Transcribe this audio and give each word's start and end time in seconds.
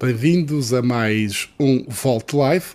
Bem-vindos 0.00 0.72
a 0.72 0.80
mais 0.80 1.48
um 1.58 1.84
Volt 1.88 2.32
Live, 2.32 2.66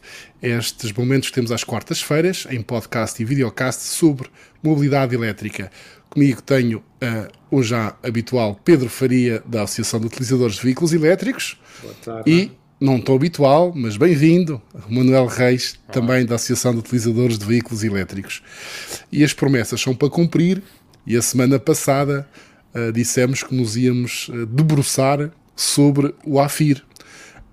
estes 0.41 0.91
momentos 0.91 1.29
que 1.29 1.35
temos 1.35 1.53
às 1.53 1.63
quartas-feiras, 1.63 2.45
em 2.49 2.61
podcast 2.61 3.21
e 3.21 3.23
videocast 3.23 3.79
sobre 3.79 4.27
mobilidade 4.61 5.15
elétrica. 5.15 5.71
Comigo 6.09 6.41
tenho 6.41 6.79
uh, 6.79 7.31
o 7.49 7.63
já 7.63 7.95
habitual 8.03 8.59
Pedro 8.65 8.89
Faria, 8.89 9.41
da 9.45 9.63
Associação 9.63 10.01
de 10.01 10.07
Utilizadores 10.07 10.55
de 10.55 10.63
Veículos 10.63 10.91
Elétricos. 10.91 11.57
Boa 11.81 11.93
tarde. 12.03 12.29
E, 12.29 12.51
não 12.77 12.99
tão 12.99 13.15
habitual, 13.15 13.71
mas 13.73 13.95
bem-vindo, 13.95 14.61
Manuel 14.89 15.27
Reis, 15.27 15.79
ah. 15.87 15.93
também 15.93 16.25
da 16.25 16.35
Associação 16.35 16.73
de 16.73 16.79
Utilizadores 16.79 17.39
de 17.39 17.45
Veículos 17.45 17.85
Elétricos. 17.85 18.43
E 19.09 19.23
as 19.23 19.31
promessas 19.31 19.79
são 19.79 19.95
para 19.95 20.09
cumprir, 20.09 20.61
e 21.07 21.15
a 21.15 21.21
semana 21.21 21.57
passada 21.57 22.27
uh, 22.75 22.91
dissemos 22.91 23.43
que 23.43 23.55
nos 23.55 23.77
íamos 23.77 24.27
uh, 24.27 24.45
debruçar 24.45 25.31
sobre 25.55 26.13
o 26.25 26.37
AFIR. 26.37 26.83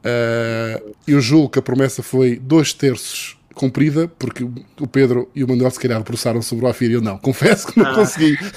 Uh, 0.00 0.94
eu 1.06 1.20
julgo 1.20 1.50
que 1.50 1.58
a 1.58 1.62
promessa 1.62 2.02
foi 2.02 2.36
dois 2.36 2.72
terços 2.72 3.36
cumprida, 3.54 4.08
porque 4.18 4.42
o 4.80 4.86
Pedro 4.86 5.28
e 5.34 5.44
o 5.44 5.48
Manuel 5.48 5.70
se 5.70 5.78
calhar 5.78 5.98
debruçaram 5.98 6.40
sobre 6.40 6.64
o 6.64 6.68
AFIR 6.68 6.90
e 6.90 6.94
eu 6.94 7.02
não. 7.02 7.18
Confesso 7.18 7.66
que 7.66 7.78
não 7.78 7.86
ah. 7.86 7.94
consegui. 7.94 8.38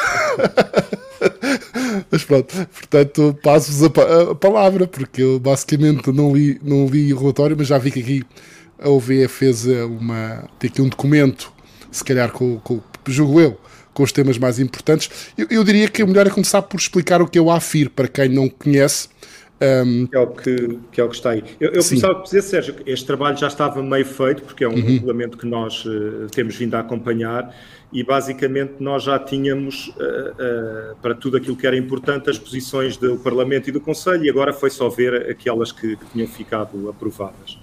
Mas 2.10 2.24
pronto, 2.24 2.54
portanto, 2.68 3.38
passo-vos 3.44 3.84
a, 3.84 4.32
a, 4.32 4.36
palavra, 4.36 4.88
porque 4.88 5.22
eu 5.22 5.40
basicamente 5.40 6.12
não 6.12 6.36
li, 6.36 6.60
não 6.64 6.88
li 6.88 7.14
o 7.14 7.20
relatório, 7.20 7.56
mas 7.58 7.68
já 7.68 7.78
vi 7.78 7.92
que 7.92 8.00
aqui 8.00 8.24
a 8.80 8.90
OVE 8.90 9.28
fez 9.28 9.66
uma. 9.66 10.48
tem 10.60 10.70
aqui 10.70 10.82
um 10.82 10.90
documento, 10.90 11.52
se 11.92 12.04
calhar 12.04 12.32
com, 12.32 12.60
com 12.60 12.82
julgo 13.08 13.40
eu, 13.40 13.60
com 13.94 14.04
os 14.04 14.12
temas 14.12 14.38
mais 14.38 14.60
importantes. 14.60 15.10
Eu, 15.38 15.48
eu 15.50 15.64
diria 15.64 15.88
que 15.88 16.04
o 16.04 16.08
melhor 16.08 16.28
é 16.28 16.30
começar 16.30 16.62
por 16.62 16.80
explicar 16.80 17.22
o 17.22 17.28
que 17.28 17.38
é 17.38 17.42
o 17.42 17.52
AFIR, 17.52 17.90
para 17.90 18.08
quem 18.08 18.30
não 18.30 18.50
conhece. 18.50 19.08
Um... 19.62 20.08
Que, 20.08 20.16
é 20.16 20.20
o 20.20 20.28
que, 20.28 20.80
que 20.92 21.02
é 21.02 21.04
o 21.04 21.10
que 21.10 21.16
está 21.16 21.32
aí. 21.32 21.44
Eu, 21.60 21.72
eu 21.72 22.16
por 22.16 22.24
dizer, 22.24 22.42
Sérgio, 22.42 22.76
este 22.86 23.06
trabalho 23.06 23.38
já 23.38 23.48
estava 23.48 23.82
meio 23.82 24.06
feito, 24.06 24.44
porque 24.44 24.64
é 24.64 24.68
um 24.68 24.74
uhum. 24.74 24.82
regulamento 24.82 25.38
que 25.38 25.46
nós 25.46 25.86
uh, 25.86 26.28
temos 26.32 26.56
vindo 26.56 26.76
a 26.76 26.80
acompanhar 26.80 27.56
e 27.92 28.04
basicamente 28.04 28.74
nós 28.80 29.04
já 29.04 29.20
tínhamos 29.20 29.88
uh, 29.88 29.92
uh, 29.92 30.96
para 31.02 31.14
tudo 31.14 31.38
aquilo 31.38 31.56
que 31.56 31.68
era 31.68 31.78
importante 31.78 32.30
as 32.30 32.38
posições 32.38 32.98
do 32.98 33.18
Parlamento 33.18 33.70
e 33.70 33.72
do 33.72 33.80
Conselho 33.80 34.26
e 34.26 34.30
agora 34.30 34.52
foi 34.52 34.70
só 34.70 34.90
ver 34.90 35.30
aquelas 35.30 35.72
que, 35.72 35.96
que 35.96 36.06
tinham 36.12 36.28
ficado 36.28 36.90
aprovadas. 36.90 37.58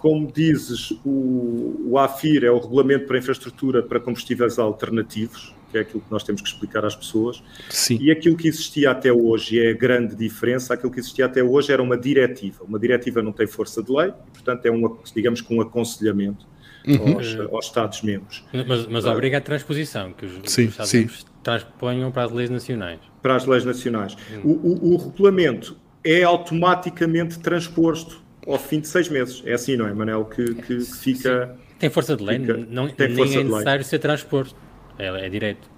Como 0.00 0.26
dizes, 0.26 0.90
o, 1.04 1.90
o 1.90 1.96
AFIR 1.96 2.42
é 2.42 2.50
o 2.50 2.58
Regulamento 2.58 3.06
para 3.06 3.16
Infraestrutura 3.16 3.80
para 3.80 4.00
Combustíveis 4.00 4.58
Alternativos, 4.58 5.54
que 5.72 5.78
é 5.78 5.80
aquilo 5.80 6.00
que 6.02 6.10
nós 6.10 6.22
temos 6.22 6.42
que 6.42 6.48
explicar 6.48 6.84
às 6.84 6.94
pessoas. 6.94 7.42
Sim. 7.70 7.98
E 8.00 8.10
aquilo 8.10 8.36
que 8.36 8.46
existia 8.46 8.90
até 8.90 9.10
hoje, 9.10 9.58
é 9.58 9.70
a 9.70 9.74
grande 9.74 10.14
diferença, 10.14 10.74
aquilo 10.74 10.92
que 10.92 11.00
existia 11.00 11.24
até 11.24 11.42
hoje 11.42 11.72
era 11.72 11.82
uma 11.82 11.96
diretiva. 11.96 12.62
Uma 12.62 12.78
diretiva 12.78 13.22
não 13.22 13.32
tem 13.32 13.46
força 13.46 13.82
de 13.82 13.90
lei, 13.90 14.08
e, 14.08 14.30
portanto 14.30 14.66
é 14.66 14.70
um, 14.70 14.98
digamos 15.14 15.40
que 15.40 15.52
um 15.52 15.60
aconselhamento 15.62 16.46
uhum. 16.86 17.14
aos, 17.14 17.40
aos 17.52 17.66
Estados-membros. 17.66 18.44
Mas, 18.52 18.86
mas 18.86 19.04
obriga 19.06 19.38
a 19.38 19.40
transposição, 19.40 20.12
que 20.12 20.26
os, 20.26 20.32
sim, 20.52 20.66
os 20.66 20.72
Estados-membros 20.72 21.26
transponham 21.42 22.12
para 22.12 22.24
as 22.24 22.30
leis 22.30 22.50
nacionais. 22.50 23.00
Para 23.22 23.36
as 23.36 23.46
leis 23.46 23.64
nacionais. 23.64 24.16
Uhum. 24.44 24.50
O, 24.50 24.90
o, 24.90 24.94
o, 24.94 24.96
regulamento 24.96 25.76
é 26.04 26.22
automaticamente 26.22 27.38
transposto 27.38 28.22
ao 28.46 28.58
fim 28.58 28.80
de 28.80 28.88
seis 28.88 29.08
meses. 29.08 29.42
É 29.46 29.54
assim, 29.54 29.76
não 29.76 29.86
é, 29.86 29.94
Manel? 29.94 30.24
Que, 30.26 30.54
que 30.54 30.80
fica... 30.80 31.46
Sim. 31.46 31.62
Tem 31.78 31.90
força 31.90 32.16
de 32.16 32.22
lei, 32.22 32.38
fica, 32.38 32.56
não, 32.56 32.88
tem 32.88 33.08
nem 33.08 33.16
força 33.16 33.40
é 33.40 33.44
necessário 33.44 33.84
ser 33.84 33.98
transposto. 33.98 34.71
É, 34.98 35.26
é 35.26 35.28
direito. 35.28 35.72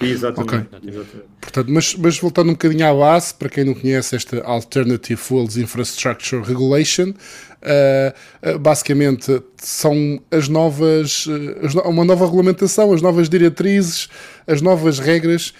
Exatamente. 0.00 0.54
Okay. 0.54 0.90
Exatamente. 0.90 1.28
Portanto, 1.40 1.72
mas, 1.72 1.94
mas, 1.94 2.18
voltando 2.18 2.48
um 2.48 2.52
bocadinho 2.52 2.86
à 2.86 2.94
base, 2.94 3.32
para 3.34 3.48
quem 3.48 3.64
não 3.64 3.74
conhece 3.74 4.14
esta 4.16 4.42
Alternative 4.42 5.18
Fuels 5.18 5.56
Infrastructure 5.56 6.42
Regulation, 6.42 7.10
uh, 7.10 8.54
uh, 8.54 8.58
basicamente 8.58 9.42
são 9.56 10.20
as 10.30 10.48
novas, 10.48 11.26
uh, 11.26 11.88
uma 11.88 12.04
nova 12.04 12.26
regulamentação, 12.26 12.92
as 12.92 13.00
novas 13.00 13.28
diretrizes, 13.28 14.08
as 14.46 14.60
novas 14.60 14.98
regras 14.98 15.54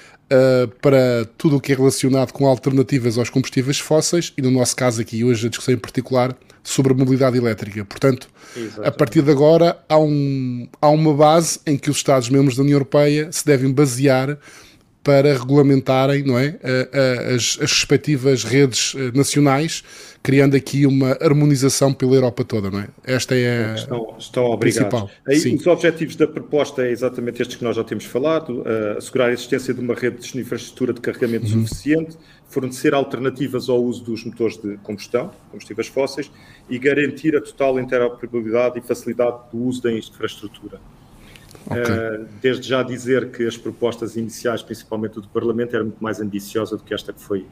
para 0.82 1.24
tudo 1.38 1.54
o 1.54 1.60
que 1.60 1.72
é 1.72 1.76
relacionado 1.76 2.32
com 2.32 2.48
alternativas 2.48 3.16
aos 3.16 3.30
combustíveis 3.30 3.78
fósseis 3.78 4.32
e 4.36 4.42
no 4.42 4.50
nosso 4.50 4.74
caso 4.74 5.00
aqui 5.00 5.22
hoje 5.22 5.46
a 5.46 5.48
discussão 5.48 5.72
em 5.72 5.78
particular 5.78 6.36
sobre 6.66 6.92
a 6.92 6.96
mobilidade 6.96 7.38
elétrica. 7.38 7.84
Portanto, 7.84 8.28
Exatamente. 8.56 8.88
a 8.88 8.92
partir 8.92 9.22
de 9.22 9.30
agora 9.30 9.78
há, 9.88 9.98
um, 9.98 10.68
há 10.80 10.88
uma 10.88 11.14
base 11.14 11.60
em 11.66 11.76
que 11.76 11.90
os 11.90 11.96
Estados-membros 11.96 12.56
da 12.56 12.62
União 12.62 12.74
Europeia 12.74 13.30
se 13.30 13.46
devem 13.46 13.72
basear 13.72 14.38
para 15.06 15.38
regulamentarem 15.38 16.24
não 16.24 16.36
é, 16.36 16.58
as, 17.32 17.58
as 17.62 17.70
respectivas 17.70 18.42
redes 18.42 18.92
eh, 18.96 19.16
nacionais, 19.16 19.84
criando 20.20 20.56
aqui 20.56 20.84
uma 20.84 21.16
harmonização 21.20 21.94
pela 21.94 22.16
Europa 22.16 22.42
toda, 22.42 22.72
não 22.72 22.80
é? 22.80 22.88
Esta 23.04 23.36
é 23.36 23.66
a 23.66 23.74
estão, 23.76 24.16
estão 24.18 24.44
obrigados. 24.46 25.08
Aí, 25.28 25.54
os 25.54 25.64
objetivos 25.68 26.16
da 26.16 26.26
proposta 26.26 26.82
é 26.82 26.90
exatamente 26.90 27.40
estes 27.40 27.56
que 27.56 27.62
nós 27.62 27.76
já 27.76 27.84
temos 27.84 28.04
falado, 28.04 28.62
uh, 28.62 28.98
assegurar 28.98 29.28
a 29.28 29.32
existência 29.32 29.72
de 29.72 29.78
uma 29.78 29.94
rede 29.94 30.16
de 30.18 30.40
infraestrutura 30.40 30.92
de 30.92 31.00
carregamento 31.00 31.46
uhum. 31.46 31.64
suficiente, 31.64 32.16
fornecer 32.48 32.94
alternativas 32.94 33.68
ao 33.68 33.82
uso 33.82 34.04
dos 34.04 34.24
motores 34.24 34.56
de 34.56 34.76
combustão, 34.78 35.30
combustíveis 35.50 35.88
fósseis, 35.88 36.30
e 36.68 36.78
garantir 36.78 37.36
a 37.36 37.40
total 37.40 37.78
interoperabilidade 37.78 38.78
e 38.78 38.82
facilidade 38.82 39.38
do 39.52 39.58
uso 39.58 39.82
da 39.82 39.92
infraestrutura. 39.92 40.80
Okay. 41.66 41.82
Uh, 41.82 42.28
desde 42.40 42.68
já 42.68 42.82
dizer 42.82 43.32
que 43.32 43.44
as 43.44 43.56
propostas 43.56 44.16
iniciais, 44.16 44.62
principalmente 44.62 45.14
do 45.14 45.28
Parlamento, 45.28 45.74
eram 45.74 45.86
muito 45.86 46.02
mais 46.02 46.20
ambiciosa 46.20 46.76
do 46.76 46.84
que 46.84 46.94
esta 46.94 47.12
que 47.12 47.20
foi, 47.20 47.44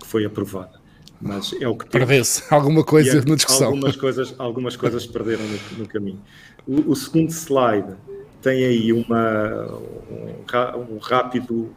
que 0.00 0.06
foi 0.06 0.24
aprovada. 0.24 0.82
Mas 1.20 1.54
é 1.60 1.68
o 1.68 1.76
que 1.76 1.86
Perdeu-se 1.86 2.42
alguma 2.52 2.82
coisa 2.82 3.18
é, 3.18 3.24
na 3.24 3.36
discussão. 3.36 3.68
Algumas 3.68 3.96
coisas, 3.96 4.34
algumas 4.38 4.76
coisas 4.76 5.06
perderam 5.06 5.44
no, 5.44 5.78
no 5.78 5.88
caminho. 5.88 6.20
O, 6.66 6.90
o, 6.90 6.96
segundo 6.96 7.30
slide 7.30 7.94
tem 8.40 8.64
aí 8.64 8.92
uma, 8.92 9.66
um, 9.66 10.94
um, 10.94 10.98
rápido 10.98 11.74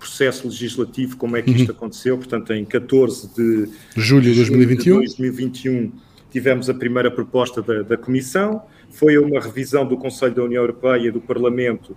processo 0.00 0.48
legislativo, 0.48 1.16
como 1.16 1.36
é 1.36 1.42
que 1.42 1.50
isto 1.50 1.68
uhum. 1.68 1.76
aconteceu. 1.76 2.18
Portanto, 2.18 2.52
em 2.52 2.64
14 2.64 3.34
de 3.34 3.68
julho 3.96 4.22
de 4.22 4.34
2021, 4.34 4.98
2021 4.98 5.92
tivemos 6.30 6.68
a 6.68 6.74
primeira 6.74 7.10
proposta 7.10 7.62
da, 7.62 7.82
da 7.82 7.96
Comissão 7.96 8.62
foi 8.90 9.16
uma 9.18 9.40
revisão 9.40 9.86
do 9.86 9.96
Conselho 9.96 10.34
da 10.34 10.42
União 10.42 10.62
Europeia 10.62 11.08
e 11.08 11.10
do 11.10 11.20
Parlamento 11.20 11.96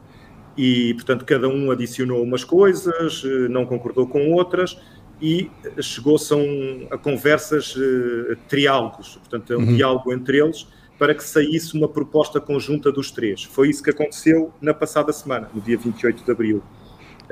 e, 0.56 0.94
portanto, 0.94 1.26
cada 1.26 1.50
um 1.50 1.72
adicionou 1.72 2.22
umas 2.22 2.44
coisas, 2.44 3.24
eh, 3.26 3.48
não 3.50 3.66
concordou 3.66 4.08
com 4.08 4.32
outras 4.32 4.78
e 5.20 5.50
chegou-se 5.82 6.32
a, 6.32 6.38
um, 6.38 6.88
a, 6.92 6.98
conversas, 6.98 7.76
uh, 7.76 8.36
triálogos, 8.48 9.16
portanto, 9.16 9.54
a 9.54 9.58
um 9.58 9.62
uhum. 9.62 9.76
diálogo 9.76 10.14
entre 10.14 10.38
eles 10.38 10.68
para 11.00 11.16
que 11.16 11.24
saísse 11.24 11.76
uma 11.76 11.88
proposta 11.88 12.40
conjunta 12.40 12.92
dos 12.92 13.10
três. 13.10 13.44
Foi 13.44 13.70
isso 13.70 13.82
que 13.82 13.90
aconteceu 13.90 14.54
na 14.62 14.74
passada 14.74 15.12
semana, 15.12 15.50
no 15.54 15.62
dia 15.62 15.78
28 15.78 16.24
de 16.24 16.32
abril. 16.32 16.62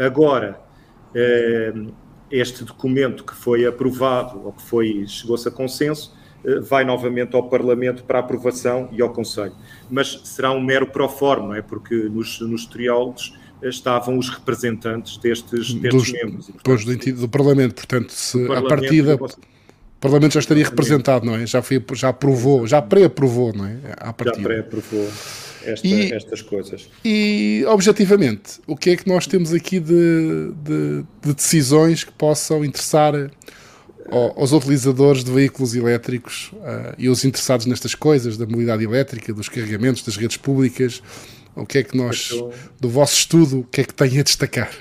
Agora, 0.06 0.60
uh, 1.16 1.94
este 2.32 2.64
documento 2.64 3.24
que 3.24 3.36
foi 3.36 3.66
aprovado, 3.66 4.42
ou 4.46 4.54
que 4.54 4.62
foi, 4.64 5.06
chegou-se 5.08 5.48
a 5.48 5.52
consenso, 5.52 6.16
eh, 6.44 6.60
vai 6.62 6.84
novamente 6.86 7.36
ao 7.36 7.50
Parlamento 7.50 8.04
para 8.04 8.20
aprovação 8.20 8.90
e 8.92 9.02
ao 9.02 9.12
Conselho. 9.12 9.54
Mas 9.90 10.22
será 10.24 10.52
um 10.52 10.62
mero 10.62 10.88
pro 10.88 11.08
forma, 11.10 11.58
é 11.58 11.62
porque 11.62 11.94
nos, 11.94 12.40
nos 12.40 12.66
triólogos 12.66 13.38
eh, 13.62 13.70
estavam 13.70 14.18
os 14.18 14.30
representantes 14.30 15.18
destes, 15.18 15.74
destes 15.74 15.92
Dos, 15.92 16.12
membros. 16.14 16.50
E, 16.50 16.54
portanto, 16.54 17.06
do, 17.06 17.22
do, 17.22 17.30
Parlamento, 17.30 17.76
portanto, 17.76 18.12
se 18.12 18.48
Parlamento, 18.48 18.66
a 18.66 18.70
partida... 18.70 19.16
O 19.16 20.02
Parlamento 20.02 20.34
já 20.34 20.40
estaria 20.40 20.66
representado, 20.66 21.26
não 21.28 21.36
é? 21.36 21.46
Já, 21.46 21.62
foi, 21.62 21.84
já 21.94 22.10
aprovou, 22.10 22.66
já 22.66 22.82
pré-aprovou, 22.82 23.54
não 23.54 23.66
é? 23.66 23.78
Já 24.24 24.32
pré-aprovou 24.42 25.08
esta, 25.66 25.88
e, 25.88 26.14
estas 26.14 26.42
coisas. 26.42 26.90
E, 27.04 27.64
objetivamente, 27.68 28.60
o 28.68 28.76
que 28.76 28.92
é 28.92 28.96
que 28.96 29.08
nós 29.08 29.28
temos 29.28 29.54
aqui 29.54 29.80
de, 29.80 30.52
de, 30.64 31.04
de 31.22 31.34
decisões 31.34 32.04
que 32.04 32.12
possam 32.12 32.64
interessar 32.64 33.14
aos 34.36 34.52
utilizadores 34.52 35.24
de 35.24 35.32
veículos 35.32 35.74
elétricos 35.76 36.52
uh, 36.54 36.94
e 36.98 37.08
os 37.08 37.24
interessados 37.24 37.66
nestas 37.66 37.96
coisas, 37.96 38.38
da 38.38 38.46
mobilidade 38.46 38.84
elétrica, 38.84 39.34
dos 39.34 39.48
carregamentos, 39.48 40.04
das 40.04 40.18
redes 40.18 40.38
públicas, 40.38 41.02
o 41.56 41.66
que 41.66 41.78
é 41.78 41.84
que 41.84 41.96
nós, 41.96 42.32
do 42.80 42.90
vosso 42.90 43.16
estudo, 43.16 43.60
o 43.60 43.64
que 43.64 43.82
é 43.82 43.84
que 43.84 43.94
tem 43.94 44.20
a 44.20 44.24
destacar? 44.24 44.72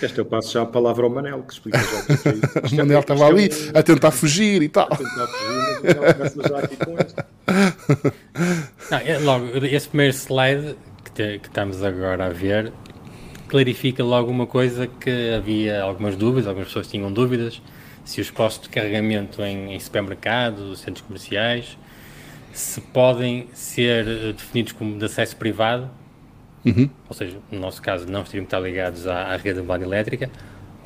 Este 0.00 0.18
eu 0.18 0.24
passo 0.24 0.52
já 0.52 0.62
a 0.62 0.66
palavra 0.66 1.04
ao 1.04 1.10
Manel, 1.10 1.42
que 1.42 1.52
explica 1.52 1.78
já 1.78 1.84
o 1.84 2.04
que 2.04 2.28
é 2.28 2.74
O 2.74 2.76
Manel 2.76 3.00
estava 3.00 3.26
ali 3.26 3.50
a 3.74 3.82
tentar 3.82 4.10
fugir 4.10 4.62
e 4.62 4.68
tal. 4.68 4.86
A 4.90 4.96
tentar 4.96 5.26
fugir, 5.26 5.98
mas 6.00 6.14
começa 6.14 6.48
já 6.48 6.58
aqui 6.58 6.76
com 6.76 6.92
isto. 6.94 7.24
Não, 8.90 8.98
é, 8.98 9.18
logo, 9.18 9.64
esse 9.64 9.88
primeiro 9.88 10.14
slide 10.14 10.76
que, 11.04 11.10
te, 11.10 11.38
que 11.40 11.48
estamos 11.48 11.82
agora 11.82 12.26
a 12.26 12.28
ver 12.30 12.72
clarifica 13.48 14.04
logo 14.04 14.30
uma 14.30 14.46
coisa 14.46 14.86
que 14.86 15.34
havia 15.34 15.82
algumas 15.82 16.14
dúvidas, 16.14 16.46
algumas 16.46 16.68
pessoas 16.68 16.86
tinham 16.86 17.10
dúvidas, 17.10 17.60
se 18.04 18.20
os 18.20 18.30
postos 18.30 18.68
de 18.68 18.74
carregamento 18.74 19.42
em, 19.42 19.74
em 19.74 19.80
supermercados, 19.80 20.80
centros 20.80 21.04
comerciais, 21.04 21.76
se 22.52 22.80
podem 22.80 23.48
ser 23.52 24.06
eh, 24.06 24.32
definidos 24.32 24.72
como 24.72 24.98
de 24.98 25.04
acesso 25.04 25.36
privado, 25.36 25.90
uhum. 26.68 26.90
ou 27.08 27.14
seja, 27.14 27.38
no 27.50 27.60
nosso 27.60 27.80
caso 27.82 28.06
não 28.06 28.22
estariam 28.22 28.44
estar 28.44 28.60
ligados 28.60 29.06
à, 29.06 29.34
à 29.34 29.36
rede 29.36 29.60
de 29.60 29.66
banda 29.66 29.84
elétrica, 29.84 30.30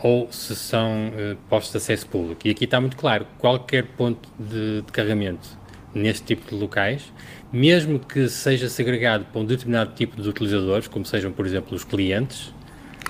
ou 0.03 0.31
se 0.33 0.57
são 0.57 1.09
uh, 1.09 1.37
postos 1.49 1.73
de 1.73 1.79
acesso 1.79 2.07
público. 2.07 2.41
E 2.47 2.51
aqui 2.51 2.65
está 2.65 2.81
muito 2.81 2.97
claro, 2.97 3.27
qualquer 3.39 3.85
ponto 3.97 4.29
de, 4.39 4.83
de 4.83 4.93
carregamento 4.93 5.49
neste 5.95 6.25
tipo 6.25 6.51
de 6.51 6.61
locais, 6.61 7.13
mesmo 7.53 7.99
que 7.99 8.29
seja 8.29 8.69
segregado 8.69 9.27
para 9.27 9.41
um 9.41 9.45
determinado 9.45 9.93
tipo 9.95 10.21
de 10.21 10.29
utilizadores, 10.29 10.89
como 10.89 11.05
sejam, 11.05 11.31
por 11.31 11.47
exemplo, 11.47 11.77
os 11.77 11.85
clientes, 11.85 12.53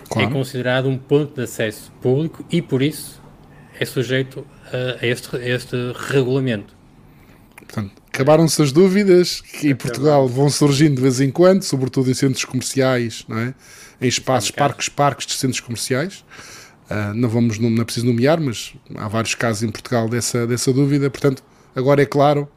claro. 0.08 0.28
é 0.28 0.32
considerado 0.32 0.88
um 0.88 0.98
ponto 0.98 1.34
de 1.34 1.42
acesso 1.42 1.92
público 2.02 2.44
e, 2.50 2.60
por 2.60 2.82
isso, 2.82 3.22
é 3.78 3.84
sujeito 3.84 4.46
a, 5.00 5.06
este, 5.06 5.36
a 5.36 5.48
este 5.48 5.76
regulamento. 6.10 6.74
Portanto, 7.66 7.92
acabaram-se 8.12 8.60
as 8.60 8.72
dúvidas 8.72 9.40
que 9.40 9.68
em 9.68 9.74
Portugal 9.74 10.28
vão 10.28 10.50
surgindo 10.50 10.96
de 10.96 11.02
vez 11.02 11.20
em 11.20 11.30
quando, 11.30 11.62
sobretudo 11.62 12.10
em 12.10 12.14
centros 12.14 12.44
comerciais, 12.44 13.24
não 13.28 13.38
é? 13.38 13.54
em 14.00 14.08
espaços, 14.08 14.50
parques, 14.50 14.88
parques 14.88 15.26
de 15.26 15.34
centros 15.34 15.60
comerciais. 15.60 16.24
Uh, 16.90 17.14
não 17.14 17.28
vamos 17.28 17.58
não 17.58 17.80
é 17.80 17.84
preciso 17.84 18.06
nomear, 18.06 18.40
mas 18.40 18.74
há 18.96 19.08
vários 19.08 19.34
casos 19.34 19.62
em 19.62 19.70
Portugal 19.70 20.08
dessa, 20.08 20.46
dessa 20.46 20.72
dúvida. 20.72 21.08
Portanto, 21.08 21.42
agora 21.74 22.02
é 22.02 22.06
claro, 22.06 22.48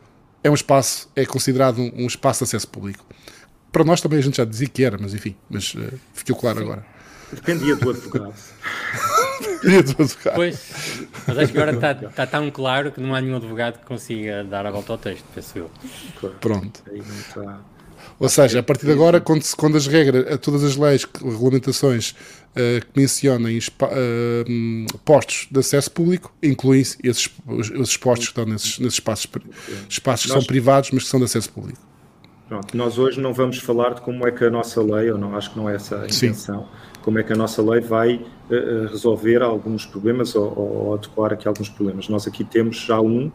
é 0.43 0.49
um 0.49 0.55
espaço, 0.55 1.09
é 1.15 1.25
considerado 1.25 1.79
um, 1.79 1.91
um 1.95 2.07
espaço 2.07 2.39
de 2.39 2.49
acesso 2.49 2.67
público. 2.67 3.05
Para 3.71 3.83
nós 3.83 4.01
também 4.01 4.19
a 4.19 4.21
gente 4.21 4.37
já 4.37 4.45
dizia 4.45 4.67
que 4.67 4.83
era, 4.83 4.97
mas 4.99 5.13
enfim, 5.13 5.35
mas 5.49 5.73
uh, 5.75 5.93
ficou 6.13 6.35
claro 6.35 6.57
Sim. 6.57 6.63
agora. 6.63 6.85
Dependia 7.31 7.75
do 7.75 7.89
advogado. 7.91 8.33
Pois, 10.35 11.07
mas 11.27 11.37
acho 11.37 11.51
que 11.51 11.57
agora 11.57 11.73
está, 11.73 11.91
está 11.91 12.27
tão 12.27 12.49
claro 12.51 12.91
que 12.91 13.01
não 13.01 13.15
há 13.15 13.21
nenhum 13.21 13.37
advogado 13.37 13.79
que 13.79 13.85
consiga 13.85 14.43
dar 14.43 14.65
a 14.65 14.71
volta 14.71 14.93
ao 14.93 14.97
texto, 14.97 15.25
penso 15.33 15.57
eu. 15.57 15.71
Pronto. 16.39 16.83
Ou 18.19 18.29
seja, 18.29 18.59
a 18.59 18.63
partir 18.63 18.85
de 18.85 18.91
agora, 18.91 19.19
quando, 19.19 19.43
quando 19.57 19.77
as 19.77 19.87
regras, 19.87 20.39
todas 20.39 20.63
as 20.63 20.77
leis, 20.77 21.05
regulamentações 21.21 22.11
uh, 22.11 22.85
que 22.85 22.99
mencionem 22.99 23.57
uh, 23.57 24.99
postos 25.03 25.47
de 25.51 25.59
acesso 25.59 25.91
público, 25.91 26.33
incluem-se 26.41 26.97
esses, 27.03 27.29
esses 27.73 27.97
postos 27.97 28.27
que 28.27 28.31
estão 28.31 28.45
nesses, 28.45 28.79
nesses 28.79 28.95
espaços, 28.95 29.27
espaços 29.89 30.27
que 30.27 30.31
são 30.31 30.43
privados, 30.43 30.91
mas 30.91 31.03
que 31.03 31.09
são 31.09 31.19
de 31.19 31.25
acesso 31.25 31.51
público. 31.51 31.79
Pronto, 32.47 32.77
nós 32.77 32.97
hoje 32.97 33.19
não 33.19 33.33
vamos 33.33 33.57
falar 33.57 33.95
de 33.95 34.01
como 34.01 34.25
é 34.27 34.31
que 34.31 34.45
a 34.45 34.49
nossa 34.49 34.81
lei, 34.81 35.11
ou 35.11 35.17
não 35.17 35.35
acho 35.35 35.51
que 35.51 35.57
não 35.57 35.69
é 35.69 35.75
essa 35.75 36.01
a 36.01 36.05
intenção, 36.05 36.61
Sim. 36.61 36.69
Como 37.05 37.19
é 37.19 37.23
que 37.23 37.31
a 37.31 37.35
nossa 37.35 37.61
lei 37.61 37.81
vai 37.81 38.15
uh, 38.15 38.87
resolver 38.89 39.43
alguns 39.43 39.85
problemas 39.85 40.35
ou, 40.35 40.57
ou 40.57 40.93
adequar 40.95 41.31
aqui 41.31 41.47
alguns 41.47 41.69
problemas. 41.69 42.09
Nós 42.09 42.25
aqui 42.25 42.43
temos 42.43 42.77
já 42.77 42.99
um 42.99 43.31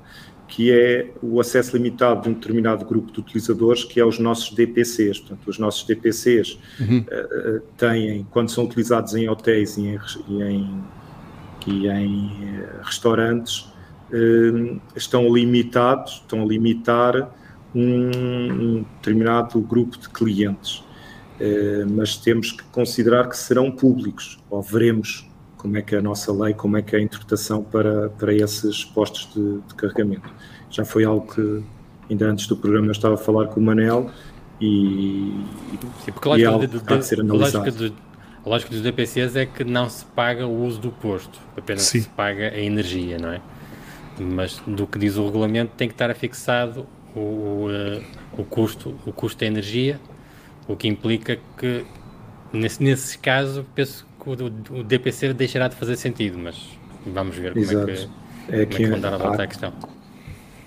que 0.49 0.73
é 0.73 1.13
o 1.23 1.41
acesso 1.41 1.77
limitado 1.77 2.23
de 2.23 2.31
um 2.31 2.33
determinado 2.33 2.85
grupo 2.85 3.13
de 3.13 3.21
utilizadores, 3.21 3.85
que 3.85 4.01
é 4.01 4.05
os 4.05 4.19
nossos 4.19 4.53
DPCs. 4.53 5.21
Portanto, 5.21 5.47
os 5.47 5.61
nossos 5.61 5.87
DPCs 5.87 6.59
uhum. 6.81 6.99
uh, 6.99 7.61
têm, 7.77 8.27
quando 8.33 8.51
são 8.51 8.65
utilizados 8.65 9.15
em 9.15 9.29
hotéis 9.29 9.77
e 9.77 9.87
em, 9.87 10.01
e 10.29 10.43
em, 10.43 10.85
e 11.69 11.87
em 11.87 12.31
restaurantes, 12.83 13.73
uh, 14.13 14.81
estão 14.97 15.33
limitados, 15.33 16.15
estão 16.15 16.43
a 16.43 16.45
limitar 16.45 17.33
um, 17.73 18.11
um 18.11 18.85
determinado 18.97 19.61
grupo 19.61 19.97
de 19.97 20.09
clientes. 20.09 20.83
Uh, 21.41 21.89
mas 21.89 22.17
temos 22.17 22.53
que 22.53 22.63
considerar 22.65 23.29
que 23.29 23.37
serão 23.37 23.71
públicos, 23.71 24.39
ou 24.51 24.61
veremos 24.61 25.27
como 25.57 25.77
é 25.77 25.83
que 25.83 25.95
é 25.95 25.99
a 25.99 26.03
nossa 26.03 26.33
lei, 26.33 26.55
como 26.55 26.77
é 26.77 26.83
que 26.83 26.97
é 26.97 26.99
a 26.99 27.03
interpretação 27.03 27.63
para, 27.63 28.09
para 28.11 28.35
esses 28.35 28.85
postos 28.85 29.29
de, 29.35 29.61
de 29.69 29.75
carregamento. 29.75 30.31
Já 30.71 30.85
foi 30.85 31.05
algo 31.05 31.33
que, 31.33 31.63
ainda 32.11 32.27
antes 32.27 32.47
do 32.47 32.57
programa, 32.57 32.87
eu 32.87 32.93
estava 32.93 33.15
a 33.15 33.19
falar 33.19 33.47
com 33.49 33.61
o 33.61 33.63
Manel 33.63 34.11
e, 34.61 35.45
Sim, 36.05 36.13
porque 36.13 36.29
e 36.31 36.43
é 36.43 36.47
algo 36.47 36.67
que 36.67 36.77
está 36.77 36.97
a 36.97 37.03
ser 37.03 37.21
analisado. 37.21 37.59
A 37.59 37.71
lógica, 37.71 37.95
a 38.45 38.49
lógica 38.49 38.71
dos 38.71 38.81
DPCs 38.81 39.37
é 39.37 39.47
que 39.47 39.63
não 39.65 39.89
se 39.89 40.05
paga 40.05 40.47
o 40.47 40.65
uso 40.65 40.81
do 40.81 40.91
posto, 40.91 41.39
apenas 41.57 41.83
Sim. 41.83 42.01
se 42.01 42.09
paga 42.09 42.49
a 42.49 42.61
energia, 42.61 43.19
não 43.19 43.31
é? 43.31 43.41
Mas 44.19 44.61
do 44.67 44.87
que 44.87 44.99
diz 44.99 45.17
o 45.17 45.25
regulamento 45.25 45.73
tem 45.77 45.89
que 45.89 45.95
estar 45.95 46.11
afixado 46.11 46.87
o, 47.15 47.21
o, 47.21 47.67
eh, 47.71 48.03
o 48.37 48.45
custo, 48.45 48.95
o 49.07 49.13
custo 49.13 49.41
da 49.41 49.47
energia, 49.47 50.01
o 50.73 50.77
que 50.77 50.89
implica 50.89 51.39
que 51.59 51.85
nesse, 52.53 52.83
nesse 52.83 53.19
caso 53.19 53.67
penso 53.75 54.07
que 54.23 54.31
o, 54.31 54.85
DPC 54.85 55.33
deixará 55.33 55.69
de 55.69 55.77
fazer 55.77 55.97
sentido, 55.97 56.39
mas 56.39 56.57
vamos 57.07 57.37
ver 57.37 57.53
como 57.53 57.65
Exato. 57.65 57.91
é 57.91 57.95
que, 57.95 58.01
é 58.55 58.67
que, 58.67 58.77
como 58.77 58.83
é 58.83 58.85
que 58.85 58.87
vão 58.87 59.01
dar 59.01 59.15
a 59.15 59.19
volta 59.19 59.43
à 59.43 59.47
questão. 59.47 59.73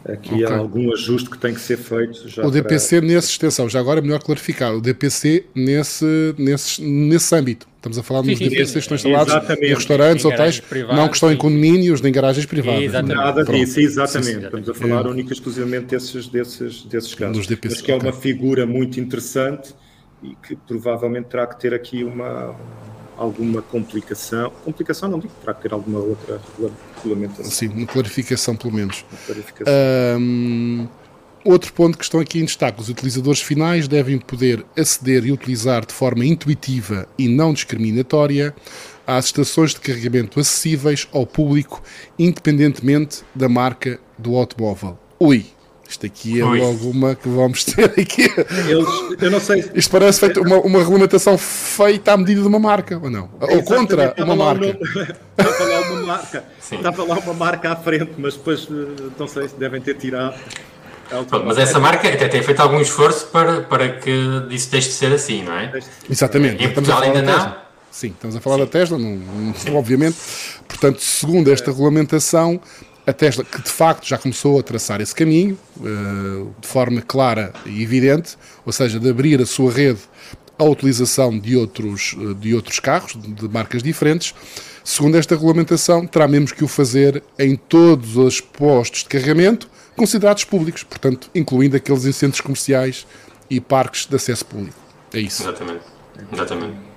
Aqui 0.06 0.34
okay. 0.34 0.46
há 0.46 0.58
algum 0.58 0.92
ajuste 0.92 1.30
que 1.30 1.38
tem 1.38 1.54
que 1.54 1.62
ser 1.62 1.78
feito. 1.78 2.28
o 2.44 2.52
DPC 2.52 3.00
para... 3.00 3.08
nessa 3.08 3.30
extensão, 3.30 3.70
já 3.70 3.80
agora 3.80 4.00
é 4.00 4.04
melhor 4.04 4.22
clarificar, 4.22 4.74
o 4.76 4.82
DPC 4.82 5.46
nesse, 5.56 6.36
nesse, 6.38 6.82
nesse 6.82 7.34
âmbito. 7.34 7.68
Estamos 7.78 7.98
a 7.98 8.04
falar 8.04 8.24
sim, 8.24 8.32
dos 8.32 8.40
sim, 8.40 8.50
DPCs 8.50 8.72
que 8.72 8.80
estão 8.80 8.96
instalados 8.96 9.34
exatamente. 9.34 9.66
em 9.66 9.74
restaurantes, 9.74 10.26
em 10.26 10.28
hotéis, 10.28 10.60
privados, 10.60 10.98
não 10.98 11.08
que 11.08 11.14
estão 11.16 11.32
em 11.32 11.38
condomínios 11.38 12.02
nem 12.02 12.12
garagens 12.12 12.46
privadas. 12.46 12.84
Exatamente. 12.84 13.16
Nada 13.16 13.44
disso, 13.46 13.80
exatamente. 13.80 14.46
Estamos 14.46 14.70
a 14.70 14.74
falar 14.74 15.06
é. 15.06 15.10
única 15.10 15.30
e 15.30 15.34
exclusivamente 15.34 15.86
desses, 15.86 16.28
desses, 16.28 16.84
desses 16.84 17.16
casos. 17.16 17.38
Dos 17.38 17.48
DPC, 17.48 17.76
Mas 17.76 17.82
que 17.82 17.92
é 17.92 17.96
uma 17.96 18.14
figura 18.14 18.66
muito 18.66 19.00
interessante 19.00 19.74
e 20.24 20.36
que 20.36 20.56
provavelmente 20.56 21.25
terá 21.25 21.46
que 21.46 21.60
ter 21.60 21.74
aqui 21.74 22.04
uma, 22.04 22.56
alguma 23.18 23.62
complicação. 23.62 24.52
Complicação 24.64 25.10
não 25.10 25.20
digo, 25.20 25.34
terá 25.42 25.54
que 25.54 25.62
ter 25.64 25.74
alguma 25.74 26.00
outra 26.00 26.42
regulamentação. 26.96 27.52
Sim, 27.52 27.68
uma 27.68 27.86
clarificação 27.86 28.56
pelo 28.56 28.74
menos. 28.74 29.06
Clarificação. 29.25 29.74
Um, 30.20 30.88
outro 31.44 31.74
ponto 31.74 31.98
que 31.98 32.04
estão 32.04 32.20
aqui 32.20 32.40
em 32.40 32.46
destaque: 32.46 32.81
os 32.81 32.90
utilizadores 32.90 33.42
finais 33.42 33.88
devem 33.88 34.18
poder 34.18 34.66
aceder 34.78 35.25
e 35.25 35.31
utilizar 35.31 35.86
de 35.86 35.94
forma 35.94 36.25
intuitiva 36.25 37.08
e 37.18 37.28
não 37.28 37.54
discriminatória 37.54 38.56
às 39.06 39.25
estações 39.25 39.72
de 39.72 39.81
carregamento 39.81 40.40
acessíveis 40.40 41.08
ao 41.12 41.28
público, 41.28 41.81
independentemente 42.18 43.24
da 43.36 43.50
marca 43.50 44.00
do 44.18 44.36
automóvel. 44.36 44.98
Ui, 45.20 45.46
isto 45.88 46.06
aqui 46.06 46.42
é 46.42 46.44
logo 46.44 46.90
uma 46.90 47.14
que 47.14 47.28
vamos 47.28 47.64
ter 47.66 47.86
aqui. 47.86 48.24
Eles, 48.68 49.22
eu 49.22 49.32
não 49.32 49.40
sei. 49.40 49.70
Isto 49.76 49.92
parece 49.92 50.20
feito 50.20 50.42
uma, 50.42 50.58
uma 50.58 50.80
regulamentação 50.80 51.38
feita 51.38 52.14
à 52.14 52.18
medida 52.18 52.42
de 52.42 52.48
uma 52.48 52.60
marca, 52.60 53.00
ou 53.02 53.10
não? 53.10 53.30
Ou 53.40 53.64
contra 53.64 54.14
uma 54.18 54.36
marca. 54.36 54.66
Estava 55.38 55.66
lá 55.66 55.82
uma 55.82 56.06
marca. 56.06 56.44
Estava 56.72 57.04
lá 57.04 57.20
uma 57.20 57.34
marca 57.34 57.72
à 57.72 57.76
frente, 57.76 58.12
mas 58.18 58.36
depois 58.36 58.68
eh, 58.72 59.04
não 59.20 59.28
sei 59.28 59.50
se 59.50 59.56
devem 59.56 59.82
ter 59.82 59.96
tirado. 59.96 60.36
mas 61.46 61.58
essa 61.58 61.80
marca 61.80 62.08
até 62.08 62.28
tem 62.28 62.42
feito 62.42 62.60
algum 62.60 62.82
esforço 62.82 63.28
para, 63.28 63.62
para 63.62 63.90
que 63.98 64.12
isso 64.50 64.72
deixe 64.72 64.88
de 64.88 64.94
ser 64.96 65.14
assim, 65.14 65.44
não 65.44 65.54
é? 65.54 65.72
Exatamente. 66.10 66.64
Em 66.64 66.72
Portugal 66.72 67.02
ainda 67.02 67.22
não? 67.22 67.64
Sim, 67.92 68.08
estamos 68.08 68.36
a 68.36 68.42
falar 68.42 68.56
Sim. 68.56 68.62
da 68.62 68.68
Tesla, 68.68 68.98
não, 68.98 69.16
não, 69.16 69.76
obviamente. 69.76 70.18
Portanto, 70.68 71.00
segundo 71.00 71.52
esta 71.52 71.70
regulamentação, 71.70 72.60
a 73.06 73.14
Tesla, 73.14 73.44
que 73.44 73.62
de 73.62 73.70
facto 73.70 74.08
já 74.08 74.18
começou 74.18 74.60
a 74.60 74.64
traçar 74.64 75.02
esse 75.02 75.14
caminho 75.14 75.58
uh, 75.77 76.54
de 76.60 76.68
forma 76.68 77.01
clara 77.01 77.54
e 77.66 77.84
evidente, 77.84 78.38
ou 78.66 78.72
seja, 78.72 79.00
de 79.00 79.10
abrir 79.10 79.42
a 79.42 79.46
sua 79.46 79.72
rede 79.72 80.00
à 80.58 80.63
utilização 80.63 81.38
de 81.38 81.58
outros, 81.58 82.13
uh, 82.13 82.34
de 82.34 82.56
outros 82.56 82.80
carros, 82.80 83.16
de 83.16 83.48
marcas 83.50 83.84
diferentes, 83.84 84.34
segundo 84.84 85.18
esta 85.18 85.36
regulamentação, 85.36 86.08
terá 86.08 86.27
mesmo 86.27 86.56
que 86.56 86.63
o 86.63 86.68
fazer 86.68 87.22
em 87.38 87.56
todos 87.56 88.16
os 88.16 88.39
postos 88.39 89.04
de 89.04 89.10
carregamento 89.10 89.70
considerados 89.96 90.44
públicos, 90.44 90.84
portanto, 90.84 91.30
incluindo 91.36 91.75
aqueles 91.75 92.06
em 92.06 92.12
centros 92.12 92.42
comerciais 92.42 93.06
e 93.50 93.60
parques 93.60 94.06
de 94.06 94.16
acesso 94.16 94.46
público. 94.46 94.77
É 95.13 95.20
isso. 95.20 95.44
Exatamente. 95.44 95.84
Exatamente. 96.32 96.93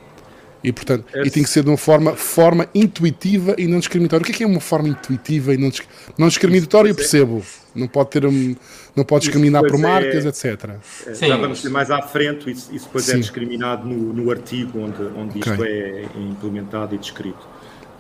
E, 0.66 0.72
portanto, 0.72 1.04
e 1.14 1.30
tem 1.30 1.44
que 1.44 1.48
ser 1.48 1.62
de 1.62 1.70
uma 1.70 1.76
forma, 1.76 2.16
forma 2.16 2.66
intuitiva 2.74 3.54
e 3.56 3.68
não 3.68 3.78
discriminatória. 3.78 4.24
O 4.24 4.26
que 4.26 4.32
é, 4.32 4.34
que 4.34 4.42
é 4.42 4.46
uma 4.48 4.58
forma 4.58 4.88
intuitiva 4.88 5.54
e 5.54 5.56
não, 5.56 5.70
não 6.18 6.26
discriminatória? 6.26 6.88
Eu 6.88 6.92
é- 6.92 6.96
percebo. 6.96 7.40
Não 7.72 7.86
pode, 7.86 8.10
ter 8.10 8.26
um, 8.26 8.56
não 8.96 9.04
pode 9.04 9.26
discriminar 9.26 9.62
por 9.62 9.76
é, 9.76 9.78
marcas, 9.78 10.24
etc. 10.24 10.70
É, 11.06 11.14
Sim. 11.14 11.28
Já 11.28 11.36
vamos 11.36 11.62
ter 11.62 11.68
mais 11.68 11.88
à 11.88 12.02
frente, 12.02 12.50
isso, 12.50 12.74
isso 12.74 12.86
depois 12.86 13.08
é 13.08 13.12
Sim. 13.12 13.18
é 13.18 13.20
discriminado 13.20 13.86
no, 13.86 14.12
no 14.12 14.28
artigo 14.28 14.80
onde, 14.80 15.02
onde 15.16 15.38
isto 15.38 15.52
okay. 15.52 15.68
é 15.70 16.08
implementado 16.16 16.96
e 16.96 16.98
descrito. 16.98 17.46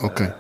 Ok. 0.00 0.26
Uh, 0.26 0.34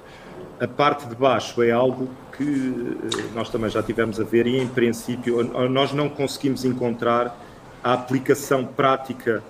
a 0.58 0.66
parte 0.66 1.06
de 1.06 1.14
baixo 1.14 1.62
é 1.62 1.70
algo 1.70 2.10
que 2.36 2.42
uh, 2.42 2.98
nós 3.36 3.50
também 3.50 3.70
já 3.70 3.84
tivemos 3.84 4.18
a 4.18 4.24
ver 4.24 4.48
e, 4.48 4.58
em 4.58 4.66
princípio, 4.66 5.44
nós 5.68 5.92
não 5.92 6.08
conseguimos 6.08 6.64
encontrar 6.64 7.38
a 7.84 7.92
aplicação 7.92 8.64
prática 8.64 9.44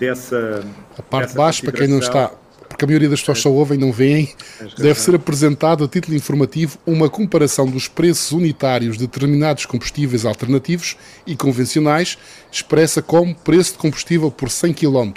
dessa. 0.00 0.64
A 0.98 1.02
parte 1.02 1.30
de 1.30 1.36
baixo, 1.36 1.62
para 1.62 1.72
quem 1.72 1.86
não 1.86 1.98
está, 1.98 2.32
porque 2.68 2.84
a 2.84 2.88
maioria 2.88 3.10
das 3.10 3.20
pessoas 3.20 3.40
só 3.40 3.50
ouvem 3.50 3.78
e 3.78 3.80
não 3.80 3.92
veem, 3.92 4.32
deve 4.78 4.98
ser 4.98 5.14
apresentado 5.14 5.84
a 5.84 5.88
título 5.88 6.16
informativo 6.16 6.78
uma 6.86 7.10
comparação 7.10 7.66
dos 7.66 7.86
preços 7.86 8.32
unitários 8.32 8.96
de 8.96 9.06
determinados 9.06 9.66
combustíveis 9.66 10.24
alternativos 10.24 10.96
e 11.26 11.36
convencionais, 11.36 12.16
expressa 12.50 13.02
como 13.02 13.34
preço 13.34 13.72
de 13.72 13.78
combustível 13.78 14.30
por 14.30 14.50
100 14.50 14.72
km, 14.72 15.12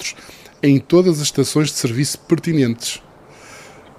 em 0.61 0.79
todas 0.79 1.17
as 1.17 1.23
estações 1.23 1.69
de 1.69 1.75
serviço 1.75 2.19
pertinentes. 2.19 3.01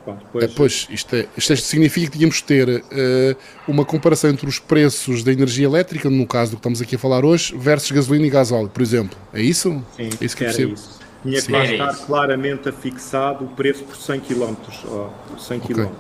Bom, 0.07 0.17
depois... 0.35 0.55
Pois, 0.55 0.87
isto, 0.91 1.17
é, 1.17 1.27
isto 1.37 1.53
é, 1.53 1.57
significa 1.57 2.11
que 2.11 2.19
tínhamos 2.19 2.37
de 2.37 2.45
ter 2.45 2.69
uh, 2.69 3.37
uma 3.67 3.85
comparação 3.85 4.31
entre 4.31 4.47
os 4.47 4.59
preços 4.59 5.23
da 5.23 5.33
energia 5.33 5.67
elétrica, 5.67 6.11
no 6.11 6.27
caso 6.27 6.51
do 6.53 6.57
que 6.57 6.61
estamos 6.61 6.81
aqui 6.83 6.97
a 6.97 6.99
falar 6.99 7.25
hoje, 7.25 7.57
versus 7.57 7.91
gasolina 7.91 8.27
e 8.27 8.31
gasóleo, 8.31 8.69
por 8.69 8.83
exemplo. 8.83 9.17
É 9.33 9.41
isso? 9.41 9.83
Sim, 9.97 10.11
é 10.21 10.25
isso 10.25 10.37
que 10.37 10.45
era 10.45 10.63
isso. 10.63 11.01
tinha 11.23 11.35
que 11.37 11.41
Sim. 11.41 11.53
lá 11.53 11.59
Era 11.65 11.73
estar 11.73 11.93
isso. 11.93 12.07
claramente 12.07 12.69
afixado 12.69 13.45
o 13.45 13.49
preço 13.49 13.85
por 13.85 13.97
100 13.97 14.21
km. 14.21 14.55
Ó, 14.87 15.09
por 15.29 15.41
100 15.41 15.59
Ok. 15.61 15.75
km. 15.75 15.91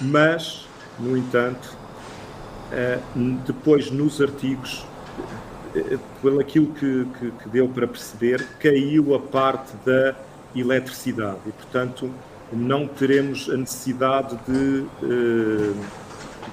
Mas, 0.00 0.66
no 0.98 1.16
entanto, 1.16 1.76
eh, 2.72 2.98
depois 3.46 3.90
nos 3.90 4.20
artigos, 4.20 4.84
eh, 5.76 5.96
pelo 6.20 6.40
aquilo 6.40 6.66
que, 6.74 7.06
que, 7.18 7.30
que 7.30 7.48
deu 7.50 7.68
para 7.68 7.86
perceber, 7.86 8.44
caiu 8.58 9.14
a 9.14 9.20
parte 9.20 9.72
da 9.86 10.16
eletricidade 10.54 11.38
e, 11.46 11.52
portanto, 11.52 12.10
não 12.52 12.86
teremos 12.86 13.48
a 13.50 13.56
necessidade 13.56 14.38
de 14.48 14.84
eh, 15.02 15.72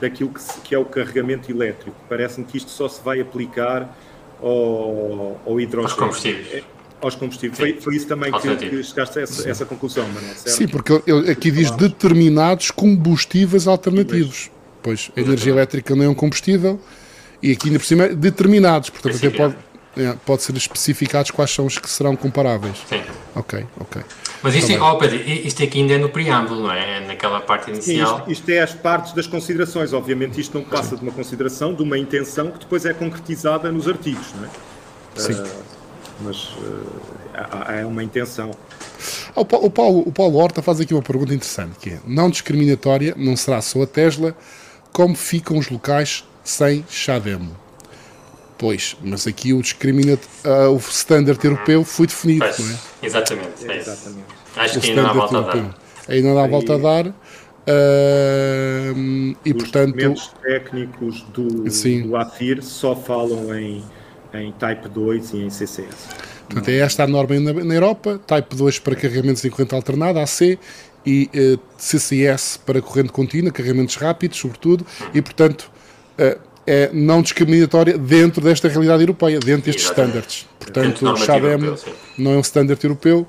daquilo 0.02 0.30
que, 0.30 0.42
se- 0.42 0.60
que 0.62 0.74
é 0.74 0.80
o 0.80 0.86
carregamento 0.86 1.52
elétrico. 1.52 1.96
Parece-me 2.08 2.46
que 2.46 2.58
isto 2.58 2.72
só 2.72 2.88
se 2.88 3.02
vai 3.04 3.20
aplicar 3.20 3.96
ao, 4.42 5.40
ao 5.46 5.60
hidrogênio. 5.60 5.82
Aos 5.84 5.94
combustíveis. 5.94 6.48
É, 6.54 6.64
Aos 7.02 7.16
combustíveis. 7.16 7.58
Foi, 7.58 7.82
foi 7.82 7.96
isso 7.96 8.08
também 8.08 8.32
que, 8.32 8.56
que 8.58 8.84
chegaste 8.84 9.20
a 9.20 9.22
essa, 9.22 9.50
essa 9.50 9.66
conclusão, 9.66 10.06
Manuel, 10.08 10.34
certo? 10.36 10.56
Sim, 10.58 10.68
porque 10.68 11.02
ele 11.08 11.32
aqui 11.32 11.50
diz 11.52 11.72
determinados 11.72 12.72
combustíveis 12.72 13.68
alternativos. 13.68 14.50
Pois, 14.82 15.12
a 15.16 15.20
energia 15.20 15.52
elétrica 15.54 15.96
não 15.96 16.04
é 16.06 16.10
um 16.10 16.14
combustível 16.16 16.80
e 17.44 17.52
aqui 17.52 17.68
ainda 17.68 17.80
por 17.80 17.86
cima 17.86 18.04
é 18.06 18.16
determinados, 18.16 18.90
portanto 18.90 19.16
até 19.18 19.30
pode, 19.30 19.56
é, 19.98 20.14
pode 20.26 20.42
ser 20.42 20.56
especificados 20.56 21.32
quais 21.32 21.52
são 21.52 21.66
os 21.66 21.78
que 21.78 21.90
serão 21.90 22.16
comparáveis. 22.16 22.78
Sim. 22.90 23.02
Ok, 23.36 23.66
ok. 23.80 24.02
Mas 24.42 24.56
isto, 24.56 24.68
Tá 24.70 24.74
é- 24.74 24.82
oh, 24.82 24.98
Pedro, 24.98 25.18
isto 25.18 25.64
aqui 25.64 25.80
ainda 25.82 25.94
é 25.94 25.98
no 25.98 26.10
preâmbulo, 26.10 26.64
não 26.64 26.72
é? 26.72 26.98
É 26.98 27.00
Naquela 27.08 27.40
parte 27.42 27.66
Sim, 27.66 27.72
inicial. 27.94 28.20
isto, 28.20 28.32
isto 28.32 28.50
é 28.50 28.60
as 28.62 28.74
partes 28.74 29.14
das 29.14 29.28
considerações. 29.28 29.94
Obviamente, 29.94 30.40
isto 30.40 30.58
não 30.58 30.64
passa 30.66 30.96
de 30.96 31.04
uma 31.04 31.12
consideração, 31.12 31.74
de 31.74 31.84
uma 31.84 31.98
intenção 31.98 32.52
que 32.52 32.60
depois 32.60 32.86
é 32.86 32.94
concretizada 32.94 33.72
nos 33.72 33.88
artigos, 33.88 34.34
não 34.36 34.46
é? 34.46 34.50
Sim. 35.16 35.34
Ah, 35.44 35.48
mas 36.22 36.50
há- 37.34 37.72
há- 37.72 37.76
é 37.76 37.86
uma 37.86 38.04
intenção. 38.04 38.52
Ah, 39.36 39.42
O 39.42 39.46
Pa- 39.46 39.58
o 39.58 39.70
Paulo, 39.70 40.04
o 40.06 40.12
Paulo 40.12 40.38
Horta 40.38 40.62
faz 40.62 40.80
aqui 40.80 40.94
uma 40.94 41.04
pergunta 41.04 41.34
interessante, 41.34 41.78
que 41.80 41.90
é, 41.92 42.00
não 42.06 42.30
discriminatória, 42.30 43.14
não 43.18 43.36
será 43.36 43.62
só 43.62 43.84
a 43.84 43.88
Tesla, 43.88 44.36
como 44.92 45.16
ficam 45.16 45.58
os 45.58 45.70
locais 45.70 46.24
sem 46.44 46.84
Xademo? 46.90 47.56
Pois, 48.60 48.98
mas 49.02 49.26
aqui 49.26 49.54
o 49.54 49.62
discriminat 49.62 50.20
ah, 50.44 50.70
o 50.70 50.78
standard 50.78 51.44
europeu 51.44 51.84
foi 51.86 52.08
definido, 52.08 52.46
Pois, 52.46 52.60
não 52.60 52.70
é? 52.70 52.80
exatamente, 53.02 53.66
é 53.66 53.78
isso. 53.78 53.90
Exatamente. 53.92 54.36
Acho 54.56 54.80
O 54.80 54.82
que 54.82 54.88
ainda 54.90 55.04
não 55.04 55.10
há 55.10 55.14
volta 55.14 55.38
a 55.40 55.42
dar. 55.42 55.58
europeu. 55.58 55.76
Aí 56.08 56.22
não 56.22 56.36
dá 56.36 56.44
a 56.44 56.48
volta 56.48 56.76
a 56.76 56.78
dar. 56.78 57.16
ah, 57.68 58.94
e 59.46 59.54
Os 59.54 59.54
portanto, 59.54 59.96
documentos 59.96 60.36
técnicos 60.42 61.22
do, 61.34 61.70
Sim. 61.70 62.02
do 62.02 62.16
AFIR 62.18 62.62
só 62.64 62.96
falam 62.96 63.54
em, 63.56 63.92
em 64.34 64.52
Type 64.54 64.90
2 64.90 65.34
e 65.34 65.38
em 65.44 65.50
CCS. 65.50 66.18
portanto, 66.48 66.70
é 66.70 66.78
esta 66.80 67.04
a 67.04 67.08
norma 67.08 67.40
na, 67.40 67.54
na 67.54 67.74
Europa, 67.74 68.20
Type 68.26 68.56
2 68.56 68.80
para 68.80 68.96
carregamentos 68.96 69.44
em 69.46 69.50
corrente 69.50 69.76
alternada, 69.76 70.22
AC, 70.22 70.60
e 71.06 71.30
eh, 71.34 71.58
CCS 71.78 72.58
para 72.58 72.82
corrente 72.82 73.12
contínua, 73.14 73.52
carregamentos 73.52 73.96
rápidos, 73.96 74.38
sobretudo, 74.38 74.86
e 75.14 75.22
portanto 75.22 75.72
eh, 76.18 76.38
é 76.70 76.92
não 76.94 77.24
discriminatória 77.24 77.98
dentro 77.98 78.44
desta 78.44 78.68
realidade 78.68 79.02
europeia, 79.02 79.40
dentro 79.40 79.64
destes 79.64 79.86
Exatamente. 79.86 80.46
standards. 80.46 80.48
Portanto, 80.60 81.12
o 81.12 81.78
sim. 81.78 81.92
não 82.16 82.34
é 82.34 82.38
um 82.38 82.42
standard 82.42 82.80
europeu, 82.84 83.28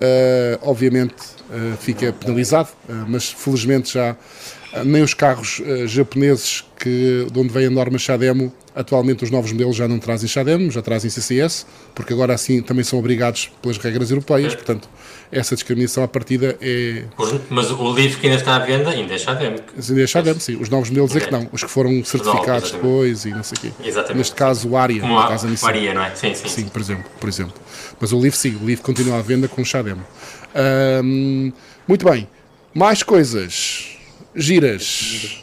eh, 0.00 0.58
obviamente 0.60 1.14
eh, 1.52 1.76
fica 1.78 2.12
penalizado, 2.12 2.70
eh, 2.88 2.92
mas 3.06 3.30
felizmente 3.30 3.94
já 3.94 4.16
nem 4.84 5.02
os 5.02 5.14
carros 5.14 5.60
japoneses 5.86 6.64
que, 6.78 7.26
de 7.30 7.38
onde 7.38 7.52
vem 7.52 7.66
a 7.66 7.70
norma 7.70 7.98
Xademo, 7.98 8.52
atualmente 8.74 9.24
os 9.24 9.30
novos 9.30 9.50
modelos 9.50 9.74
já 9.76 9.88
não 9.88 9.98
trazem 9.98 10.28
Xademo, 10.28 10.70
já 10.70 10.80
trazem 10.80 11.10
CCS, 11.10 11.66
porque 11.92 12.12
agora 12.12 12.34
assim 12.34 12.62
também 12.62 12.84
são 12.84 12.98
obrigados 12.98 13.50
pelas 13.60 13.78
regras 13.78 14.10
europeias, 14.10 14.54
portanto 14.54 14.88
essa 15.32 15.54
discriminação 15.54 16.02
à 16.02 16.08
partida 16.08 16.56
é 16.60 17.04
Mas 17.48 17.70
o 17.70 17.92
livro 17.94 18.18
que 18.18 18.26
ainda 18.26 18.38
está 18.38 18.56
à 18.56 18.58
venda 18.58 18.90
ainda 18.90 19.14
é 19.14 19.18
Xadem. 19.18 19.54
ainda 19.88 20.02
é 20.02 20.06
Xademo, 20.06 20.40
sim, 20.40 20.56
os 20.60 20.68
novos 20.68 20.88
modelos 20.90 21.14
é 21.14 21.20
que 21.20 21.30
não, 21.30 21.48
os 21.52 21.62
que 21.62 21.70
foram 21.70 22.04
certificados 22.04 22.72
depois 22.72 23.24
e 23.24 23.30
não 23.30 23.42
sei 23.42 23.56
o 23.56 23.60
quê. 23.60 23.72
Exatamente. 23.84 24.18
Neste 24.18 24.34
caso 24.34 24.68
o 24.68 24.76
Aria, 24.76 25.00
Como 25.00 25.14
no 25.14 25.20
a 25.20 25.28
caso 25.28 25.46
a 25.46 25.50
Nissan. 25.50 25.66
Maria, 25.66 25.94
não 25.94 26.02
é? 26.02 26.14
Sim, 26.14 26.34
sim. 26.34 26.48
Sim, 26.48 26.68
por 26.68 26.80
exemplo, 26.80 27.04
por 27.20 27.28
exemplo. 27.28 27.54
Mas 28.00 28.12
o 28.12 28.20
livro 28.20 28.36
sim, 28.36 28.58
o 28.60 28.66
livro 28.66 28.82
continua 28.84 29.18
à 29.18 29.22
venda 29.22 29.46
com 29.46 29.64
Xademo. 29.64 30.04
Ahm, 30.54 31.52
muito 31.86 32.04
bem. 32.08 32.28
Mais 32.74 33.02
coisas. 33.02 33.96
Giras. 34.34 35.42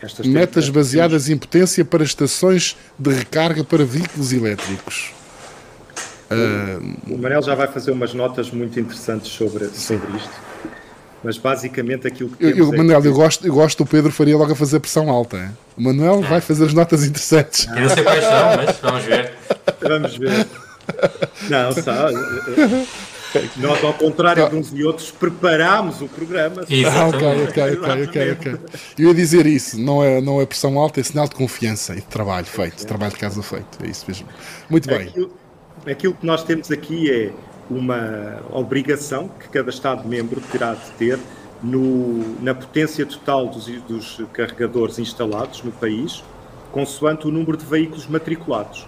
Estas 0.00 0.26
Metas 0.26 0.68
baseadas 0.68 1.28
em 1.28 1.36
potência 1.36 1.84
para 1.84 2.04
estações 2.04 2.76
de 2.98 3.10
recarga 3.12 3.64
para 3.64 3.84
veículos 3.84 4.32
elétricos. 4.32 5.10
O 7.08 7.18
Manel 7.18 7.42
já 7.42 7.54
vai 7.54 7.68
fazer 7.68 7.90
umas 7.92 8.12
notas 8.14 8.50
muito 8.50 8.78
interessantes 8.80 9.28
sobre, 9.30 9.66
sobre 9.68 10.16
isto. 10.16 10.30
Mas 11.24 11.38
basicamente 11.38 12.06
aquilo 12.06 12.30
que 12.30 12.44
Eu, 12.44 12.52
temos 12.52 12.68
eu, 12.68 12.74
é 12.74 12.76
Manuel, 12.76 13.02
que- 13.02 13.08
eu 13.08 13.14
gosto, 13.14 13.46
eu 13.46 13.54
gosto 13.54 13.84
do 13.84 13.88
Pedro 13.90 14.12
Faria 14.12 14.36
logo 14.36 14.52
a 14.52 14.56
fazer 14.56 14.78
pressão 14.80 15.08
alta. 15.10 15.36
hein? 15.38 15.50
O 15.76 15.82
Manuel 15.82 16.20
vai 16.22 16.40
fazer 16.40 16.66
as 16.66 16.74
notas 16.74 17.04
interessantes. 17.04 17.66
Eu 17.66 17.80
não 17.80 17.88
sei 17.88 18.02
quais 18.04 18.24
são, 18.24 18.56
mas 18.56 18.76
vamos 18.80 19.04
ver. 19.04 19.32
Vamos 19.80 20.16
ver. 20.16 20.46
Não, 21.48 21.72
sabe? 21.72 22.14
Nós, 23.56 23.82
ao 23.84 23.92
contrário 23.94 24.48
de 24.48 24.56
uns 24.56 24.72
e 24.72 24.84
outros, 24.84 25.10
preparámos 25.10 26.00
o 26.00 26.06
programa. 26.08 26.62
Ah, 26.62 27.06
ok, 27.08 27.26
ok, 27.48 27.62
ok, 27.78 28.04
ok, 28.04 28.32
ok. 28.32 28.58
Eu 28.98 29.08
ia 29.08 29.14
dizer 29.14 29.46
isso, 29.46 29.78
não 29.80 30.02
é, 30.02 30.20
não 30.20 30.40
é 30.40 30.46
pressão 30.46 30.78
alta, 30.78 31.00
é 31.00 31.02
sinal 31.02 31.28
de 31.28 31.34
confiança 31.34 31.92
e 31.92 31.96
de 31.96 32.02
trabalho 32.02 32.46
feito, 32.46 32.86
trabalho 32.86 33.12
de 33.12 33.18
casa 33.18 33.42
feito, 33.42 33.66
é 33.84 33.88
isso 33.88 34.04
mesmo. 34.06 34.26
Muito 34.70 34.88
bem. 34.88 35.08
Aquilo, 35.08 35.30
aquilo 35.88 36.14
que 36.14 36.26
nós 36.26 36.42
temos 36.42 36.70
aqui 36.70 37.10
é 37.10 37.32
uma 37.70 38.40
obrigação 38.52 39.28
que 39.28 39.48
cada 39.48 39.70
Estado-membro 39.70 40.40
terá 40.52 40.74
de 40.74 40.90
ter 40.92 41.18
no- 41.62 42.40
na 42.42 42.54
potência 42.54 43.04
total 43.06 43.48
dos, 43.48 43.66
dos 43.82 44.22
carregadores 44.32 44.98
instalados 44.98 45.62
no 45.62 45.72
país, 45.72 46.22
consoante 46.70 47.26
o 47.26 47.30
número 47.30 47.56
de 47.56 47.64
veículos 47.64 48.06
matriculados. 48.06 48.86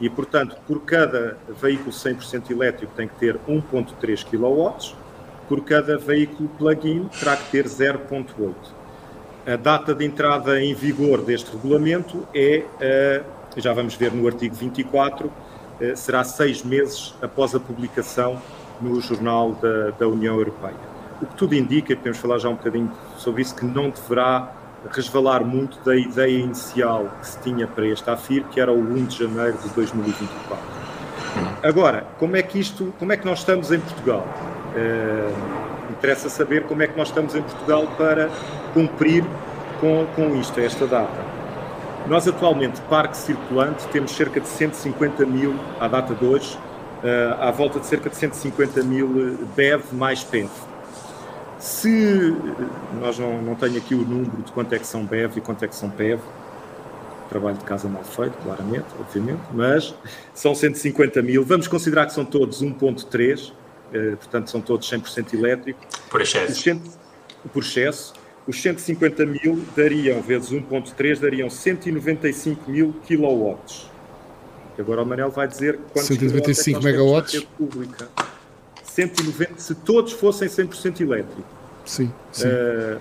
E, 0.00 0.08
portanto, 0.08 0.56
por 0.66 0.80
cada 0.82 1.36
veículo 1.60 1.92
100% 1.92 2.50
elétrico 2.50 2.92
tem 2.96 3.06
que 3.06 3.14
ter 3.16 3.38
1.3 3.46 4.24
kW, 4.24 4.94
por 5.48 5.62
cada 5.64 5.98
veículo 5.98 6.48
plug-in 6.58 7.08
terá 7.18 7.36
que 7.36 7.50
ter 7.50 7.66
0.8. 7.66 8.54
A 9.46 9.56
data 9.56 9.94
de 9.94 10.04
entrada 10.04 10.62
em 10.62 10.74
vigor 10.74 11.22
deste 11.22 11.50
regulamento 11.52 12.26
é, 12.34 12.64
eh, 12.80 13.22
já 13.56 13.72
vamos 13.72 13.94
ver 13.94 14.12
no 14.12 14.26
artigo 14.26 14.54
24, 14.54 15.26
eh, 15.28 15.49
será 15.94 16.24
seis 16.24 16.62
meses 16.62 17.14
após 17.22 17.54
a 17.54 17.60
publicação 17.60 18.40
no 18.80 19.00
Jornal 19.00 19.52
da, 19.52 19.90
da 19.90 20.08
União 20.08 20.36
Europeia. 20.36 20.74
O 21.20 21.26
que 21.26 21.34
tudo 21.34 21.54
indica, 21.54 21.92
e 21.92 21.96
podemos 21.96 22.18
falar 22.18 22.38
já 22.38 22.48
um 22.48 22.54
bocadinho 22.54 22.90
sobre 23.18 23.42
isso, 23.42 23.54
que 23.54 23.64
não 23.64 23.90
deverá 23.90 24.52
resvalar 24.90 25.44
muito 25.44 25.78
da 25.84 25.94
ideia 25.94 26.38
inicial 26.38 27.10
que 27.20 27.28
se 27.28 27.38
tinha 27.40 27.66
para 27.66 27.86
este 27.86 28.08
AFIR, 28.08 28.44
que 28.44 28.60
era 28.60 28.72
o 28.72 28.78
1 28.78 29.04
de 29.06 29.18
janeiro 29.18 29.58
de 29.58 29.68
2024. 29.70 30.64
Agora, 31.62 32.06
como 32.18 32.36
é 32.36 32.42
que 32.42 32.58
isto, 32.58 32.94
como 32.98 33.12
é 33.12 33.16
que 33.16 33.26
nós 33.26 33.40
estamos 33.40 33.70
em 33.70 33.78
Portugal? 33.78 34.26
Eh, 34.74 35.30
interessa 35.90 36.30
saber 36.30 36.64
como 36.64 36.82
é 36.82 36.86
que 36.86 36.96
nós 36.96 37.08
estamos 37.08 37.34
em 37.34 37.42
Portugal 37.42 37.86
para 37.98 38.30
cumprir 38.72 39.24
com, 39.80 40.06
com 40.14 40.34
isto, 40.36 40.58
esta 40.60 40.86
data. 40.86 41.29
Nós 42.10 42.26
atualmente, 42.26 42.80
parque 42.90 43.16
circulante, 43.16 43.86
temos 43.92 44.10
cerca 44.10 44.40
de 44.40 44.48
150 44.48 45.24
mil, 45.24 45.54
à 45.78 45.86
data 45.86 46.12
de 46.12 46.24
hoje, 46.24 46.58
eh, 47.04 47.36
à 47.38 47.52
volta 47.52 47.78
de 47.78 47.86
cerca 47.86 48.10
de 48.10 48.16
150 48.16 48.82
mil 48.82 49.38
BEV 49.54 49.92
mais 49.92 50.24
PEV. 50.24 50.50
Se 51.60 52.34
nós 53.00 53.16
não, 53.16 53.40
não 53.40 53.54
tenho 53.54 53.76
aqui 53.76 53.94
o 53.94 54.04
número 54.04 54.42
de 54.44 54.50
quanto 54.50 54.74
é 54.74 54.80
que 54.80 54.88
são 54.88 55.06
BEV 55.06 55.38
e 55.38 55.40
quanto 55.40 55.64
é 55.64 55.68
que 55.68 55.74
são 55.76 55.88
PEV, 55.88 56.20
trabalho 57.28 57.58
de 57.58 57.64
casa 57.64 57.88
mal 57.88 58.02
feito, 58.02 58.36
claramente, 58.42 58.86
obviamente, 58.98 59.42
mas 59.54 59.94
são 60.34 60.52
150 60.52 61.22
mil. 61.22 61.44
Vamos 61.44 61.68
considerar 61.68 62.06
que 62.06 62.12
são 62.12 62.24
todos 62.24 62.60
1.3, 62.60 63.52
eh, 63.92 64.16
portanto 64.16 64.50
são 64.50 64.60
todos 64.60 64.90
100% 64.90 65.32
elétrico. 65.34 65.78
Por 66.10 66.20
excesso. 66.20 66.80
por 67.52 67.62
excesso, 67.62 68.14
os 68.50 68.60
150 68.60 69.24
mil 69.26 69.64
dariam, 69.76 70.20
vezes 70.20 70.50
1.3, 70.50 71.20
dariam 71.20 71.48
195 71.48 72.68
mil 72.70 72.94
kilowatts. 73.06 73.88
Agora 74.78 75.02
o 75.02 75.06
Manel 75.06 75.30
vai 75.30 75.46
dizer 75.46 75.78
quantos 75.92 76.08
195 76.08 76.40
quilowatts 76.44 76.54
é 76.58 76.62
que 76.62 76.72
nós 76.72 76.84
megawatts? 76.84 77.32
temos 77.32 77.32
na 77.32 77.38
rede 77.38 77.46
pública. 77.56 78.08
190, 78.82 79.52
se 79.56 79.74
todos 79.76 80.12
fossem 80.12 80.48
100% 80.48 81.00
elétrico. 81.00 81.44
Sim, 81.84 82.12
sim. 82.32 82.48
Eh, 82.48 82.98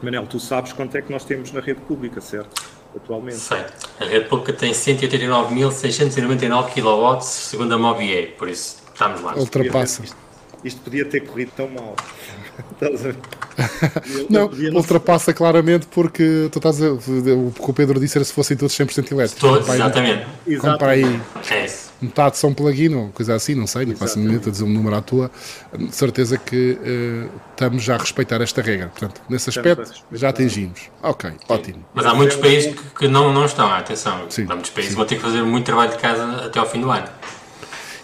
Manel, 0.00 0.26
tu 0.26 0.38
sabes 0.38 0.72
quanto 0.72 0.96
é 0.96 1.02
que 1.02 1.10
nós 1.10 1.24
temos 1.24 1.50
na 1.50 1.58
rede 1.60 1.80
pública, 1.80 2.20
certo? 2.20 2.62
Atualmente. 2.94 3.38
Sei. 3.38 3.64
A 3.98 4.04
rede 4.04 4.28
pública 4.28 4.52
tem 4.52 4.70
189.699 4.72 6.74
kW, 6.74 7.20
segundo 7.22 7.74
a 7.74 7.78
Mobier, 7.78 8.36
por 8.36 8.48
isso 8.48 8.84
estamos 8.92 9.20
lá. 9.20 9.34
Ultrapassa. 9.34 10.04
Isto, 10.04 10.16
isto 10.64 10.80
podia 10.80 11.04
ter 11.04 11.20
corrido 11.20 11.50
tão 11.56 11.68
mal. 11.68 11.94
Estás 12.72 13.00
a 13.00 13.02
ver? 13.08 13.16
Eu- 14.18 14.26
Não, 14.30 14.48
podia 14.48 14.72
ultrapassa 14.72 15.32
claramente 15.32 15.86
porque 15.86 16.48
tu 16.50 16.58
estás 16.58 16.82
a, 16.82 16.92
o 16.92 17.52
que 17.52 17.70
o 17.70 17.72
Pedro 17.72 17.98
disse 18.00 18.16
era 18.18 18.24
se 18.24 18.32
fossem 18.32 18.56
todos 18.56 18.74
100% 18.76 19.12
elétricos. 19.12 19.40
Todos, 19.40 19.68
aí- 19.70 19.76
exatamente. 19.76 20.26
Compra 20.60 20.90
aí 20.90 21.20
É 21.50 21.64
isso. 21.64 21.92
metade 22.00 22.36
são 22.36 22.52
plug-in 22.54 22.94
ou 22.94 23.08
coisa 23.10 23.34
assim, 23.34 23.54
não 23.54 23.66
sei, 23.66 23.86
não 23.86 23.96
faço 23.96 24.18
momento 24.18 24.48
a 24.48 24.52
dizer 24.52 24.64
um 24.64 24.68
número 24.68 24.96
à 24.96 25.00
toa, 25.02 25.30
de 25.76 25.94
certeza 25.94 26.36
que 26.38 26.78
uh, 26.80 27.30
estamos 27.50 27.82
já 27.82 27.94
a 27.94 27.98
respeitar 27.98 28.40
esta 28.40 28.60
regra. 28.62 28.88
Portanto, 28.88 29.20
nesse 29.28 29.50
aspecto 29.50 29.92
já 30.12 30.28
atingimos. 30.30 30.80
Ok, 31.02 31.30
Sim. 31.30 31.36
ótimo. 31.48 31.84
Mas 31.94 32.06
há 32.06 32.14
muitos 32.14 32.36
países 32.36 32.74
que, 32.74 32.82
que 33.00 33.08
não, 33.08 33.32
não 33.32 33.44
estão, 33.46 33.66
atenção. 33.72 34.26
Sim. 34.30 34.46
Há 34.48 34.54
muitos 34.54 34.70
países 34.70 34.90
que 34.92 34.96
vão 34.96 35.06
ter 35.06 35.16
que 35.16 35.22
fazer 35.22 35.42
muito 35.42 35.64
trabalho 35.66 35.92
de 35.92 35.98
casa 35.98 36.46
até 36.46 36.58
ao 36.58 36.68
fim 36.68 36.80
do 36.80 36.90
ano. 36.90 37.08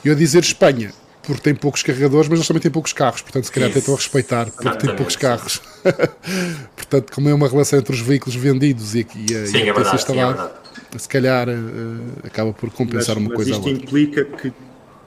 Eu 0.04 0.12
a 0.12 0.16
dizer 0.16 0.42
Espanha, 0.42 0.92
porque 1.22 1.42
tem 1.42 1.54
poucos 1.54 1.82
carregadores, 1.82 2.28
mas 2.28 2.38
eles 2.38 2.48
também 2.48 2.62
têm 2.62 2.70
poucos 2.70 2.92
carros, 2.92 3.22
portanto, 3.22 3.44
se 3.44 3.52
calhar 3.52 3.68
Isso. 3.70 3.80
tentam 3.80 3.94
a 3.94 3.96
respeitar, 3.96 4.46
porque 4.46 4.62
Exatamente. 4.62 4.86
tem 4.86 4.96
poucos 4.96 5.16
carros. 5.16 5.62
portanto, 6.76 7.12
como 7.12 7.28
é 7.28 7.34
uma 7.34 7.48
relação 7.48 7.78
entre 7.78 7.94
os 7.94 8.00
veículos 8.00 8.34
vendidos 8.34 8.94
e, 8.94 9.06
e 9.14 9.36
a, 9.36 9.46
sim, 9.46 9.58
e 9.58 9.62
a 9.62 9.66
é 9.66 9.72
verdade, 9.72 9.96
instalada, 9.96 10.52
é 10.94 10.98
se 10.98 11.08
calhar 11.08 11.48
uh, 11.48 12.26
acaba 12.26 12.52
por 12.52 12.70
compensar 12.70 13.16
mas, 13.16 13.24
uma 13.24 13.28
mas 13.28 13.36
coisa 13.36 13.50
isto 13.52 13.68
implica 13.68 14.24
que 14.24 14.52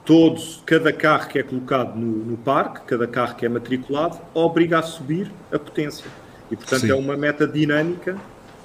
todos, 0.04 0.62
cada 0.64 0.92
carro 0.92 1.28
que 1.28 1.38
é 1.38 1.42
colocado 1.42 1.96
no, 1.96 2.24
no, 2.24 2.36
parque, 2.36 2.80
cada 2.86 3.06
carro 3.06 3.34
que 3.34 3.44
é 3.44 3.48
matriculado, 3.48 4.18
obriga 4.34 4.78
a 4.78 4.82
subir 4.82 5.30
a 5.50 5.58
potência. 5.58 6.06
E, 6.50 6.56
portanto, 6.56 6.82
sim. 6.82 6.90
é 6.90 6.94
uma 6.94 7.16
meta 7.16 7.46
dinâmica 7.46 8.16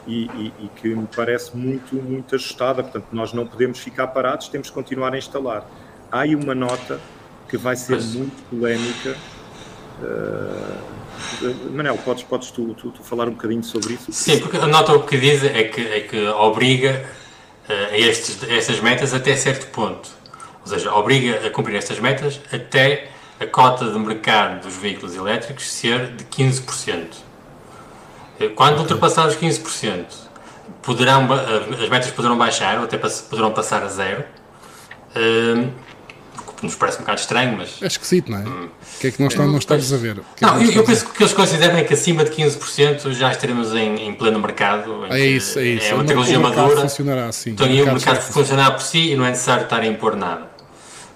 e, 0.05 0.25
e, 0.25 0.53
e, 0.59 0.69
que 0.75 0.89
me 0.89 1.07
parece 1.15 1.55
muito, 1.55 1.95
muito 1.95 2.35
ajustada. 2.35 2.83
Portanto, 2.83 3.07
nós 3.11 3.31
não 3.33 3.47
podemos 3.47 3.79
ficar 3.79 4.07
parados, 4.07 4.49
temos 4.49 4.69
que 4.69 4.73
continuar 4.73 5.13
a 5.13 5.17
instalar. 5.17 5.65
Há 6.11 6.21
aí 6.21 6.35
uma 6.35 6.53
nota 6.53 6.99
que 7.49 7.57
vai 7.57 7.75
ser 7.75 7.99
muito 8.01 8.41
polémica. 8.49 9.17
Uh, 10.01 10.89
Manel, 11.71 11.97
podes, 11.97 12.23
podes 12.23 12.51
tu, 12.51 12.73
tu, 12.75 12.91
tu, 12.91 13.03
falar 13.03 13.27
um 13.27 13.31
bocadinho 13.31 13.63
sobre 13.63 13.95
isso? 13.95 14.11
Sim, 14.11 14.39
porque 14.39 14.57
a 14.57 14.67
nota 14.67 14.93
o 14.93 15.03
que 15.03 15.17
diz 15.17 15.43
é 15.43 15.63
que, 15.63 15.81
é 15.81 15.99
que 16.01 16.27
obriga 16.27 17.05
uh, 17.67 17.93
a, 17.93 17.97
estes, 17.97 18.41
estas 18.47 18.79
metas 18.79 19.13
até 19.13 19.35
certo 19.35 19.67
ponto. 19.71 20.09
Ou 20.61 20.67
seja, 20.67 20.93
obriga 20.93 21.45
a 21.47 21.49
cumprir 21.49 21.75
estas 21.75 21.99
metas 21.99 22.39
até 22.53 23.09
a 23.39 23.45
cota 23.47 23.89
de 23.89 23.97
mercado 23.97 24.63
dos 24.63 24.75
veículos 24.75 25.15
elétricos 25.15 25.71
ser 25.71 26.07
de 26.11 26.25
15%. 26.25 27.07
Eh, 28.39 28.49
quando 28.49 28.79
ultrapassar 28.79 29.27
os 29.27 29.35
15%, 29.35 30.05
poderão, 30.81 31.27
as 31.81 31.89
metas 31.89 32.11
poderão 32.11 32.37
baixar 32.37 32.77
ou 32.77 32.83
até 32.83 32.97
poderão 32.97 33.51
passar 33.51 33.81
a 33.83 33.87
zero 33.87 34.25
que 36.59 36.65
nos 36.65 36.75
parece 36.75 36.97
um 36.97 37.01
bocado 37.01 37.19
estranho, 37.19 37.57
mas... 37.57 37.81
É 37.81 37.87
esquisito, 37.87 38.31
não 38.31 38.37
é? 38.37 38.41
Hum. 38.41 38.69
O 38.95 38.99
que 38.99 39.07
é 39.07 39.11
que 39.11 39.23
nós 39.23 39.33
não, 39.35 39.57
estamos 39.57 39.93
a 39.93 39.97
ver? 39.97 40.17
É 40.19 40.45
não, 40.45 40.61
eu, 40.61 40.71
eu 40.71 40.83
penso 40.83 41.09
que 41.09 41.23
eles 41.23 41.33
consideram 41.33 41.77
é 41.77 41.83
que 41.83 41.93
acima 41.93 42.23
de 42.23 42.31
15% 42.31 43.11
já 43.13 43.31
estaremos 43.31 43.73
em, 43.73 44.07
em 44.07 44.13
pleno 44.13 44.39
mercado. 44.39 45.05
É 45.09 45.19
isso, 45.19 45.59
é 45.59 45.65
isso. 45.65 45.91
É 45.91 45.93
uma 45.93 46.03
tecnologia 46.03 46.39
madura. 46.39 46.81
funcionará 46.81 47.27
assim. 47.27 47.51
Então, 47.51 47.65
o 47.65 47.69
mercado, 47.69 47.89
o 47.89 47.93
mercado 47.93 48.21
funcionará 48.21 48.71
por 48.71 48.81
si 48.81 49.11
e 49.11 49.15
não 49.15 49.25
é 49.25 49.29
necessário 49.29 49.63
estar 49.63 49.79
a 49.79 49.85
impor 49.85 50.15
nada. 50.15 50.47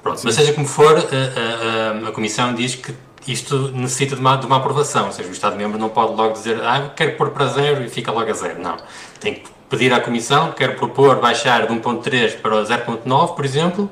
Pronto, 0.02 0.22
mas 0.24 0.36
seja 0.36 0.54
como 0.54 0.68
for, 0.68 0.98
a, 0.98 1.00
a, 1.00 2.06
a, 2.06 2.10
a 2.10 2.12
Comissão 2.12 2.54
diz 2.54 2.76
que 2.76 2.94
isto 3.26 3.70
necessita 3.72 4.16
de 4.16 4.22
uma, 4.22 4.36
de 4.36 4.46
uma 4.46 4.58
aprovação, 4.58 5.06
ou 5.06 5.12
seja, 5.12 5.30
o 5.30 5.32
Estado-membro 5.32 5.80
não 5.80 5.90
pode 5.90 6.14
logo 6.14 6.34
dizer, 6.34 6.62
ah, 6.62 6.92
quero 6.96 7.16
pôr 7.16 7.30
para 7.30 7.48
zero 7.48 7.84
e 7.84 7.90
fica 7.90 8.12
logo 8.12 8.30
a 8.30 8.34
zero. 8.34 8.62
Não. 8.62 8.76
Tem 9.20 9.36
que 9.36 9.44
pedir 9.70 9.94
à 9.94 10.00
Comissão, 10.00 10.52
quero 10.52 10.76
propor 10.76 11.20
baixar 11.20 11.66
de 11.66 11.74
1.3 11.74 12.42
para 12.42 12.64
0.9, 12.64 13.36
por 13.36 13.46
exemplo, 13.46 13.90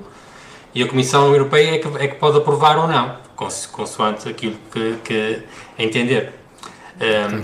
e 0.73 0.83
a 0.83 0.87
Comissão 0.87 1.33
Europeia 1.33 1.75
é 1.75 1.77
que, 1.79 1.87
é 1.97 2.07
que 2.07 2.15
pode 2.15 2.37
aprovar 2.37 2.77
ou 2.77 2.87
não, 2.87 3.17
consoante 3.71 4.29
aquilo 4.29 4.55
que, 4.71 4.95
que 5.03 5.43
entender. 5.77 6.33
Um, 7.01 7.43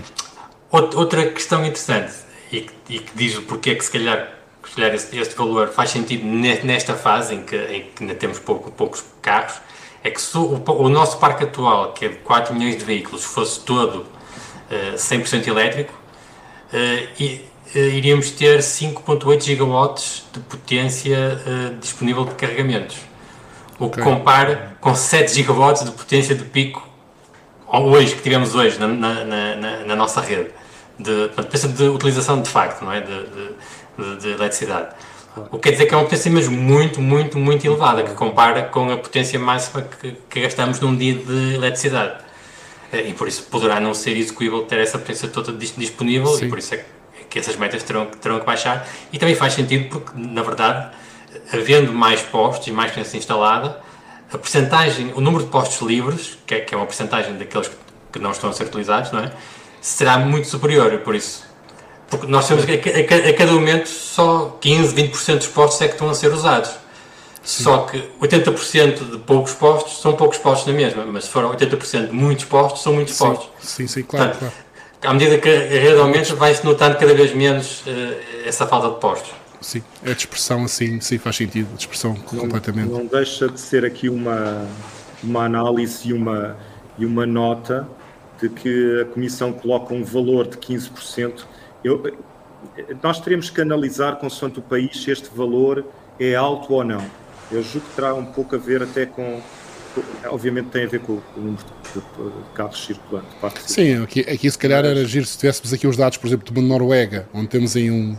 outra 0.71 1.29
questão 1.31 1.65
interessante, 1.65 2.13
e 2.51 2.61
que, 2.61 2.73
e 2.89 2.99
que 2.99 3.11
diz 3.15 3.37
o 3.37 3.41
porquê 3.41 3.75
que 3.75 3.83
se 3.83 3.91
calhar, 3.91 4.33
calhar 4.75 4.93
este, 4.93 5.17
este, 5.17 5.35
valor 5.35 5.69
faz 5.69 5.89
sentido 5.89 6.25
nesta 6.25 6.95
fase 6.95 7.35
em 7.35 7.43
que, 7.43 7.55
em 7.55 7.81
que 7.83 8.03
ainda 8.03 8.15
temos 8.15 8.39
pouco, 8.39 8.71
poucos 8.71 9.03
carros, 9.21 9.55
é 10.03 10.09
que 10.09 10.21
se 10.21 10.37
o, 10.37 10.63
o, 10.65 10.89
nosso 10.89 11.17
parque 11.17 11.43
atual, 11.43 11.93
que 11.93 12.05
é 12.05 12.09
de 12.09 12.15
4 12.17 12.53
milhões 12.53 12.77
de 12.77 12.85
veículos, 12.85 13.23
fosse 13.25 13.59
todo 13.61 14.01
uh, 14.01 14.95
100% 14.95 15.47
elétrico, 15.47 15.93
uh, 16.71 17.07
e, 17.19 17.45
uh, 17.75 17.77
iríamos 17.77 18.31
ter 18.31 18.59
5.8 18.59 19.41
gigawatts 19.41 20.23
de 20.31 20.39
potência 20.41 21.41
disponível 21.81 22.23
de 22.23 22.35
carregamentos 22.35 22.97
o 23.79 23.89
que 23.89 23.99
okay. 23.99 24.03
compara 24.03 24.75
com 24.81 24.93
7 24.95 25.33
gigawatts 25.33 25.83
de 25.83 25.91
potência 25.91 26.35
de 26.35 26.43
pico 26.45 26.87
hoje, 27.71 28.15
que 28.15 28.21
tivemos 28.21 28.55
hoje 28.55 28.79
na, 28.79 28.87
na, 28.87 29.25
na, 29.25 29.77
na 29.85 29.95
nossa 29.95 30.21
rede, 30.21 30.49
de, 30.97 31.29
potência 31.35 31.69
de 31.69 31.83
utilização 31.83 32.41
de 32.41 32.49
facto, 32.49 32.83
não 32.83 32.91
é? 32.91 33.01
de, 33.01 33.25
de, 33.25 34.17
de 34.21 34.29
eletricidade. 34.29 34.95
O 35.51 35.57
que 35.57 35.69
quer 35.69 35.71
dizer 35.71 35.85
que 35.85 35.93
é 35.93 35.97
uma 35.97 36.03
potência 36.03 36.31
mesmo 36.31 36.57
muito, 36.57 36.99
muito, 36.99 37.37
muito 37.37 37.65
elevada, 37.65 38.03
que 38.03 38.13
compara 38.15 38.63
com 38.63 38.91
a 38.91 38.97
potência 38.97 39.39
máxima 39.39 39.83
que, 39.83 40.15
que 40.27 40.41
gastamos 40.41 40.79
num 40.79 40.95
dia 40.95 41.13
de 41.13 41.55
eletricidade. 41.55 42.23
Eh, 42.91 43.09
e 43.09 43.13
por 43.13 43.27
isso 43.27 43.43
poderá 43.43 43.79
não 43.79 43.93
ser 43.93 44.17
execuível 44.17 44.63
ter 44.63 44.79
essa 44.79 44.97
potência 44.97 45.27
toda 45.27 45.51
disponível 45.53 46.27
Sim. 46.27 46.45
e 46.45 46.49
por 46.49 46.57
isso 46.57 46.73
é 46.73 46.85
que 47.29 47.37
essas 47.37 47.55
metas 47.55 47.83
terão, 47.83 48.07
terão 48.07 48.39
que 48.39 48.45
baixar. 48.45 48.87
E 49.11 49.19
também 49.19 49.35
faz 49.35 49.53
sentido 49.53 49.89
porque, 49.89 50.11
na 50.15 50.41
verdade, 50.41 50.89
havendo 51.53 51.93
mais 51.93 52.21
postos 52.21 52.67
e 52.67 52.71
mais 52.71 52.91
potência 52.91 53.17
instalada, 53.17 53.79
a 54.31 54.37
percentagem, 54.37 55.13
o 55.15 55.21
número 55.21 55.43
de 55.45 55.49
postos 55.49 55.81
livres, 55.87 56.37
que 56.45 56.55
é, 56.55 56.59
que 56.59 56.73
é 56.73 56.77
uma 56.77 56.85
percentagem 56.85 57.37
daqueles 57.37 57.71
que 58.11 58.19
não 58.19 58.31
estão 58.31 58.49
a 58.49 58.53
ser 58.53 58.65
utilizados, 58.65 59.11
não 59.11 59.19
é? 59.19 59.31
será 59.81 60.17
muito 60.17 60.47
superior, 60.47 60.97
por 60.99 61.15
isso. 61.15 61.45
Porque 62.09 62.27
nós 62.27 62.47
temos 62.47 62.65
que 62.65 62.71
a, 62.73 63.29
a, 63.29 63.33
cada 63.33 63.51
momento 63.51 63.87
só 63.87 64.57
15, 64.61 64.95
20% 64.95 65.37
dos 65.37 65.47
postos 65.47 65.81
é 65.81 65.87
que 65.87 65.93
estão 65.93 66.09
a 66.09 66.13
ser 66.13 66.31
usados. 66.33 66.71
Sim. 67.43 67.63
Só 67.63 67.79
que 67.79 68.03
80% 68.21 69.11
de 69.11 69.17
poucos 69.19 69.53
postos 69.53 70.01
são 70.01 70.13
poucos 70.13 70.37
postos 70.37 70.67
na 70.67 70.73
mesma, 70.73 71.05
mas 71.05 71.25
se 71.25 71.29
foram 71.29 71.53
80% 71.53 72.07
de 72.07 72.13
muitos 72.13 72.45
postos, 72.45 72.81
são 72.81 72.93
muitos 72.93 73.15
sim. 73.15 73.25
postos. 73.25 73.49
Sim, 73.61 73.87
sim, 73.87 74.03
claro, 74.03 74.31
Portanto, 74.31 74.51
claro. 74.51 74.67
À 75.03 75.13
medida 75.13 75.37
que 75.37 75.47
a 75.47 75.79
rede 75.79 75.99
aumenta, 75.99 76.35
vai-se 76.35 76.65
notando 76.65 76.97
cada 76.97 77.13
vez 77.13 77.33
menos 77.33 77.81
uh, 77.81 78.45
essa 78.45 78.65
falta 78.67 78.89
de 78.89 78.99
postos 78.99 79.31
sim. 79.61 79.83
A 80.05 80.13
dispersão 80.13 80.63
assim, 80.63 80.99
sim, 80.99 81.17
faz 81.17 81.35
sentido. 81.35 81.67
A 81.73 81.77
dispersão 81.77 82.13
não, 82.31 82.39
completamente. 82.41 82.89
Não 82.89 83.05
deixa 83.05 83.49
de 83.49 83.59
ser 83.59 83.85
aqui 83.85 84.09
uma, 84.09 84.65
uma 85.23 85.45
análise 85.45 86.09
e 86.09 86.13
uma, 86.13 86.57
e 86.97 87.05
uma 87.05 87.25
nota 87.25 87.87
de 88.39 88.49
que 88.49 89.01
a 89.01 89.05
Comissão 89.05 89.51
coloca 89.51 89.93
um 89.93 90.03
valor 90.03 90.47
de 90.47 90.57
15%. 90.57 91.45
Eu, 91.83 92.15
nós 93.01 93.19
teremos 93.19 93.49
que 93.49 93.61
analisar, 93.61 94.17
consoante 94.17 94.59
o 94.59 94.61
país, 94.61 95.03
se 95.03 95.11
este 95.11 95.29
valor 95.35 95.85
é 96.19 96.35
alto 96.35 96.73
ou 96.73 96.83
não. 96.83 97.03
Eu 97.51 97.63
julgo 97.63 97.87
que 97.87 97.95
terá 97.95 98.13
um 98.13 98.25
pouco 98.25 98.55
a 98.55 98.59
ver 98.59 98.83
até 98.83 99.05
com. 99.05 99.41
Obviamente 100.25 100.69
tem 100.69 100.83
a 100.83 100.87
ver 100.87 100.99
com 100.99 101.13
o 101.13 101.23
número 101.35 101.63
de, 101.93 101.99
de 101.99 102.53
carros 102.53 102.85
circulantes. 102.85 103.29
Sim, 103.65 104.03
aqui, 104.03 104.19
aqui 104.21 104.51
se 104.51 104.57
calhar 104.57 104.85
era 104.85 105.03
giro 105.05 105.25
se 105.25 105.37
tivéssemos 105.37 105.73
aqui 105.73 105.87
os 105.87 105.97
dados, 105.97 106.17
por 106.17 106.27
exemplo, 106.27 106.45
de 106.45 106.59
uma 106.59 106.67
Noruega, 106.67 107.27
onde 107.33 107.47
temos 107.47 107.75
aí 107.75 107.89
um, 107.89 108.15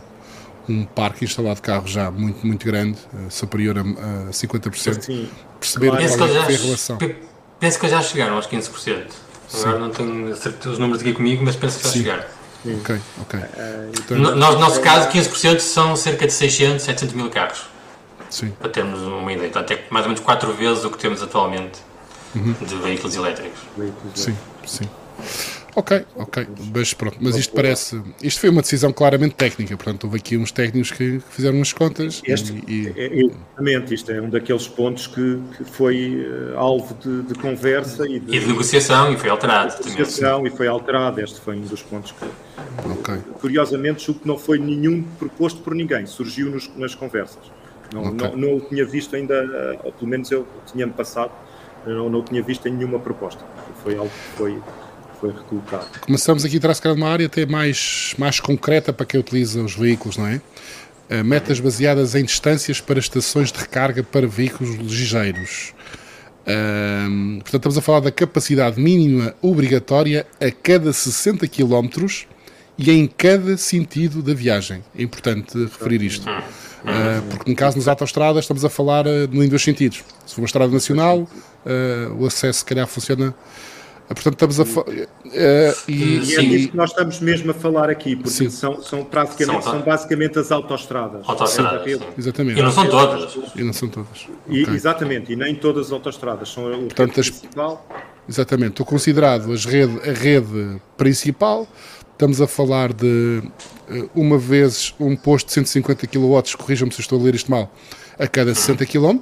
um 0.67 0.85
parque 0.85 1.25
instalado 1.25 1.55
de 1.55 1.61
carros 1.61 1.91
já 1.91 2.11
muito, 2.11 2.45
muito 2.45 2.65
grande, 2.65 2.99
uh, 3.13 3.29
superior 3.31 3.77
a, 3.77 3.81
a 3.81 4.31
50%, 4.31 5.01
Sim, 5.01 5.29
perceber 5.59 5.89
claro. 5.89 6.17
qual 6.17 6.29
é, 6.29 6.39
a 6.39 6.45
relação. 6.45 6.97
Penso 7.59 7.79
que 7.79 7.89
já 7.89 8.01
chegaram 8.01 8.35
aos 8.35 8.47
15%. 8.47 8.69
Agora 9.51 9.73
Sim. 9.73 9.79
não 9.79 9.89
tenho 9.89 10.31
os 10.31 10.79
números 10.79 11.01
aqui 11.01 11.13
comigo, 11.13 11.43
mas 11.43 11.55
penso 11.55 11.79
que 11.79 11.83
já 11.85 11.89
Sim. 11.89 11.99
chegaram. 11.99 12.23
Sim. 12.63 12.79
Ok, 12.81 12.99
ok. 13.21 13.39
Uh, 13.39 14.15
no, 14.15 14.35
no 14.35 14.59
nosso 14.59 14.81
caso, 14.81 15.09
15% 15.09 15.59
são 15.59 15.95
cerca 15.95 16.27
de 16.27 16.33
600, 16.33 16.83
700 16.83 17.15
mil 17.15 17.29
carros. 17.29 17.65
Sim. 18.29 18.51
Para 18.59 18.69
termos 18.69 19.01
uma 19.01 19.31
ideia. 19.31 19.49
Portanto, 19.49 19.71
é 19.71 19.83
mais 19.89 20.05
ou 20.05 20.11
menos 20.11 20.23
4 20.23 20.53
vezes 20.53 20.83
o 20.83 20.91
que 20.91 20.97
temos 20.97 21.21
atualmente 21.21 21.79
uhum. 22.35 22.53
de 22.61 22.75
veículos 22.75 23.15
elétricos. 23.15 23.59
Sim, 24.13 24.35
sim. 24.65 24.89
Ok, 25.75 26.05
ok, 26.15 26.47
mas 26.73 26.93
pronto, 26.93 27.17
mas 27.21 27.35
isto 27.35 27.53
parece, 27.53 28.01
isto 28.21 28.39
foi 28.39 28.49
uma 28.49 28.61
decisão 28.61 28.91
claramente 28.91 29.35
técnica, 29.35 29.77
portanto 29.77 30.05
houve 30.05 30.17
aqui 30.17 30.35
uns 30.35 30.51
técnicos 30.51 30.91
que 30.91 31.19
fizeram 31.29 31.61
as 31.61 31.71
contas 31.71 32.21
este, 32.25 32.53
e, 32.67 32.87
e... 32.87 32.93
É, 32.95 33.19
exatamente, 33.19 33.93
isto 33.93 34.11
é 34.11 34.21
um 34.21 34.29
daqueles 34.29 34.67
pontos 34.67 35.07
que, 35.07 35.39
que 35.57 35.63
foi 35.63 36.25
uh, 36.25 36.57
alvo 36.57 36.95
de, 36.95 37.21
de, 37.23 37.35
conversa 37.35 38.07
e 38.07 38.19
de, 38.19 38.35
e 38.35 38.39
de 38.39 38.47
negociação 38.47 39.13
e 39.13 39.17
foi 39.17 39.29
alterado. 39.29 39.81
De 39.81 39.89
negociação 39.89 40.47
e 40.47 40.49
foi 40.49 40.67
alterado, 40.67 41.21
este 41.21 41.39
foi 41.39 41.55
um 41.55 41.61
dos 41.61 41.83
pontos 41.83 42.13
que, 42.13 42.25
okay. 42.91 43.17
curiosamente, 43.39 44.09
o 44.09 44.13
que 44.13 44.27
não 44.27 44.37
foi 44.37 44.57
nenhum 44.57 45.03
proposto 45.19 45.61
por 45.61 45.75
ninguém, 45.75 46.05
surgiu 46.05 46.49
nos, 46.49 46.69
nas 46.75 46.95
conversas. 46.95 47.43
Não, 47.93 48.05
okay. 48.05 48.29
não, 48.29 48.37
não 48.37 48.57
o 48.57 48.61
tinha 48.61 48.85
visto 48.85 49.15
ainda, 49.15 49.33
eh, 49.33 49.79
ou 49.83 49.91
pelo 49.91 50.09
menos 50.09 50.29
eu 50.31 50.47
tinha-me 50.71 50.93
passado, 50.93 51.31
não, 51.85 52.09
não 52.09 52.19
o 52.19 52.23
tinha 52.23 52.41
visto 52.41 52.67
em 52.67 52.71
nenhuma 52.71 52.99
proposta. 52.99 53.43
Foi 53.83 53.95
algo 53.95 54.11
que 54.11 54.37
foi 54.37 54.61
foi 55.19 55.31
recolocado. 55.31 55.85
Começamos 56.01 56.45
aqui 56.45 56.57
a 56.57 56.59
de 56.59 56.87
uma 56.89 57.09
área 57.09 57.25
até 57.25 57.45
mais, 57.45 58.13
mais 58.17 58.39
concreta 58.39 58.93
para 58.93 59.05
quem 59.05 59.19
utiliza 59.19 59.61
os 59.61 59.75
veículos, 59.75 60.17
não 60.17 60.27
é? 60.27 60.41
Uh, 61.09 61.23
metas 61.23 61.59
baseadas 61.59 62.15
em 62.15 62.23
distâncias 62.23 62.79
para 62.79 62.99
estações 62.99 63.51
de 63.51 63.59
recarga 63.59 64.03
para 64.03 64.27
veículos 64.27 64.75
ligeiros. 64.75 65.73
Uh, 66.41 67.41
portanto, 67.41 67.55
estamos 67.55 67.77
a 67.77 67.81
falar 67.81 67.99
da 67.99 68.11
capacidade 68.11 68.79
mínima 68.79 69.35
obrigatória 69.41 70.25
a 70.39 70.51
cada 70.51 70.93
60 70.93 71.47
km 71.47 71.89
e 72.77 72.91
em 72.91 73.07
cada 73.07 73.57
sentido 73.57 74.23
da 74.23 74.33
viagem. 74.33 74.83
É 74.97 75.03
importante 75.03 75.57
referir 75.57 76.01
isto. 76.01 76.29
Uh, 76.29 77.21
porque 77.29 77.49
no 77.49 77.55
caso 77.55 77.77
nas 77.77 77.89
autostradas 77.89 78.45
estamos 78.45 78.63
a 78.63 78.69
falar 78.69 79.05
uh, 79.05 79.25
em 79.33 79.49
dois 79.49 79.61
sentidos. 79.61 80.01
Se 80.25 80.33
for 80.33 80.41
uma 80.41 80.45
estrada 80.45 80.71
nacional, 80.71 81.19
uh, 81.19 82.13
o 82.17 82.25
acesso 82.25 82.59
se 82.59 82.65
calhar 82.65 82.87
funciona. 82.87 83.35
Portanto, 84.13 84.33
estamos 84.33 84.59
a 84.59 84.65
falar. 84.65 84.87
e, 85.87 85.91
e 85.91 86.35
é 86.35 86.41
disso 86.41 86.69
que 86.69 86.77
nós 86.77 86.89
estamos 86.89 87.19
mesmo 87.19 87.51
a 87.51 87.53
falar 87.53 87.89
aqui, 87.89 88.15
porque 88.15 88.49
são, 88.49 88.81
são, 88.81 89.03
praticamente, 89.03 89.63
são, 89.63 89.73
são 89.73 89.81
basicamente 89.81 90.39
as 90.39 90.51
autostradas. 90.51 91.21
Autostradas. 91.27 91.99
Exatamente. 92.17 92.59
E 92.59 92.63
não 92.63 92.71
são 92.71 92.89
todas. 92.89 93.37
E 93.55 93.63
não 93.63 93.73
são 93.73 93.89
todas. 93.89 94.27
E, 94.47 94.63
okay. 94.63 94.73
Exatamente, 94.73 95.33
e 95.33 95.35
nem 95.35 95.53
todas 95.53 95.87
as 95.87 95.91
autostradas 95.91 96.49
são 96.49 96.71
o 96.71 96.79
portanto, 96.85 97.19
as, 97.19 97.29
principal. 97.29 97.87
Exatamente, 98.27 98.71
estou 98.71 98.85
considerado 98.85 99.51
as 99.51 99.65
rede, 99.65 100.09
a 100.09 100.13
rede 100.13 100.81
principal. 100.97 101.67
Estamos 102.11 102.41
a 102.41 102.47
falar 102.47 102.91
de 102.91 103.41
eh, 103.89 104.09
uma 104.13 104.37
vez 104.37 104.93
um 104.99 105.15
posto 105.15 105.47
de 105.47 105.53
150 105.53 106.05
kW, 106.05 106.57
corrijam-me 106.57 106.93
se 106.93 107.01
estou 107.01 107.19
a 107.19 107.23
ler 107.23 107.33
isto 107.33 107.49
mal, 107.49 107.73
a 108.17 108.27
cada 108.27 108.53
60 108.53 108.85
km. 108.85 109.19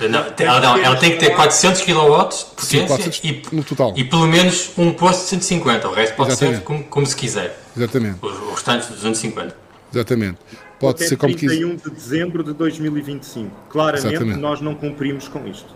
Não, 0.00 0.60
não, 0.60 0.76
ela 0.78 0.96
tem 0.96 1.12
que 1.12 1.18
ter 1.18 1.34
400 1.34 1.82
kW 1.82 2.28
de 2.28 2.44
potência 2.56 3.20
e, 3.22 3.42
no 3.52 3.62
total. 3.62 3.92
e 3.96 4.04
pelo 4.04 4.26
menos 4.26 4.72
um 4.76 4.92
posto 4.92 5.22
de 5.22 5.28
150. 5.28 5.88
O 5.88 5.92
resto 5.92 6.16
pode 6.16 6.32
Exatamente. 6.32 6.58
ser 6.58 6.64
como, 6.64 6.84
como, 6.84 7.06
se 7.06 7.14
quiser. 7.14 7.58
Exatamente. 7.76 8.18
Os, 8.20 8.32
os 8.32 8.50
restantes 8.54 8.88
de 8.88 8.94
250. 8.94 9.56
Exatamente. 9.92 10.38
Pode 10.80 10.96
Até 10.96 11.08
ser 11.08 11.16
como 11.16 11.34
quiser. 11.34 11.56
31 11.58 11.76
de 11.76 11.90
dezembro 11.90 12.42
de 12.42 12.52
2025. 12.52 13.50
Claramente 13.70 14.06
Exatamente. 14.06 14.38
nós 14.40 14.60
não 14.60 14.74
cumprimos 14.74 15.28
com 15.28 15.46
isto. 15.46 15.72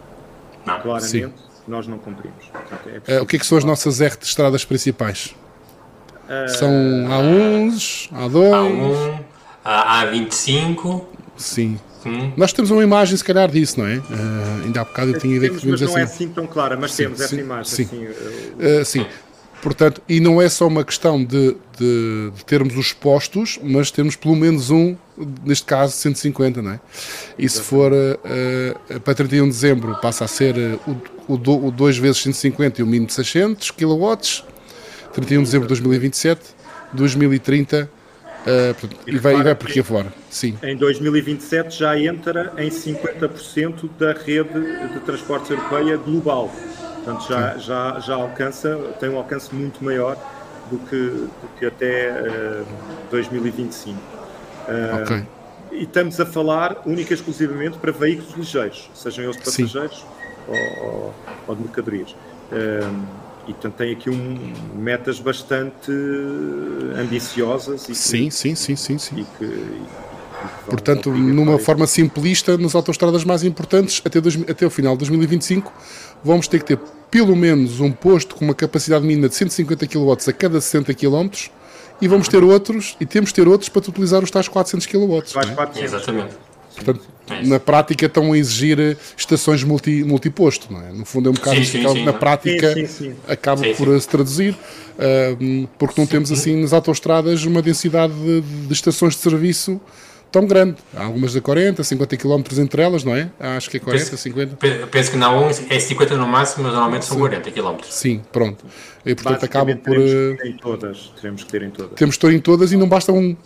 Não. 0.67 0.81
Claramente 0.81 1.27
Sim. 1.27 1.33
nós 1.69 1.87
não 1.87 1.99
cumprimos. 1.99 2.45
Portanto, 2.53 3.03
é 3.07 3.21
uh, 3.21 3.23
o 3.23 3.27
que 3.27 3.37
é 3.37 3.39
que 3.39 3.47
são 3.47 3.57
as 3.57 3.65
nossas 3.65 4.01
R 4.01 4.17
de 4.17 4.25
estradas 4.25 4.65
principais? 4.65 5.35
São 6.59 6.69
A1s, 6.69 8.11
A2. 8.13 8.51
A1, 8.53 9.21
A25. 9.65 11.05
Sim. 11.37 11.81
Hum. 12.09 12.33
Nós 12.37 12.53
temos 12.53 12.71
uma 12.71 12.83
imagem, 12.83 13.17
se 13.17 13.25
calhar, 13.25 13.51
disso, 13.51 13.79
não 13.79 13.87
é? 13.87 13.99
Uh, 13.99 14.03
ainda 14.65 14.81
há 14.81 14.85
bocado 14.85 15.13
eu 15.13 15.19
tinha 15.19 15.37
ideia 15.37 15.53
que 15.53 15.59
tínhamos 15.59 15.83
assim. 15.83 15.93
não 15.93 15.99
é 15.99 16.03
assim 16.03 16.29
tão 16.29 16.47
clara, 16.47 16.77
mas 16.77 16.93
sim, 16.93 17.05
temos 17.05 17.19
sim, 17.19 17.25
essa 17.25 17.35
imagem. 17.37 17.65
Sim. 17.65 17.83
Assim, 17.85 18.07
uh, 18.07 18.85
sim. 18.85 19.07
Portanto, 19.61 20.01
e 20.09 20.21
não 20.21 20.41
é 20.41 20.49
só 20.49 20.69
uma 20.69 20.85
questão 20.85 21.23
de, 21.23 21.57
de, 21.77 22.31
de, 22.31 22.45
termos 22.47 22.77
os 22.77 22.93
postos, 22.93 23.59
mas 23.61 23.91
termos 23.91 24.15
pelo 24.15 24.37
menos 24.37 24.71
um, 24.71 24.97
neste 25.45 25.65
caso 25.65 25.95
150, 25.95 26.63
não 26.63 26.73
é? 26.73 26.81
E 27.37 27.49
se 27.49 27.61
for 27.61 27.93
uh, 27.93 29.01
para 29.01 29.15
31 29.15 29.45
de 29.45 29.51
dezembro 29.51 29.99
passa 30.01 30.25
a 30.25 30.29
ser 30.29 30.55
o, 30.87 31.33
o, 31.35 31.67
o 31.67 31.71
2 31.73 31.99
vezes 31.99 32.23
150 32.23 32.81
e 32.81 32.85
o 32.85 32.87
mínimo 32.87 33.09
de 33.09 33.15
600 33.15 33.73
kW, 33.73 34.17
31 35.13 35.41
de 35.41 35.45
dezembro 35.47 35.67
de 35.67 35.69
2027, 35.71 36.41
2030 36.93 37.98
uh, 38.49 38.75
portanto, 38.75 39.01
e, 39.07 39.19
vai, 39.19 39.37
e 39.37 39.43
vai 39.43 39.55
por 39.55 39.69
aqui 39.69 39.83
fora. 39.83 40.13
Sim. 40.31 40.57
Em 40.63 40.77
2027 40.77 41.79
já 41.79 41.99
entra 41.99 42.53
em 42.57 42.71
50% 42.71 43.89
da 43.99 44.13
rede 44.13 44.93
de 44.93 45.01
transportes 45.01 45.51
europeia 45.51 45.97
global. 45.97 46.51
Portanto, 47.05 47.29
já, 47.29 47.57
já, 47.59 48.01
já 48.01 48.15
alcança, 48.15 48.77
tem 49.01 49.09
um 49.09 49.17
alcance 49.17 49.55
muito 49.55 49.83
maior 49.83 50.17
do 50.71 50.79
que, 50.79 50.97
do 50.97 51.49
que 51.59 51.67
até 51.67 52.11
uh, 52.11 52.67
2025. 53.11 53.99
Uh. 53.99 55.39
E 55.71 55.85
estamos 55.85 56.19
a 56.19 56.27
falar 56.27 56.83
única 56.87 57.13
e 57.13 57.15
exclusivamente 57.15 57.79
para 57.79 57.93
veículos 57.93 58.35
ligeiros, 58.35 58.91
sejam 58.95 59.25
eles 59.25 59.37
passageiros 59.37 60.05
ou, 60.47 60.87
ou, 60.87 61.15
ou, 61.47 61.55
de 61.55 61.63
mercadorias. 61.63 62.17
Uh, 62.51 63.28
e 63.49 63.53
portanto 63.53 63.75
tem 63.75 63.93
aqui 63.93 64.11
um, 64.11 64.53
metas 64.77 65.19
bastante 65.19 65.91
ambiciosas. 66.97 67.89
E 67.89 67.95
sim, 67.95 68.29
que, 68.29 68.35
sim, 68.35 68.55
sim, 68.55 68.77
sim, 68.77 68.99
sim. 68.99 69.21
E 69.21 69.25
que, 69.39 69.45
e 69.45 69.83
Portanto, 70.67 71.11
numa 71.11 71.59
forma 71.59 71.87
simplista, 71.87 72.57
nas 72.59 72.75
autostradas 72.75 73.25
mais 73.25 73.43
importantes, 73.43 74.03
até, 74.05 74.21
dois, 74.21 74.37
até 74.49 74.67
o 74.67 74.71
final 74.71 74.95
de 74.95 74.99
2025, 74.99 75.73
vamos 76.23 76.47
ter 76.47 76.61
que 76.61 76.77
ter 76.77 76.79
pelo 77.11 77.35
menos 77.35 77.81
um 77.81 77.91
posto 77.91 78.35
com 78.35 78.45
uma 78.45 78.55
capacidade 78.55 79.05
mínima 79.05 79.29
de 79.29 79.35
150 79.35 79.87
kW 79.87 80.13
a 80.13 80.33
cada 80.33 80.61
60 80.61 80.95
km 80.95 81.29
e 82.01 82.07
vamos 82.07 82.29
ter 82.29 82.45
outros, 82.45 82.97
e 83.01 83.07
temos 83.07 83.31
de 83.31 83.37
ter 83.37 83.49
outros 83.49 83.69
para 83.69 83.81
utilizar 83.81 84.23
os 84.23 84.31
tais 84.31 84.47
400 84.47 84.87
kW. 84.87 85.23
É? 85.81 85.85
Exatamente. 85.85 86.37
Portanto, 86.85 87.03
é 87.31 87.47
na 87.47 87.61
prática 87.61 88.07
estão 88.07 88.33
a 88.33 88.39
exigir 88.39 88.79
eh, 88.79 88.97
estações 89.17 89.63
multi, 89.63 90.03
multiposto, 90.05 90.73
não 90.73 90.81
é? 90.81 90.93
No 90.93 91.05
fundo 91.05 91.29
é 91.29 91.31
um 91.31 91.35
bocado 91.35 91.57
sim, 91.57 91.65
sim, 91.65 91.89
sim, 91.89 92.05
na 92.05 92.13
prática 92.13 92.75
acaba 93.27 93.63
por 93.75 94.01
se 94.01 94.09
traduzir, 94.09 94.55
uh, 94.55 95.69
porque 95.79 96.01
não 96.01 96.07
temos 96.07 96.33
assim 96.33 96.61
nas 96.61 96.73
autostradas 96.73 97.45
uma 97.45 97.61
densidade 97.61 98.13
de, 98.15 98.41
de, 98.41 98.73
estações 98.73 99.15
de 99.15 99.21
serviço 99.21 99.81
tão 100.31 100.47
grande. 100.47 100.77
Há 100.95 101.05
algumas 101.05 101.33
de 101.33 101.41
40, 101.41 101.83
50 101.83 102.17
km 102.17 102.43
entre 102.59 102.83
elas, 102.83 103.05
não 103.05 103.15
é? 103.15 103.31
Acho 103.39 103.71
que 103.71 103.79
é 103.79 103.81
40, 103.81 104.05
penso, 104.05 104.23
50. 104.23 104.87
Penso 104.87 105.11
que 105.11 105.17
não, 105.17 105.49
é 105.49 105.81
50 105.81 106.17
no 106.17 106.27
máximo, 106.27 106.65
mas 106.65 106.73
normalmente 106.73 107.05
são 107.05 107.19
40 107.19 107.51
km. 107.51 107.77
Sim, 107.89 108.23
pronto. 108.33 108.65
E 109.05 109.15
portanto 109.15 109.45
acaba 109.45 109.75
por. 109.77 109.95
Teremos 109.95 110.37
que 110.37 110.43
ter 110.43 110.49
em 110.49 110.57
todas. 110.57 111.13
Teremos 111.21 111.45
que 111.45 111.51
ter 111.51 111.63
em 111.63 111.71
todas. 111.71 111.93
Temos 111.99 112.17
que 112.17 112.27
ter 112.27 112.33
em 112.33 112.41
todas 112.41 112.73
e 112.73 112.77
não 112.77 112.89
basta 112.89 113.13
um. 113.13 113.37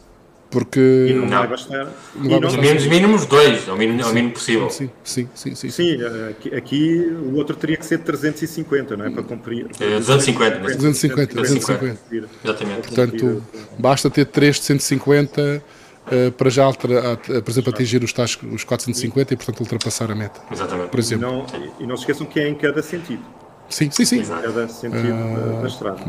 Porque. 0.52 1.06
E 1.08 1.14
não, 1.14 1.22
não. 1.22 1.38
vai 1.38 1.48
bastar. 1.48 1.88
Não 2.14 2.30
vai 2.30 2.40
bastar. 2.40 2.60
Menos 2.60 2.86
mínimos 2.86 3.26
dois, 3.26 3.66
é 3.66 3.72
o 3.72 3.76
mínimo, 3.76 4.02
é 4.02 4.04
o 4.04 4.12
mínimo 4.12 4.34
possível. 4.34 4.68
Sim, 4.68 4.90
sim, 5.02 5.26
sim. 5.34 5.54
Sim, 5.54 5.70
sim 5.70 5.98
aqui, 6.30 6.54
aqui, 6.54 7.16
o 7.24 7.36
outro 7.36 7.56
teria 7.56 7.78
que 7.78 7.86
ser 7.86 7.98
350, 7.98 8.96
não 8.96 9.06
é? 9.06 9.10
Para 9.10 9.22
cumprir. 9.22 9.66
É, 9.80 9.98
250. 9.98 10.58
250, 10.60 11.34
250. 11.34 11.98
Exatamente. 12.44 12.88
Portanto, 12.88 13.42
basta 13.78 14.10
ter 14.10 14.26
3 14.26 14.56
de 14.56 14.62
150 14.62 15.62
Uh, 16.02 16.32
para 16.32 16.50
já, 16.50 16.64
altera, 16.64 17.14
uh, 17.14 17.42
por 17.42 17.48
exemplo, 17.48 17.72
atingir 17.72 18.02
os, 18.02 18.12
tais, 18.12 18.36
os 18.50 18.64
450 18.64 19.34
e, 19.34 19.36
portanto, 19.36 19.60
ultrapassar 19.60 20.10
a 20.10 20.14
meta. 20.16 20.40
Exatamente. 20.50 20.88
Por 20.88 20.98
exemplo. 20.98 21.28
E 21.28 21.58
não, 21.58 21.74
e 21.78 21.86
não 21.86 21.96
se 21.96 22.02
esqueçam 22.02 22.26
que 22.26 22.40
é 22.40 22.48
em 22.48 22.56
cada 22.56 22.82
sentido. 22.82 23.22
Sim, 23.68 23.90
sim, 23.90 24.04
sim. 24.04 24.20
Em 24.20 24.26
cada 24.26 24.68
sentido 24.68 24.98
uh, 24.98 25.52
da, 25.54 25.60
da, 25.60 25.68
estrada. 25.68 26.02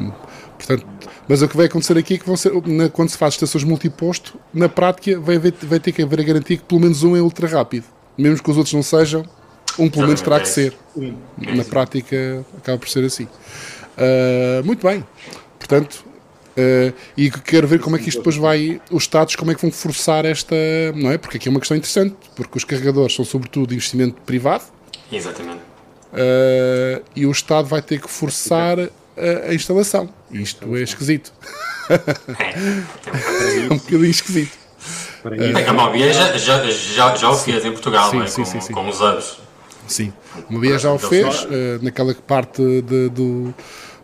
Portanto, 0.66 0.88
mas 1.28 1.42
o 1.42 1.48
que 1.48 1.58
vai 1.58 1.66
acontecer 1.66 1.98
aqui 1.98 2.16
é 2.16 2.18
que 2.18 2.26
vão 2.26 2.38
ser, 2.38 2.54
na, 2.66 2.90
quando 2.90 3.10
se 3.10 3.18
faz 3.18 3.34
estações 3.34 3.64
multiposto, 3.64 4.40
na 4.54 4.70
prática 4.70 5.20
vai, 5.20 5.36
haver, 5.36 5.54
vai 5.64 5.80
ter 5.80 5.92
que 5.92 6.02
haver 6.02 6.22
a 6.22 6.24
garantia 6.24 6.58
que 6.58 6.64
pelo 6.64 6.82
menos 6.82 7.04
um 7.04 7.16
é 7.16 7.22
ultra 7.22 7.48
rápido. 7.48 7.86
Mesmo 8.18 8.42
que 8.42 8.50
os 8.50 8.58
outros 8.58 8.74
não 8.74 8.84
sejam, 8.84 9.26
um 9.78 9.90
pelo 9.90 10.06
menos 10.06 10.22
terá 10.22 10.40
que 10.40 10.48
ser. 10.48 10.74
Na 11.38 11.64
prática 11.64 12.46
acaba 12.58 12.78
por 12.78 12.88
ser 12.88 13.04
assim. 13.04 13.28
muito 14.64 14.86
bem. 14.88 15.04
Portanto, 15.58 16.06
Uh, 16.54 16.94
e 17.18 17.32
quero 17.32 17.68
ver 17.68 17.80
como 17.80 17.96
é 17.96 18.00
que 18.00 18.10
isto 18.10 18.20
depois 18.20 18.36
vai, 18.36 18.80
os 18.92 19.04
Estados, 19.04 19.36
como 19.36 19.50
é 19.50 19.56
que 19.56 19.62
vão 19.64 19.72
forçar 19.72 20.24
esta, 20.24 20.56
não 20.96 21.10
é? 21.10 21.18
Porque 21.18 21.38
aqui 21.38 21.48
é 21.48 21.52
uma 21.52 21.60
questão 21.60 21.76
interessante, 21.76 22.16
porque 22.36 22.56
os 22.56 22.64
carregadores 22.64 23.16
são 23.16 23.26
sobretudo 23.26 23.74
investimento 23.74 24.22
privado. 24.22 24.66
Exatamente. 25.12 25.62
Uh, 26.14 27.04
e 27.16 27.26
o 27.26 27.32
Estado 27.32 27.68
vai 27.68 27.82
ter 27.82 28.00
que 28.00 28.08
forçar 28.08 28.78
a, 29.18 29.50
a 29.50 29.54
instalação. 29.54 30.10
Isto 30.32 30.76
é 30.76 30.82
esquisito. 30.82 31.32
É, 31.90 33.66
um 33.74 33.78
bocadinho 33.78 34.06
esquisito. 34.06 34.58
Uh, 35.26 35.70
a 35.70 35.74
Mobia 35.74 36.12
já, 36.12 36.38
já, 36.38 36.64
já, 36.70 37.16
já 37.16 37.30
o 37.30 37.36
fez 37.36 37.64
em 37.66 37.72
Portugal, 37.72 38.10
sim, 38.10 38.18
não 38.18 38.24
é? 38.24 38.28
sim, 38.28 38.44
com, 38.44 38.50
sim, 38.50 38.62
sim. 38.62 38.74
com 38.74 38.90
os 38.90 39.02
anos. 39.02 39.40
Sim, 39.88 40.14
a 40.36 40.52
Mobia 40.52 40.80
já 40.80 40.92
o 40.92 41.00
fez, 41.00 41.44
uh, 41.44 41.50
naquela 41.82 42.14
parte 42.14 42.62
de, 42.82 43.10
do 43.10 43.54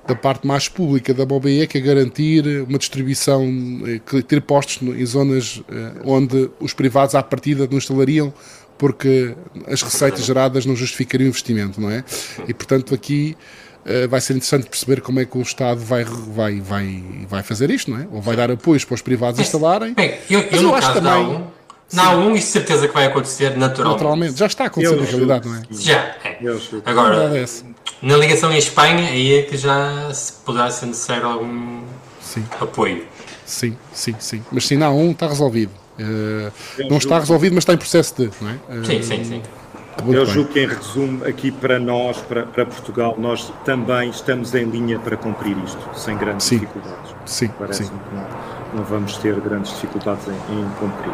da 0.10 0.16
parte 0.16 0.48
mais 0.48 0.68
pública 0.68 1.14
da 1.14 1.24
BOBE 1.24 1.68
que 1.68 1.78
é 1.78 1.82
garantir 1.82 2.44
uma 2.68 2.80
distribuição, 2.80 3.46
eh, 3.86 4.22
ter 4.24 4.42
postos 4.42 4.82
em 4.82 5.06
zonas 5.06 5.62
eh, 5.70 5.92
onde 6.04 6.50
os 6.60 6.74
privados 6.74 7.14
à 7.14 7.22
partida 7.22 7.68
não 7.70 7.78
instalariam 7.78 8.34
porque 8.76 9.36
as 9.68 9.84
receitas 9.84 10.26
geradas 10.26 10.66
não 10.66 10.76
justificariam 10.76 11.28
o 11.28 11.30
investimento, 11.30 11.80
não 11.80 11.92
é? 11.92 12.04
E 12.48 12.54
portanto 12.54 12.96
aqui 12.96 13.38
vai 14.10 14.22
ser 14.22 14.34
interessante 14.34 14.70
perceber 14.70 15.02
como 15.02 15.20
é 15.20 15.26
que 15.26 15.38
o 15.38 15.42
Estado 15.42 15.80
vai, 15.80 16.04
vai, 16.04 16.60
vai, 16.60 17.04
vai 17.28 17.44
fazer 17.44 17.70
isto, 17.70 17.90
não 17.90 18.00
é? 18.00 18.08
Ou 18.12 18.22
vai 18.22 18.36
dar 18.36 18.52
apoios 18.52 18.86
para 18.86 18.96
os 18.96 19.02
privados 19.02 19.40
instalarem. 19.40 19.94
Bem, 19.94 20.18
eu, 20.30 20.42
eu, 20.42 20.62
eu 20.62 20.76
acho 20.76 20.94
também. 20.94 21.44
Não, 21.92 22.28
um, 22.28 22.36
isso 22.36 22.52
certeza 22.52 22.88
que 22.88 22.94
vai 22.94 23.06
acontecer 23.06 23.58
naturalmente. 23.58 23.94
Naturalmente, 23.94 24.38
já 24.38 24.46
está 24.46 24.66
a 24.66 24.68
acontecer 24.68 24.96
na 24.96 25.06
realidade, 25.06 25.48
não 25.48 25.56
é? 25.56 25.62
Já, 25.72 26.16
é. 26.24 26.38
Agora, 26.86 27.32
na 28.02 28.18
ligação 28.18 28.52
em 28.52 28.58
Espanha, 28.58 29.10
aí 29.10 29.40
é 29.40 29.42
que 29.42 29.58
já 29.58 30.14
se 30.14 30.34
poderá 30.46 30.70
ser 30.70 30.86
necessário 30.86 31.26
algum 31.26 31.82
sim. 32.22 32.46
apoio. 32.60 33.06
Sim, 33.46 33.76
sim, 33.92 34.16
sim. 34.20 34.44
Mas 34.52 34.68
sim, 34.68 34.78
não, 34.78 34.96
um 34.98 35.12
está 35.12 35.28
resolvido. 35.28 35.72
Uh, 36.00 36.52
não 36.90 36.98
está 36.98 37.20
resolvido, 37.20 37.56
mas 37.56 37.64
está 37.64 37.74
em 37.74 37.78
processo 37.78 38.14
de, 38.16 38.30
não 38.40 38.50
é? 38.52 38.54
Uh, 38.54 38.86
sim, 38.86 39.02
sim, 39.02 39.24
sim. 39.24 39.42
Muito 40.02 40.18
Eu 40.18 40.26
bem. 40.26 40.34
julgo 40.34 40.50
que, 40.52 40.60
em 40.60 40.68
resumo, 40.68 41.26
aqui 41.26 41.52
para 41.52 41.80
nós, 41.80 42.18
para, 42.22 42.44
para, 42.44 42.66
Portugal, 42.66 43.16
nós 43.18 43.52
também 43.66 44.10
estamos 44.10 44.54
em 44.56 44.66
linha 44.66 45.00
para 45.00 45.18
cumprir 45.18 45.58
isto, 45.64 45.80
sem 45.96 46.18
grandes 46.18 46.46
sim. 46.46 46.60
dificuldades. 46.60 47.16
Sim, 47.26 47.50
Parece 47.60 47.86
sim. 47.86 47.90
que 47.90 48.16
não, 48.16 48.28
não, 48.76 48.84
vamos 48.84 49.18
ter 49.18 49.40
grandes 49.40 49.72
dificuldades 49.74 50.28
em, 50.28 50.32
em, 50.32 50.70
cumprir. 50.80 51.14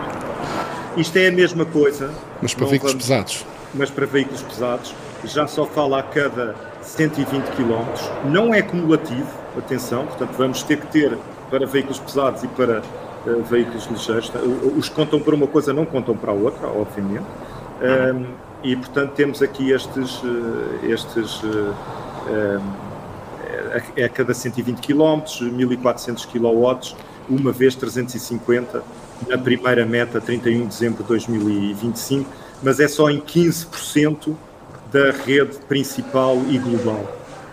Isto 0.97 1.17
é 1.17 1.27
a 1.27 1.31
mesma 1.31 1.65
coisa. 1.65 2.11
Mas 2.41 2.53
para 2.53 2.65
veículos 2.67 2.93
vamos, 2.93 3.05
pesados. 3.05 3.45
Mas 3.73 3.89
para 3.89 4.05
veículos 4.05 4.41
pesados, 4.43 4.95
já 5.25 5.47
só 5.47 5.65
fala 5.65 5.99
a 5.99 6.03
cada 6.03 6.55
120 6.81 7.43
km, 7.55 8.29
não 8.29 8.53
é 8.53 8.61
cumulativo, 8.61 9.27
atenção, 9.57 10.05
portanto 10.05 10.31
vamos 10.37 10.63
ter 10.63 10.77
que 10.77 10.87
ter 10.87 11.17
para 11.49 11.65
veículos 11.65 11.99
pesados 11.99 12.43
e 12.43 12.47
para 12.47 12.81
uh, 12.81 13.43
veículos 13.43 13.85
ligeiros. 13.87 14.31
Os 14.77 14.89
que 14.89 14.95
contam 14.95 15.19
para 15.19 15.35
uma 15.35 15.47
coisa 15.47 15.73
não 15.73 15.85
contam 15.85 16.15
para 16.15 16.31
a 16.31 16.35
outra, 16.35 16.67
obviamente. 16.67 17.25
Um, 17.81 18.44
e, 18.71 18.75
portanto, 18.75 19.11
temos 19.11 19.41
aqui 19.41 19.71
estes, 19.71 20.21
estes 20.83 21.41
é 23.95 24.05
a 24.05 24.09
cada 24.09 24.33
120 24.33 24.79
km, 24.79 25.21
1400 25.51 26.25
kW, 26.25 26.95
uma 27.29 27.51
vez 27.51 27.75
350 27.75 28.83
na 29.27 29.37
primeira 29.37 29.85
meta, 29.85 30.19
31 30.19 30.61
de 30.61 30.67
dezembro 30.67 31.03
de 31.03 31.09
2025, 31.09 32.29
mas 32.61 32.79
é 32.79 32.87
só 32.87 33.09
em 33.09 33.19
15% 33.21 34.35
da 34.91 35.11
rede 35.11 35.57
principal 35.67 36.37
e 36.49 36.57
global. 36.57 37.05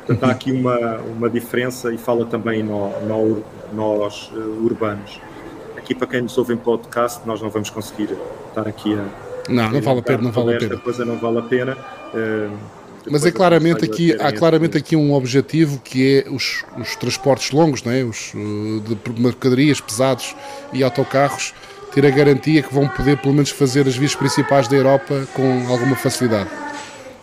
Portanto, 0.07 0.25
há 0.25 0.33
aqui 0.33 0.51
uma, 0.53 0.99
uma 0.99 1.31
diferença 1.31 1.93
e 1.93 1.99
fala 1.99 2.27
também 2.27 2.63
no, 2.63 2.91
no, 3.03 3.45
nós 3.73 4.31
urbanos. 4.63 5.21
Aqui, 5.77 5.95
para 5.95 6.07
quem 6.07 6.23
nos 6.23 6.37
ouve 6.37 6.55
em 6.55 6.57
podcast, 6.57 7.27
nós 7.27 7.41
não 7.41 7.51
vamos 7.51 7.71
conseguir 7.71 8.17
estar 8.49 8.67
aqui 8.67 8.95
a. 8.95 9.32
Não, 9.49 9.71
não 9.71 9.81
vale 9.81 10.01
a 10.01 10.03
pena, 10.03 10.23
não 10.23 10.33
vale 10.33 10.55
a 10.55 10.59
pena. 10.59 10.77
coisa 10.79 11.05
não 11.05 11.19
vale 11.19 11.39
a 11.39 11.43
pena. 11.43 11.77
Uh, 12.15 12.57
mas 13.11 13.27
é 13.27 13.31
claramente 13.31 13.85
aqui, 13.85 14.15
há 14.21 14.33
claramente 14.33 14.77
aqui 14.77 14.95
um 14.95 15.13
objetivo 15.13 15.81
que 15.83 16.19
é 16.19 16.31
os, 16.31 16.65
os 16.79 16.95
transportes 16.97 17.51
longos, 17.51 17.83
não 17.83 17.93
é? 17.93 18.05
os, 18.05 18.33
de 18.33 19.21
mercadorias 19.21 19.81
pesados 19.81 20.37
e 20.73 20.85
autocarros, 20.85 21.53
ter 21.93 22.07
a 22.07 22.11
garantia 22.11 22.63
que 22.63 22.73
vão 22.73 22.89
poder 22.89 23.19
pelo 23.19 23.35
menos 23.35 23.51
fazer 23.51 23.87
as 23.87 23.97
vias 23.97 24.15
principais 24.15 24.69
da 24.69 24.77
Europa 24.77 25.27
com 25.35 25.67
alguma 25.69 25.97
facilidade. 25.97 26.49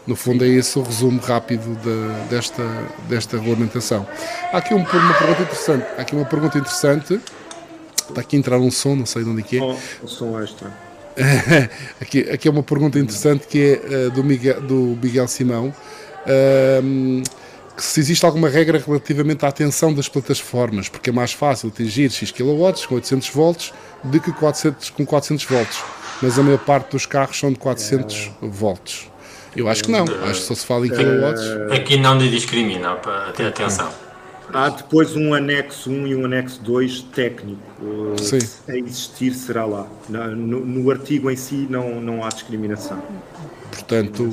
No 0.06 0.16
fundo 0.16 0.44
é 0.44 0.48
esse 0.48 0.78
o 0.78 0.82
resumo 0.82 1.20
rápido 1.22 1.78
de, 1.82 2.30
desta, 2.30 2.64
desta 3.08 3.38
regulamentação. 3.38 4.08
Há 4.52 4.58
aqui 4.58 4.74
um, 4.74 4.78
uma 4.78 5.14
pergunta 5.14 5.42
interessante. 5.44 5.86
Há 5.98 6.02
aqui 6.02 6.16
uma 6.16 6.26
pergunta 6.26 6.58
interessante. 6.58 7.22
Está 8.10 8.22
aqui 8.22 8.36
a 8.36 8.40
entrar 8.40 8.58
um 8.58 8.72
som, 8.72 8.96
não 8.96 9.06
sei 9.06 9.24
de 9.24 9.30
onde 9.30 9.42
é 9.42 9.44
que 9.44 9.60
é. 9.60 9.62
Oh, 9.62 9.76
o 10.04 10.08
som 10.08 10.42
extra. 10.42 10.89
Aqui, 12.02 12.20
aqui 12.30 12.48
é 12.48 12.52
uma 12.52 12.64
pergunta 12.64 13.00
interessante 13.00 13.48
que 13.48 13.82
é 13.84 14.08
uh, 14.08 14.12
do, 14.12 14.24
Miguel, 14.24 14.62
do 14.62 14.98
Miguel 15.02 15.28
Simão. 15.28 15.74
Uh, 16.26 17.24
se 17.78 18.00
existe 18.00 18.26
alguma 18.26 18.50
regra 18.50 18.82
relativamente 18.86 19.46
à 19.46 19.52
tensão 19.52 19.94
das 19.94 20.10
plataformas, 20.10 20.90
porque 20.90 21.10
é 21.10 21.14
mais 21.14 21.32
fácil 21.32 21.70
atingir 21.70 22.12
X 22.12 22.32
kW 22.32 22.88
com 22.88 22.96
800 22.96 23.30
volts 23.30 23.74
do 24.04 24.20
que 24.20 24.32
400, 24.32 24.90
com 24.90 25.06
400 25.06 25.46
volts, 25.46 25.84
mas 26.22 26.38
a 26.38 26.44
maior 26.44 26.60
parte 26.60 26.92
dos 26.92 27.06
carros 27.06 27.40
são 27.40 27.52
de 27.52 27.58
400 27.58 28.32
é. 28.42 28.48
volts. 28.48 29.10
Eu 29.56 29.68
acho 29.68 29.84
que 29.84 29.92
não, 29.92 30.04
acho 30.04 30.42
que 30.42 30.48
só 30.48 30.56
se 30.56 30.66
fala 30.66 30.86
em 30.86 30.90
kilowatts. 30.90 31.44
Aqui 31.72 31.98
não 31.98 32.18
discrimina, 32.18 32.96
para 32.96 33.32
ter 33.32 33.48
atenção. 33.48 33.90
Há 34.54 34.70
depois 34.70 35.16
um 35.16 35.34
anexo 35.34 35.90
1 35.90 36.08
e 36.08 36.16
um 36.16 36.26
anexo 36.26 36.62
2 36.64 37.02
técnico. 37.14 37.62
Sim. 38.18 38.40
A 38.68 38.76
existir 38.76 39.34
será 39.34 39.66
lá. 39.66 39.88
No, 40.08 40.66
no, 40.66 40.90
artigo 40.90 41.30
em 41.30 41.36
si 41.36 41.68
não, 41.70 42.02
não 42.02 42.24
há 42.24 42.30
discriminação. 42.30 43.02
Portanto, 43.72 44.30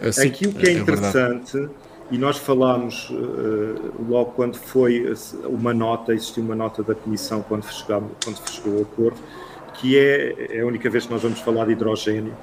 assim, 0.00 0.28
aqui 0.28 0.46
o 0.46 0.52
que 0.52 0.66
é, 0.66 0.70
é 0.70 0.78
interessante, 0.78 1.52
verdade. 1.52 1.74
e 2.10 2.18
nós 2.18 2.36
falámos 2.36 3.08
uh, 3.10 3.94
logo 4.08 4.32
quando 4.32 4.56
foi 4.56 5.14
uma 5.44 5.72
nota, 5.72 6.12
existiu 6.12 6.42
uma 6.42 6.54
nota 6.54 6.82
da 6.82 6.94
Comissão 6.94 7.42
quando, 7.42 7.64
chegamos, 7.64 8.12
quando 8.22 8.38
chegou 8.50 8.80
o 8.80 8.82
acordo, 8.82 9.18
que 9.74 9.98
é, 9.98 10.56
é 10.58 10.60
a 10.60 10.66
única 10.66 10.90
vez 10.90 11.06
que 11.06 11.12
nós 11.12 11.22
vamos 11.22 11.40
falar 11.40 11.66
de 11.66 11.72
hidrogênio, 11.72 12.34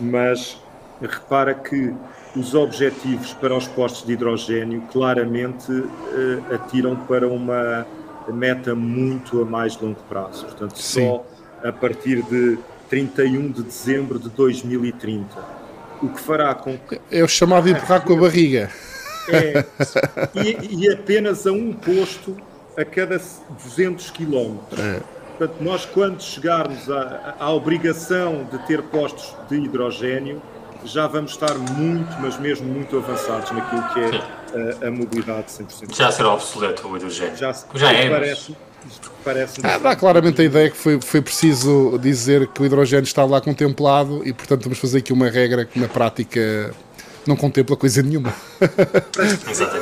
mas 0.00 0.58
repara 1.00 1.54
que 1.54 1.94
os 2.36 2.54
objetivos 2.54 3.32
para 3.34 3.56
os 3.56 3.66
postos 3.66 4.06
de 4.06 4.12
hidrogênio 4.12 4.82
claramente 4.92 5.70
uh, 5.72 6.54
atiram 6.54 6.96
para 6.96 7.26
uma 7.26 7.86
meta 8.28 8.74
muito 8.74 9.42
a 9.42 9.44
mais 9.44 9.76
longo 9.80 10.00
prazo. 10.08 10.44
Portanto, 10.44 10.78
Sim. 10.78 11.06
só 11.06 11.26
a 11.68 11.72
partir 11.72 12.22
de 12.22 12.58
31 12.88 13.50
de 13.50 13.62
dezembro 13.62 14.18
de 14.18 14.28
2030. 14.30 15.60
O 16.02 16.08
que 16.08 16.20
fará 16.20 16.54
com 16.54 16.78
que. 16.78 17.00
É 17.10 17.22
o 17.22 17.28
chamado 17.28 17.64
de 17.64 17.72
empurrar 17.72 18.02
com 18.02 18.14
a 18.14 18.20
barriga. 18.20 18.70
É, 19.28 19.64
e, 20.34 20.84
e, 20.84 20.92
apenas 20.92 21.46
a 21.46 21.52
um 21.52 21.72
posto 21.72 22.36
a 22.76 22.84
cada 22.84 23.20
200 23.62 24.10
quilómetros. 24.10 24.80
É. 24.80 25.00
Portanto, 25.36 25.62
nós, 25.62 25.84
quando 25.84 26.22
chegarmos 26.22 26.90
à, 26.90 27.36
à 27.38 27.50
obrigação 27.52 28.48
de 28.50 28.58
ter 28.66 28.82
postos 28.82 29.34
de 29.48 29.56
hidrogênio, 29.56 30.42
já 30.84 31.06
vamos 31.06 31.32
estar 31.32 31.54
muito, 31.54 32.20
mas 32.20 32.38
mesmo 32.38 32.66
muito 32.66 32.96
avançados 32.96 33.50
naquilo 33.50 33.82
que 33.92 34.00
é 34.00 34.84
a, 34.84 34.88
a, 34.88 34.90
mobilidade 34.90 35.46
100%. 35.46 35.96
Já 35.96 36.10
será 36.10 36.32
obsoleto 36.34 36.86
o 36.88 36.96
hidrogênio. 36.96 37.36
Já, 37.36 37.54
já 37.74 37.92
é. 37.92 38.08
Parece, 38.08 38.56
parece 39.24 39.60
ah, 39.62 39.78
dá 39.78 39.94
claramente 39.94 40.40
a 40.40 40.44
ideia 40.44 40.70
que 40.70 40.76
foi, 40.76 41.00
foi 41.00 41.20
preciso 41.20 41.98
dizer 41.98 42.46
que 42.48 42.62
o 42.62 42.66
hidrogênio 42.66 43.04
está 43.04 43.24
lá 43.24 43.40
contemplado 43.40 44.26
e, 44.26 44.32
portanto, 44.32 44.64
vamos 44.64 44.78
fazer 44.78 44.98
aqui 44.98 45.12
uma 45.12 45.28
regra 45.28 45.64
que 45.64 45.78
na 45.78 45.88
prática 45.88 46.74
não 47.26 47.36
contempla 47.36 47.76
coisa 47.76 48.02
nenhuma. 48.02 48.34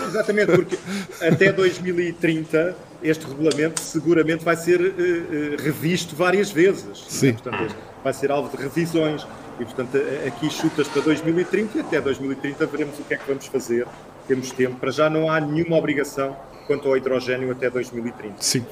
Exatamente, 0.08 0.52
porque 0.52 0.78
até 1.20 1.52
2030 1.52 2.76
este 3.02 3.26
regulamento 3.26 3.80
seguramente 3.80 4.44
vai 4.44 4.56
ser 4.56 4.80
uh, 4.80 4.84
uh, 4.84 5.62
revisto 5.62 6.16
várias 6.16 6.50
vezes. 6.50 7.04
Sim. 7.08 7.28
Né? 7.28 7.32
Portanto, 7.42 7.76
vai 8.02 8.12
ser 8.12 8.30
alvo 8.30 8.56
de 8.56 8.62
revisões. 8.62 9.26
E, 9.60 9.64
portanto, 9.64 9.98
aqui 10.26 10.50
chutas 10.50 10.86
para 10.88 11.02
2030 11.02 11.78
e 11.78 11.80
até 11.80 12.00
2030 12.00 12.66
veremos 12.66 12.98
o 12.98 13.02
que 13.02 13.14
é 13.14 13.16
que 13.16 13.26
vamos 13.26 13.46
fazer. 13.46 13.86
Temos 14.26 14.50
tempo. 14.52 14.76
Para 14.76 14.90
já 14.90 15.10
não 15.10 15.30
há 15.30 15.40
nenhuma 15.40 15.76
obrigação 15.76 16.36
quanto 16.66 16.86
ao 16.88 16.96
hidrogênio 16.96 17.50
até 17.50 17.68
2030. 17.68 18.34
Sim. 18.38 18.64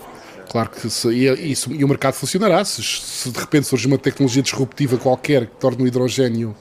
Claro 0.48 0.70
que 0.70 0.86
isso, 0.86 1.10
e, 1.10 1.52
isso, 1.52 1.72
e 1.72 1.84
o 1.84 1.88
mercado 1.88 2.14
funcionará. 2.14 2.64
Se, 2.64 2.82
se, 2.82 3.30
de 3.30 3.38
repente 3.38 3.66
surge 3.66 3.86
uma 3.86 3.98
tecnologia 3.98 4.42
disruptiva 4.42 4.96
qualquer 4.96 5.46
que 5.46 5.56
torne 5.56 5.82
o 5.82 5.86
hidrogênio 5.86 6.54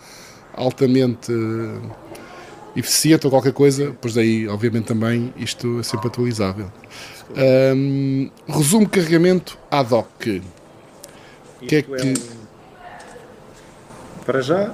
altamente 0.54 1.32
uh, 1.32 1.92
eficiente 2.76 3.28
ou 3.28 3.32
qualquer 3.32 3.54
coisa, 3.54 3.96
pois 4.02 4.16
daí, 4.16 4.48
obviamente, 4.48 4.86
também 4.86 5.34
isto 5.38 5.80
é 5.80 5.84
sempre 5.84 6.08
atualizável. 6.08 6.72
Um, 7.76 8.30
resumo 8.48 8.88
carregamento 8.88 9.58
ad 9.70 9.94
hoc. 9.94 10.42
O 11.62 11.66
que 11.66 11.76
é 11.76 11.82
que. 11.82 11.92
É 11.92 12.06
um 12.06 12.45
para 14.26 14.42
já, 14.42 14.74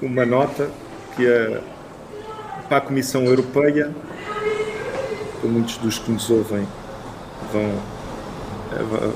uma 0.00 0.24
nota 0.24 0.70
que 1.16 1.26
a, 1.26 1.60
para 2.68 2.78
a 2.78 2.80
Comissão 2.80 3.24
Europeia, 3.24 3.90
para 5.40 5.50
muitos 5.50 5.76
dos 5.78 5.98
que 5.98 6.10
nos 6.10 6.30
ouvem 6.30 6.66
vão, 7.52 7.72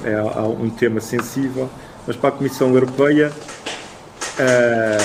é, 0.05 0.12
é 0.12 0.42
um 0.42 0.68
tema 0.68 1.01
sensível, 1.01 1.70
mas 2.07 2.16
para 2.16 2.31
a 2.31 2.33
Comissão 2.33 2.75
Europeia, 2.75 3.33
a, 4.38 4.96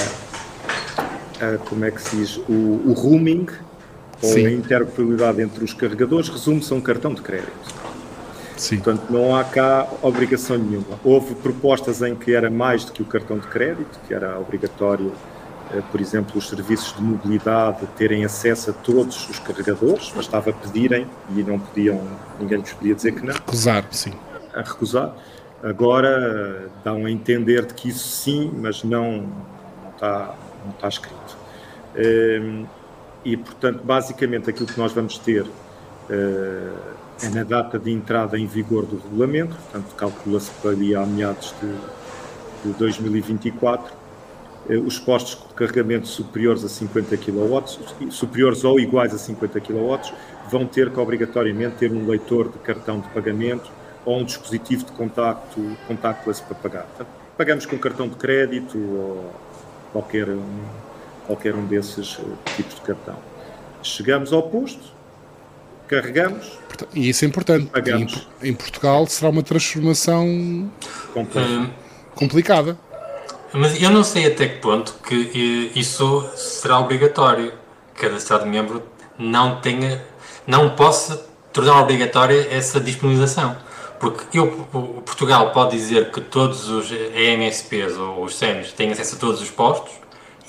a, 1.45 1.57
como 1.59 1.85
é 1.85 1.91
que 1.91 2.01
se 2.01 2.15
diz, 2.15 2.37
o, 2.49 2.81
o 2.85 2.93
roaming, 2.93 3.47
ou 4.21 4.33
Sim. 4.33 4.45
a 4.45 4.51
interoperabilidade 4.51 5.41
entre 5.41 5.63
os 5.63 5.73
carregadores, 5.73 6.29
resume-se 6.29 6.73
a 6.73 6.75
um 6.75 6.81
cartão 6.81 7.13
de 7.13 7.21
crédito. 7.21 7.70
Sim. 8.61 8.75
Portanto, 8.75 9.09
não 9.09 9.35
há 9.35 9.43
cá 9.43 9.87
obrigação 10.03 10.55
nenhuma. 10.55 10.99
Houve 11.03 11.33
propostas 11.33 12.03
em 12.03 12.15
que 12.15 12.31
era 12.35 12.47
mais 12.47 12.85
do 12.85 12.91
que 12.91 13.01
o 13.01 13.05
cartão 13.05 13.39
de 13.39 13.47
crédito, 13.47 13.99
que 14.07 14.13
era 14.13 14.39
obrigatório, 14.39 15.11
eh, 15.73 15.81
por 15.91 15.99
exemplo, 15.99 16.37
os 16.37 16.47
serviços 16.47 16.95
de 16.95 17.01
mobilidade 17.01 17.87
terem 17.97 18.23
acesso 18.23 18.69
a 18.69 18.73
todos 18.73 19.27
os 19.27 19.39
carregadores, 19.39 20.11
bastava 20.15 20.53
pedirem 20.53 21.07
e 21.35 21.41
não 21.41 21.57
podiam, 21.57 22.07
ninguém 22.39 22.59
lhes 22.59 22.71
podia 22.71 22.93
dizer 22.93 23.13
que 23.13 23.25
não. 23.25 23.33
Recusar, 23.33 23.83
sim. 23.89 24.13
A 24.53 24.61
recusar. 24.61 25.15
Agora 25.63 26.69
dão 26.83 27.07
a 27.07 27.09
entender 27.09 27.65
de 27.65 27.73
que 27.73 27.89
isso 27.89 28.07
sim, 28.07 28.51
mas 28.59 28.83
não, 28.83 29.23
não, 29.83 29.89
está, 29.91 30.35
não 30.63 30.71
está 30.71 30.87
escrito. 30.87 31.37
Ehm, 31.95 32.65
e, 33.25 33.35
portanto, 33.35 33.81
basicamente 33.83 34.51
aquilo 34.51 34.67
que 34.67 34.77
nós 34.77 34.91
vamos 34.91 35.17
ter 35.17 35.47
eh, 36.11 36.71
é 37.23 37.29
na 37.29 37.43
data 37.43 37.77
de 37.77 37.91
entrada 37.91 38.37
em 38.37 38.47
vigor 38.47 38.85
do 38.85 38.97
regulamento, 38.97 39.55
portanto, 39.55 39.95
calcula-se 39.95 40.51
para 40.61 40.71
ali 40.71 40.95
a 40.95 41.05
meados 41.05 41.53
de, 41.61 42.71
de 42.71 42.77
2024, 42.77 43.93
eh, 44.69 44.77
os 44.77 44.97
postos 44.99 45.47
de 45.47 45.53
carregamento 45.53 46.07
superiores 46.07 46.63
a 46.63 46.69
50 46.69 47.17
kW, 47.17 48.11
superiores 48.11 48.63
ou 48.63 48.79
iguais 48.79 49.13
a 49.13 49.17
50 49.17 49.59
kW, 49.59 50.13
vão 50.49 50.65
ter 50.65 50.89
que 50.89 50.99
obrigatoriamente 50.99 51.75
ter 51.77 51.91
um 51.91 52.07
leitor 52.07 52.49
de 52.49 52.57
cartão 52.59 52.99
de 52.99 53.07
pagamento 53.09 53.71
ou 54.05 54.19
um 54.19 54.23
dispositivo 54.23 54.85
de 54.85 54.91
contacto 54.93 55.77
contactless 55.87 56.41
para 56.41 56.55
pagar. 56.55 56.83
Portanto, 56.83 57.09
pagamos 57.37 57.65
com 57.65 57.77
cartão 57.77 58.07
de 58.07 58.15
crédito 58.15 58.77
ou 58.77 59.31
qualquer 59.91 60.29
um, 60.29 60.63
qualquer 61.27 61.55
um 61.55 61.65
desses 61.65 62.19
eh, 62.19 62.51
tipos 62.55 62.75
de 62.75 62.81
cartão. 62.81 63.17
Chegamos 63.83 64.31
ao 64.33 64.43
posto, 64.43 64.93
carregamos. 65.91 66.57
E 66.95 67.09
isso 67.09 67.25
é 67.25 67.27
importante. 67.27 67.69
Em, 68.41 68.49
em, 68.49 68.53
Portugal 68.53 69.05
será 69.05 69.29
uma 69.29 69.43
transformação 69.43 70.25
hum, 70.25 71.69
complicada. 72.15 72.77
Mas 73.53 73.81
eu 73.81 73.89
não 73.89 74.03
sei 74.03 74.27
até 74.27 74.47
que 74.47 74.59
ponto 74.59 74.95
que 75.03 75.71
isso 75.75 76.27
será 76.35 76.79
obrigatório. 76.79 77.53
Cada 77.95 78.15
Estado-membro 78.15 78.81
não 79.19 79.59
tenha, 79.59 80.03
não 80.47 80.69
possa 80.71 81.23
tornar 81.51 81.81
obrigatória 81.81 82.47
essa 82.49 82.79
disponibilização. 82.79 83.57
Porque 83.99 84.39
eu, 84.39 84.67
o 84.73 85.01
Portugal 85.01 85.51
pode 85.51 85.77
dizer 85.77 86.09
que 86.09 86.21
todos 86.21 86.69
os 86.69 86.89
EMSPs 86.91 87.97
ou 87.97 88.23
os 88.23 88.35
SEMs 88.35 88.71
têm 88.71 88.91
acesso 88.91 89.17
a 89.17 89.19
todos 89.19 89.41
os 89.41 89.51
postos 89.51 89.93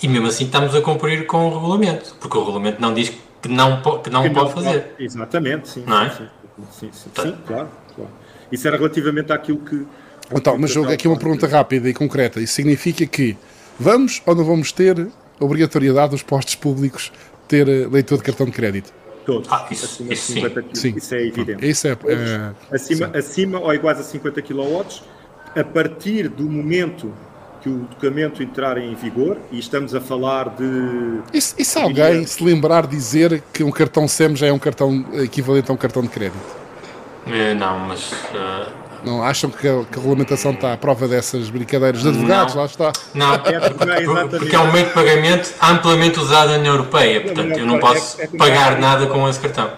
e 0.03 0.09
mesmo 0.09 0.29
assim 0.29 0.45
estamos 0.45 0.75
a 0.75 0.81
cumprir 0.81 1.27
com 1.27 1.49
o 1.49 1.55
regulamento, 1.55 2.15
porque 2.19 2.37
o 2.39 2.41
regulamento 2.41 2.81
não 2.81 2.95
diz 2.95 3.11
que 3.11 3.21
não, 3.49 3.81
que 3.81 4.11
não 4.11 4.23
que 4.23 4.31
pode 4.31 4.35
não 4.35 4.49
fazer. 4.51 4.95
Exatamente, 4.99 5.69
sim. 5.69 5.85
Não 5.87 6.03
é? 6.03 6.11
Sim, 6.11 6.29
sim, 6.71 6.91
sim, 6.93 7.11
tá. 7.13 7.23
sim, 7.23 7.37
claro, 7.47 7.69
claro. 7.95 8.11
Isso 8.51 8.69
era 8.69 8.77
relativamente 8.77 9.33
àquilo 9.33 9.59
que. 9.59 9.87
Então, 10.35 10.57
mas 10.59 10.77
aqui 10.77 11.09
uma 11.09 11.19
pergunta 11.19 11.47
rápida 11.47 11.89
e 11.89 11.95
concreta. 11.95 12.41
Isso 12.41 12.55
significa 12.55 13.07
que 13.07 13.37
vamos 13.79 14.23
ou 14.25 14.35
não 14.35 14.45
vamos 14.45 14.73
ter 14.73 15.09
obrigatoriedade 15.41 16.13
dos 16.13 16.23
postos 16.23 16.55
públicos 16.55 17.13
ter 17.49 17.69
eh, 17.69 17.87
leitor 17.91 18.19
de 18.19 18.25
cartão 18.25 18.47
de 18.47 18.53
crédito? 18.53 18.93
Todos. 19.27 19.49
Ah, 19.51 19.67
isso, 19.71 19.85
acima 19.85 20.13
isso, 20.13 20.33
de 20.33 20.41
50 20.41 20.63
kg. 20.63 20.79
Sim. 20.79 20.95
Isso 20.97 21.15
é 21.15 21.27
evidente. 21.27 21.69
Isso 21.69 21.87
é, 21.89 21.91
é 21.91 22.75
acima, 22.75 23.11
acima 23.15 23.59
ou 23.61 23.75
iguais 23.75 24.01
a 24.01 24.03
50 24.03 24.43
kW, 24.43 24.85
a 25.55 25.65
partir 25.65 26.29
do 26.29 26.45
momento 26.45 27.13
que 27.63 27.69
o 27.69 27.79
documento 27.79 28.43
entrar 28.43 28.77
em 28.77 28.93
vigor, 28.95 29.39
e 29.51 29.59
estamos 29.59 29.95
a 29.95 30.01
falar 30.01 30.49
de. 30.51 31.21
E, 31.33 31.41
se, 31.41 31.55
e 31.59 31.65
se 31.65 31.79
alguém 31.79 32.27
se 32.27 32.43
lembrar 32.43 32.87
dizer 32.87 33.43
que 33.53 33.63
um 33.63 33.71
cartão 33.71 34.09
SEM 34.09 34.35
já 34.35 34.49
é 34.49 34.53
um 34.53 34.59
cartão 34.59 35.05
equivalente 35.15 35.71
a 35.71 35.75
um 35.75 35.77
cartão 35.77 36.03
de 36.03 36.09
crédito? 36.09 36.63
É, 37.27 37.55
não, 37.55 37.79
mas. 37.79 38.13
Uh... 38.13 38.83
Não 39.05 39.23
acham 39.23 39.51
que 39.51 39.67
a, 39.67 39.85
que 39.85 39.95
a, 39.95 39.97
regulamentação 39.97 40.53
está 40.53 40.73
à 40.73 40.77
prova 40.77 41.09
dessas 41.09 41.51
brincadeiras 41.51 42.03
de 42.03 42.09
advogados? 42.09 42.55
Não. 42.55 42.61
Lá 42.61 42.67
está. 42.67 42.93
Não, 43.15 43.35
é 43.35 43.71
porque 44.29 44.55
é 44.55 44.59
um 44.61 44.73
meio 44.73 44.87
de 44.87 44.93
pagamento 44.93 45.53
amplamente 45.61 46.21
usado 46.21 46.51
na 46.51 46.59
União 46.59 46.75
Europeia. 46.75 47.21
Portanto, 47.21 47.59
eu 47.59 47.67
não 47.67 47.81
posso 47.81 48.21
é, 48.21 48.25
é 48.25 48.27
pagar 48.29 48.79
nada 48.79 49.07
com 49.07 49.29
esse 49.29 49.41
cartão. 49.41 49.73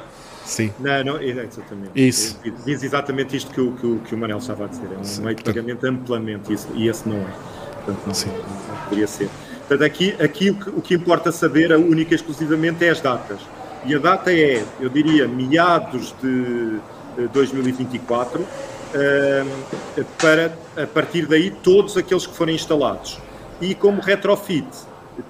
Sim. 0.45 0.71
Não, 0.79 1.05
não, 1.05 1.23
exatamente. 1.23 1.91
Isso. 1.95 2.39
Diz 2.67 2.83
exatamente 2.83 3.35
isto 3.35 3.51
que 3.51 3.61
o, 3.61 3.73
que 3.73 3.87
o, 3.87 3.99
que 4.01 4.15
o 4.15 4.19
Manel 4.19 4.39
estava 4.39 4.65
a 4.65 4.69
dizer. 4.69 4.89
É 4.95 4.99
um 4.99 5.05
Sim, 5.05 5.23
meio 5.23 5.37
de 5.37 5.43
pagamento 5.43 5.87
amplamente 5.87 6.53
isso, 6.53 6.69
e 6.75 6.87
esse 6.87 7.09
não 7.09 7.17
é. 7.17 7.54
Portanto, 7.85 8.01
não, 8.07 8.33
não, 8.33 8.69
não 8.69 8.77
poderia 8.85 9.07
ser. 9.07 9.29
Portanto, 9.67 9.85
aqui, 9.85 10.15
aqui 10.21 10.51
o, 10.51 10.55
que, 10.55 10.71
o 10.71 10.83
que 10.83 10.95
importa 10.95 11.33
saber, 11.33 11.73
a 11.73 11.79
única 11.79 12.13
e 12.13 12.17
exclusivamente, 12.17 12.85
é 12.85 12.91
as 12.91 13.01
datas. 13.01 13.41
E 13.87 13.95
a 13.95 13.99
data 13.99 14.33
é, 14.33 14.65
eu 14.81 14.89
diria, 14.89 15.29
meados 15.29 16.15
de 16.23 16.79
2024, 17.33 18.47
eh, 18.95 19.45
para, 20.21 20.57
a 20.83 20.87
partir 20.87 21.27
daí, 21.27 21.51
todos 21.51 21.97
aqueles 21.97 22.27
que 22.27 22.35
forem 22.35 22.55
instalados. 22.55 23.19
E 23.61 23.75
como 23.75 24.01
retrofit, 24.01 24.67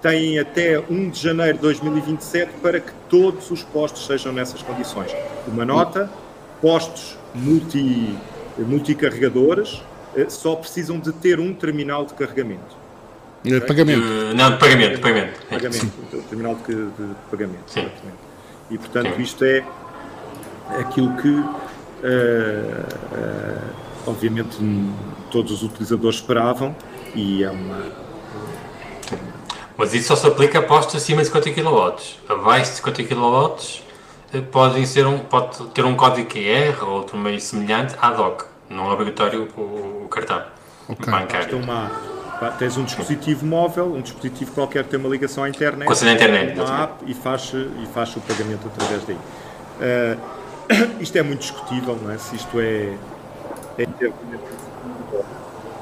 têm 0.00 0.38
até 0.38 0.78
1 0.78 1.10
de 1.10 1.20
janeiro 1.20 1.54
de 1.54 1.62
2027 1.62 2.52
para 2.62 2.80
que 2.80 2.92
todos 3.08 3.50
os 3.50 3.62
postos 3.62 4.06
sejam 4.06 4.32
nessas 4.32 4.62
condições. 4.62 5.14
Uma 5.46 5.64
nota, 5.64 6.10
postos 6.60 7.16
multi, 7.34 8.14
multicarregadores, 8.58 9.80
eh, 9.80 9.93
só 10.28 10.54
precisam 10.56 10.98
de 10.98 11.12
ter 11.12 11.40
um 11.40 11.52
terminal 11.54 12.04
de 12.04 12.14
carregamento. 12.14 12.84
Okay? 13.44 13.60
Pagamento. 13.60 14.00
Uh, 14.00 14.34
não, 14.34 14.50
de 14.52 14.58
pagamento, 14.58 15.00
pagamento. 15.00 15.40
Pagamento, 15.48 15.92
terminal 16.28 16.54
de, 16.66 16.74
de 16.74 17.14
pagamento. 17.30 17.64
Sim. 17.66 17.88
E 18.70 18.78
portanto 18.78 19.16
Sim. 19.16 19.22
isto 19.22 19.44
é 19.44 19.64
aquilo 20.78 21.14
que 21.16 21.28
uh, 21.28 21.44
uh, 22.02 23.74
obviamente 24.06 24.56
todos 25.30 25.52
os 25.52 25.62
utilizadores 25.62 26.16
esperavam 26.16 26.74
e 27.14 27.44
é 27.44 27.50
uma. 27.50 28.04
Mas 29.76 29.92
isso 29.92 30.08
só 30.08 30.16
se 30.16 30.26
aplica 30.26 30.60
a 30.60 30.62
postos 30.62 30.94
acima 30.94 31.20
de 31.20 31.26
50 31.26 31.50
kW. 31.50 31.94
Abaixo 32.28 32.70
de 32.70 32.76
50 32.76 33.04
kW 33.04 33.56
podem 34.50 34.86
ser 34.86 35.06
um, 35.06 35.18
pode 35.18 35.66
ter 35.68 35.84
um 35.84 35.94
código 35.94 36.28
QR 36.30 36.82
ou 36.84 36.90
outro 36.90 37.16
meio 37.16 37.40
semelhante 37.40 37.94
ad 38.00 38.20
hoc. 38.20 38.53
Não 38.74 38.90
é 38.90 38.92
obrigatório 38.92 39.48
o, 39.56 40.04
o 40.04 40.08
cartão 40.08 40.42
okay. 40.88 41.12
bancário. 41.12 41.58
Uma, 41.58 41.90
tens 42.58 42.76
um 42.76 42.84
dispositivo 42.84 43.46
móvel, 43.46 43.94
um 43.94 44.00
dispositivo 44.00 44.52
qualquer 44.52 44.82
que 44.84 44.90
tem 44.90 44.98
uma 44.98 45.08
ligação 45.08 45.44
à 45.44 45.48
internet, 45.48 45.86
Com 45.86 45.92
a 45.92 46.12
internet 46.12 46.58
uma 46.58 46.82
app 46.82 47.04
e 47.06 47.14
faz, 47.14 47.52
e 47.54 47.86
faz 47.94 48.16
o 48.16 48.20
pagamento 48.20 48.66
através 48.66 49.04
daí. 49.04 49.16
Uh, 49.16 50.98
isto 51.00 51.16
é 51.16 51.22
muito 51.22 51.40
discutível, 51.40 51.98
não 52.02 52.10
é? 52.10 52.18
Se 52.18 52.34
isto 52.34 52.60
é, 52.60 52.96
é 53.78 53.86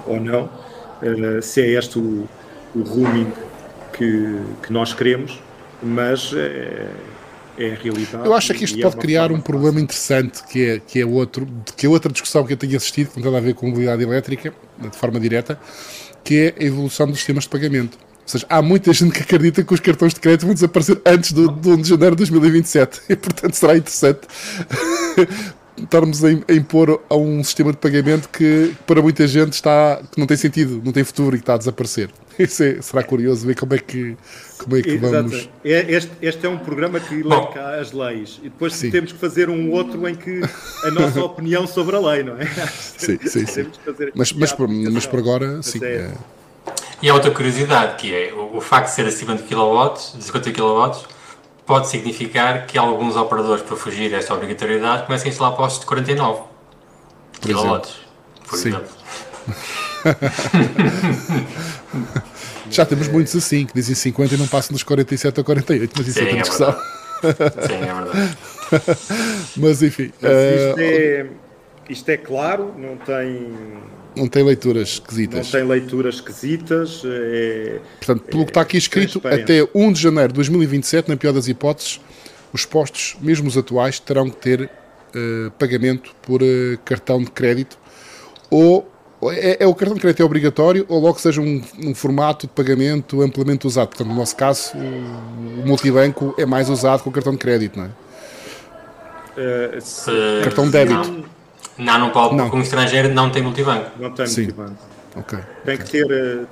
ou 0.07 0.20
não, 0.20 0.44
uh, 0.44 1.40
se 1.40 1.62
é 1.62 1.70
este 1.70 1.98
o, 1.98 2.28
o 2.74 2.83
roaming 2.83 3.33
que, 3.92 4.38
que 4.62 4.72
nós 4.72 4.92
queremos, 4.92 5.40
mas 5.83 6.33
uh, 6.33 6.37
é 7.59 7.73
a 7.73 7.75
realidade. 7.75 8.27
Eu 8.27 8.35
acho 8.35 8.55
que 8.55 8.65
isto 8.65 8.81
pode 8.81 8.97
é 8.97 9.01
criar 9.01 9.33
um 9.33 9.41
problema 9.41 9.73
fácil. 9.73 9.85
interessante, 9.85 10.43
que 10.49 10.65
é, 10.65 10.79
que, 10.81 11.01
é 11.01 11.07
outro, 11.07 11.47
que 11.77 11.87
é 11.87 11.88
outra 11.88 12.11
discussão 12.11 12.45
que 12.45 12.53
eu 12.53 12.57
tenho 12.57 12.77
assistido, 12.77 13.11
que 13.11 13.21
não 13.21 13.31
tem 13.31 13.37
a 13.37 13.41
ver 13.41 13.55
com 13.55 13.67
mobilidade 13.69 14.03
elétrica, 14.03 14.55
de 14.79 14.97
forma 14.97 15.21
direta, 15.21 15.59
que 16.25 16.55
é 16.59 16.62
a 16.62 16.67
evolução 16.67 17.07
dos 17.07 17.17
sistemas 17.19 17.45
de 17.45 17.51
pagamento. 17.51 17.99
Ou 18.23 18.29
seja, 18.29 18.47
há 18.49 18.62
muita 18.62 18.93
gente 18.95 19.12
que 19.12 19.23
acredita 19.23 19.62
que 19.62 19.75
os 19.75 19.81
cartões 19.81 20.15
de 20.15 20.21
crédito 20.21 20.47
vão 20.47 20.55
desaparecer 20.55 21.01
antes 21.05 21.33
do, 21.33 21.49
do 21.49 21.71
1 21.71 21.83
de 21.83 21.88
janeiro 21.88 22.17
de 22.17 22.21
2027. 22.21 23.01
E, 23.11 23.17
portanto, 23.17 23.55
será 23.55 23.77
interessante 23.77 24.21
estarmos 25.76 26.22
a 26.24 26.30
impor 26.30 27.02
a 27.08 27.16
um 27.16 27.42
sistema 27.42 27.72
de 27.72 27.78
pagamento 27.78 28.28
que 28.28 28.74
para 28.87 29.00
muita 29.00 29.26
gente 29.26 29.54
está, 29.54 30.02
que 30.11 30.18
não 30.18 30.26
tem 30.26 30.37
sentido, 30.37 30.82
não 30.85 30.92
tem 30.92 31.04
futuro 31.04 31.35
e 31.37 31.38
que 31.38 31.42
está 31.42 31.54
a 31.54 31.58
desaparecer. 31.58 32.11
Isso 32.38 32.62
é, 32.62 32.80
será 32.80 33.02
curioso 33.02 33.46
ver 33.46 33.56
como 33.56 33.74
é 33.74 33.78
que, 33.78 34.16
como 34.58 34.76
é 34.76 34.82
que 34.82 34.96
vamos. 34.96 35.48
É, 35.64 35.92
este, 35.92 36.11
este 36.20 36.46
é 36.46 36.48
um 36.48 36.58
programa 36.58 36.98
que 37.00 37.14
elenca 37.14 37.80
as 37.80 37.92
leis 37.92 38.40
e 38.42 38.48
depois 38.48 38.74
sim. 38.74 38.90
temos 38.90 39.12
que 39.12 39.18
fazer 39.18 39.48
um 39.48 39.70
outro 39.70 40.06
em 40.08 40.14
que 40.14 40.40
a 40.85 40.90
nossa 40.90 41.20
opinião 41.24 41.66
sobre 41.66 41.96
a 41.96 42.00
lei, 42.00 42.22
não 42.22 42.37
é? 42.37 42.46
Sim, 42.46 43.18
sim, 43.24 43.46
sim. 43.46 43.66
Mas, 44.14 44.32
mas, 44.32 44.52
por, 44.52 44.68
mas 44.68 45.06
por 45.06 45.18
agora, 45.18 45.62
sim. 45.62 45.82
É. 45.82 45.87
é. 45.87 46.14
E 47.02 47.11
há 47.11 47.14
outra 47.14 47.32
curiosidade 47.32 47.96
que 47.96 48.14
é 48.14 48.32
o, 48.32 48.58
o 48.58 48.61
facto 48.61 48.88
de 48.88 48.94
ser 48.94 49.06
acima 49.06 49.35
de 49.35 49.42
kW, 49.42 50.16
de 50.16 50.24
50 50.24 50.52
kW, 50.52 50.92
pode 51.72 51.88
significar 51.88 52.66
que 52.66 52.76
alguns 52.76 53.16
operadores, 53.16 53.62
para 53.62 53.74
fugir 53.74 54.14
a 54.14 54.18
esta 54.18 54.35
obrigatoriedade, 54.35 55.06
comecem 55.06 55.30
a 55.30 55.32
instalar 55.32 55.56
postos 55.56 55.80
de 55.80 55.87
49 55.87 56.42
por. 57.40 57.88
Por 58.46 58.58
sim. 58.58 58.68
exemplo. 58.68 58.90
Já 62.70 62.85
temos 62.85 63.08
muitos 63.08 63.35
assim, 63.35 63.64
que 63.64 63.72
dizem 63.72 63.94
50 63.94 64.35
e 64.35 64.37
não 64.37 64.46
passam 64.48 64.74
dos 64.74 64.82
47 64.82 65.40
a 65.40 65.44
48, 65.44 65.94
mas 65.96 66.08
isso 66.08 66.18
Sim, 66.18 66.20
é 66.20 66.24
outra 66.24 66.38
é 66.38 66.42
discussão. 66.42 66.72
Sim, 66.72 66.78
é 67.74 67.94
verdade. 67.94 68.37
mas 69.56 69.82
enfim. 69.82 70.12
Mas 70.20 70.32
isto, 70.32 70.74
uh, 70.74 70.78
é, 70.78 71.26
isto 71.88 72.06
é 72.11 72.18
claro, 72.18 72.74
não 72.76 72.98
tem. 72.98 73.50
Não 74.16 74.29
tem 74.29 74.42
leituras 74.42 74.88
esquisitas. 74.90 75.46
Não 75.46 75.61
tem 75.61 75.68
leituras 75.68 76.16
esquisitas. 76.16 77.03
É, 77.05 77.81
Portanto, 77.98 78.25
pelo 78.25 78.42
é, 78.42 78.44
que 78.44 78.51
está 78.51 78.61
aqui 78.61 78.77
escrito, 78.77 79.20
até 79.27 79.66
1 79.75 79.92
de 79.92 80.01
janeiro 80.01 80.29
de 80.29 80.35
2027, 80.35 81.09
na 81.09 81.16
pior 81.16 81.33
das 81.33 81.48
hipóteses, 81.48 82.01
os 82.53 82.66
postos, 82.66 83.16
mesmo 83.20 83.48
os 83.48 83.57
atuais, 83.57 83.98
terão 83.98 84.29
que 84.29 84.37
ter 84.37 84.62
uh, 84.62 85.51
pagamento 85.59 86.14
por 86.22 86.42
uh, 86.42 86.79
cartão 86.85 87.22
de 87.22 87.31
crédito 87.31 87.79
ou 88.51 88.90
é, 89.31 89.62
é, 89.62 89.66
o 89.66 89.75
cartão 89.75 89.94
de 89.94 90.01
crédito 90.01 90.20
é 90.20 90.25
obrigatório 90.25 90.85
ou 90.88 91.01
logo 91.01 91.18
seja 91.18 91.40
um, 91.40 91.62
um, 91.79 91.94
formato 91.94 92.46
de 92.46 92.53
pagamento 92.53 93.22
amplamente 93.22 93.66
usado. 93.66 93.88
Portanto, 93.88 94.09
no 94.09 94.14
nosso 94.14 94.35
caso, 94.35 94.72
o, 94.77 95.61
o 95.62 95.66
multibanco 95.66 96.35
é 96.37 96.44
mais 96.44 96.68
usado 96.68 97.05
com 97.05 97.11
o 97.11 97.12
cartão 97.12 97.33
de 97.33 97.38
crédito, 97.38 97.79
não 97.79 97.87
é? 97.87 97.90
Uh, 99.77 99.81
se, 99.81 100.11
cartão 100.42 100.66
de 100.66 100.72
débito. 100.72 101.25
Não, 101.78 101.98
não, 101.98 102.11
pode, 102.11 102.35
não. 102.35 102.50
como 102.50 102.62
estrangeiro 102.62 103.08
não 103.08 103.30
tem 103.30 103.42
multibanco. 103.42 103.90
Não 103.98 104.11
tem 104.11 104.26
Sim. 104.26 104.42
multibanco. 104.42 104.76
Okay. 105.16 105.38
Tem 105.64 105.78
que 105.78 105.85
ter. 105.85 106.06
Uh, 106.06 106.46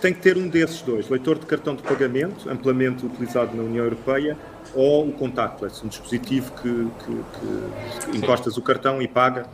tem 0.00 0.14
que 0.14 0.20
ter 0.20 0.36
um 0.36 0.48
desses 0.48 0.82
dois, 0.82 1.08
leitor 1.08 1.36
de 1.36 1.44
cartão 1.44 1.74
de 1.74 1.82
pagamento, 1.82 2.48
amplamente 2.48 3.04
utilizado 3.04 3.56
na 3.56 3.64
União 3.64 3.84
Europeia, 3.84 4.36
ou 4.72 5.08
o 5.08 5.12
contactless, 5.12 5.84
um 5.84 5.88
dispositivo 5.88 6.52
que, 6.52 6.88
que, 7.04 8.10
que 8.10 8.16
encostas 8.16 8.56
o 8.56 8.62
cartão 8.62 9.02
e 9.02 9.08
paga 9.08 9.46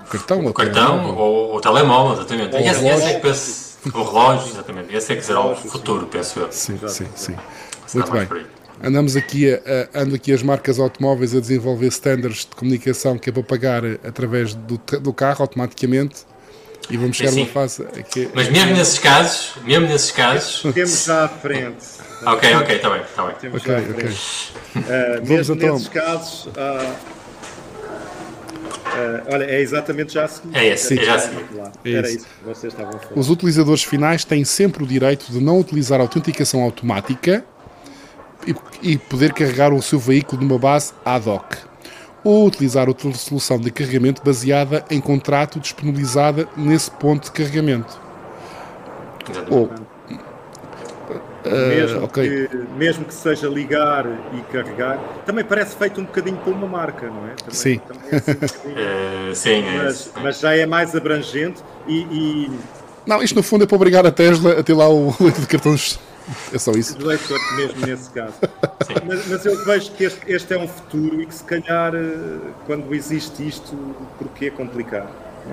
o 0.00 0.04
cartão, 0.04 0.46
o 0.46 0.52
cartão 0.52 1.16
ou 1.16 1.56
o 1.56 1.60
telemóvel, 1.60 2.14
exatamente. 2.14 2.54
Ou 2.54 2.60
esse, 2.60 2.86
esse 2.86 3.04
é 3.04 3.14
que 3.14 3.20
penso, 3.20 3.78
o 3.94 4.02
relógio, 4.02 4.48
exatamente. 4.52 4.94
Esse 4.94 5.12
é 5.12 5.16
que 5.16 5.24
será 5.24 5.40
o 5.40 5.54
futuro, 5.54 6.06
penso 6.06 6.40
eu. 6.40 6.52
Sim, 6.52 6.78
sim, 6.88 7.06
sim. 7.14 7.36
Muito 7.94 8.10
bem. 8.10 8.28
Andamos 8.82 9.16
aqui, 9.16 9.52
a, 9.52 10.00
ando 10.00 10.14
aqui 10.14 10.32
as 10.32 10.42
marcas 10.42 10.78
automóveis 10.78 11.34
a 11.34 11.40
desenvolver 11.40 11.88
standards 11.88 12.40
de 12.40 12.54
comunicação 12.56 13.18
que 13.18 13.30
é 13.30 13.32
para 13.32 13.42
pagar 13.42 13.84
através 14.04 14.54
do, 14.54 14.80
do 15.00 15.12
carro 15.12 15.42
automaticamente 15.42 16.24
e 16.90 16.96
vamos 16.96 17.16
chegar 17.16 17.32
a 17.32 17.34
uma 17.34 17.46
fase 17.46 17.82
aqui. 17.98 18.28
Mas 18.34 18.48
mesmo 18.50 18.74
nesses 18.74 18.98
casos, 18.98 19.54
mesmo 19.64 19.86
nesses 19.86 20.10
casos. 20.10 20.62
Temos 20.74 21.04
já 21.04 21.24
à 21.24 21.28
frente. 21.28 21.84
ok, 22.26 22.54
ok, 22.56 22.76
está 22.76 22.90
bem, 22.90 23.02
está 23.02 23.26
bem. 23.26 23.34
Temos 23.40 23.62
okay, 23.62 23.72
já 23.72 23.78
à 23.78 23.82
frente. 23.82 24.52
Okay. 24.76 24.82
Uh, 24.82 25.28
mesmo 25.28 25.54
então... 25.54 25.72
nesses 25.74 25.88
casos. 25.88 26.46
Uh, 26.46 27.22
Uh, 28.92 29.24
olha, 29.32 29.44
é 29.44 29.58
exatamente 29.58 30.12
já 30.12 30.26
a 30.26 30.28
seguir. 30.28 30.54
É 30.54 30.66
esse, 30.66 30.98
é 30.98 31.02
já 31.02 31.14
a 31.14 31.18
seguir. 31.18 31.46
Era 31.86 32.10
isso 32.10 32.26
que 32.26 32.44
vocês 32.44 32.74
estavam 32.74 32.94
a 32.94 32.98
falar. 32.98 33.18
Os 33.18 33.30
utilizadores 33.30 33.82
finais 33.82 34.22
têm 34.22 34.44
sempre 34.44 34.84
o 34.84 34.86
direito 34.86 35.32
de 35.32 35.40
não 35.40 35.58
utilizar 35.58 35.98
a 35.98 36.02
autenticação 36.02 36.62
automática 36.62 37.42
e, 38.82 38.96
poder 38.98 39.32
carregar 39.32 39.72
o 39.72 39.80
seu 39.82 39.98
veículo 39.98 40.42
numa 40.42 40.58
base 40.58 40.92
ad 41.04 41.28
hoc. 41.28 41.54
ou 42.24 42.46
utilizar 42.46 42.88
outra 42.88 43.12
solução 43.14 43.58
de 43.58 43.70
carregamento 43.72 44.22
baseada 44.24 44.84
em 44.88 45.00
contrato 45.00 45.58
disponibilizada 45.58 46.48
nesse 46.56 46.88
ponto 46.90 47.24
de 47.24 47.32
carregamento. 47.32 48.00
Ou, 49.50 49.70
mesmo, 51.44 52.00
Ah, 52.00 52.04
ok. 52.04 52.46
que, 52.46 52.56
mesmo 52.76 53.04
que 53.04 53.12
seja 53.14 53.48
ligar 53.48 54.06
e 54.32 54.40
carregar, 54.52 54.98
também 55.26 55.44
parece 55.44 55.74
feito 55.74 56.00
um 56.00 56.04
bocadinho 56.04 56.36
para 56.36 56.52
uma 56.52 56.68
marca, 56.68 57.08
não 57.08 57.26
é? 57.26 57.34
Também, 57.34 57.54
Sim. 57.54 57.80
também 57.80 58.02
é 58.12 58.16
assim 58.16 58.30
um. 58.64 58.72
Eh, 58.78 59.34
sim, 59.34 59.64
é 59.64 59.76
mas, 59.82 60.12
mas 60.22 60.38
já 60.40 60.54
é 60.56 60.64
mais 60.66 60.94
abrangente 60.94 61.60
e, 61.88 62.02
e 62.02 62.50
Não, 63.04 63.20
isto 63.22 63.34
no 63.34 63.42
fundo 63.42 63.64
é 63.64 63.66
para 63.66 63.74
obrigar 63.74 64.06
a 64.06 64.12
Tesla 64.12 64.60
a 64.60 64.62
ter 64.62 64.74
lá 64.74 64.88
o 64.88 65.12
leito 65.18 65.40
de 65.40 65.46
cartões. 65.48 65.98
É 66.52 66.58
só 66.58 66.72
isso. 66.72 66.96
leitor 67.04 67.38
mesmo 67.56 67.86
nesse 67.86 68.10
caso. 68.10 68.34
Mas, 69.06 69.26
mas 69.26 69.46
eu 69.46 69.64
vejo 69.64 69.92
que 69.92 70.04
este, 70.04 70.30
este 70.30 70.52
é 70.52 70.58
um 70.58 70.68
futuro 70.68 71.22
e 71.22 71.24
que 71.24 71.34
se 71.34 71.44
calhar 71.44 71.94
eh, 71.94 72.52
quando 72.66 72.94
existe 72.94 73.46
isto, 73.46 73.74
porquê 74.18 74.50
complicar? 74.50 75.06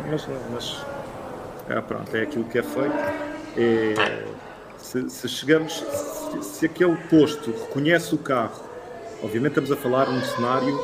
Mas, 0.09 0.27
mas 0.51 0.85
é, 1.69 1.79
pronto, 1.79 2.17
é 2.17 2.23
aquilo 2.23 2.43
que 2.45 2.57
é 2.57 2.63
feito. 2.63 2.93
É, 3.55 4.25
se, 4.77 5.09
se 5.09 5.29
chegamos, 5.29 5.73
se, 5.73 6.43
se 6.43 6.65
aquele 6.65 6.95
posto 7.09 7.51
reconhece 7.51 8.13
o 8.13 8.17
carro, 8.17 8.61
obviamente 9.23 9.51
estamos 9.51 9.71
a 9.71 9.75
falar 9.75 10.09
num 10.09 10.21
cenário 10.21 10.77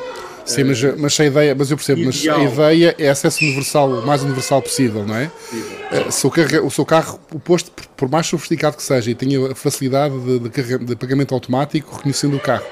Sim, 0.46 0.64
mas, 0.66 0.82
mas 1.00 1.20
a 1.20 1.26
ideia, 1.26 1.56
mas 1.58 1.72
eu 1.72 1.78
percebo, 1.78 2.04
mas 2.06 2.18
Ideal. 2.18 2.40
a 2.40 2.44
ideia 2.44 2.96
é 3.00 3.10
acesso 3.10 3.44
universal, 3.44 3.90
o 3.90 4.06
mais 4.06 4.22
universal 4.24 4.62
possível, 4.62 5.04
não 5.06 5.16
é? 5.16 5.32
Eh, 5.92 6.12
Se 6.12 6.28
o, 6.28 6.30
carro, 6.30 6.66
o 6.68 6.72
seu 6.72 6.86
carro, 6.86 7.20
o 7.34 7.40
posto, 7.40 7.72
por- 7.98 8.10
mais 8.10 8.28
sofisticado 8.28 8.78
que 8.78 8.84
seja, 8.84 9.10
e 9.10 9.16
tenha 9.16 9.52
a 9.52 9.56
facilidade 9.56 10.18
de, 10.20 10.40
de 10.40 10.78
de 10.86 10.96
pagamento 10.96 11.34
automático, 11.34 11.96
reconhecendo 11.96 12.38
o 12.38 12.40
carro, 12.40 12.64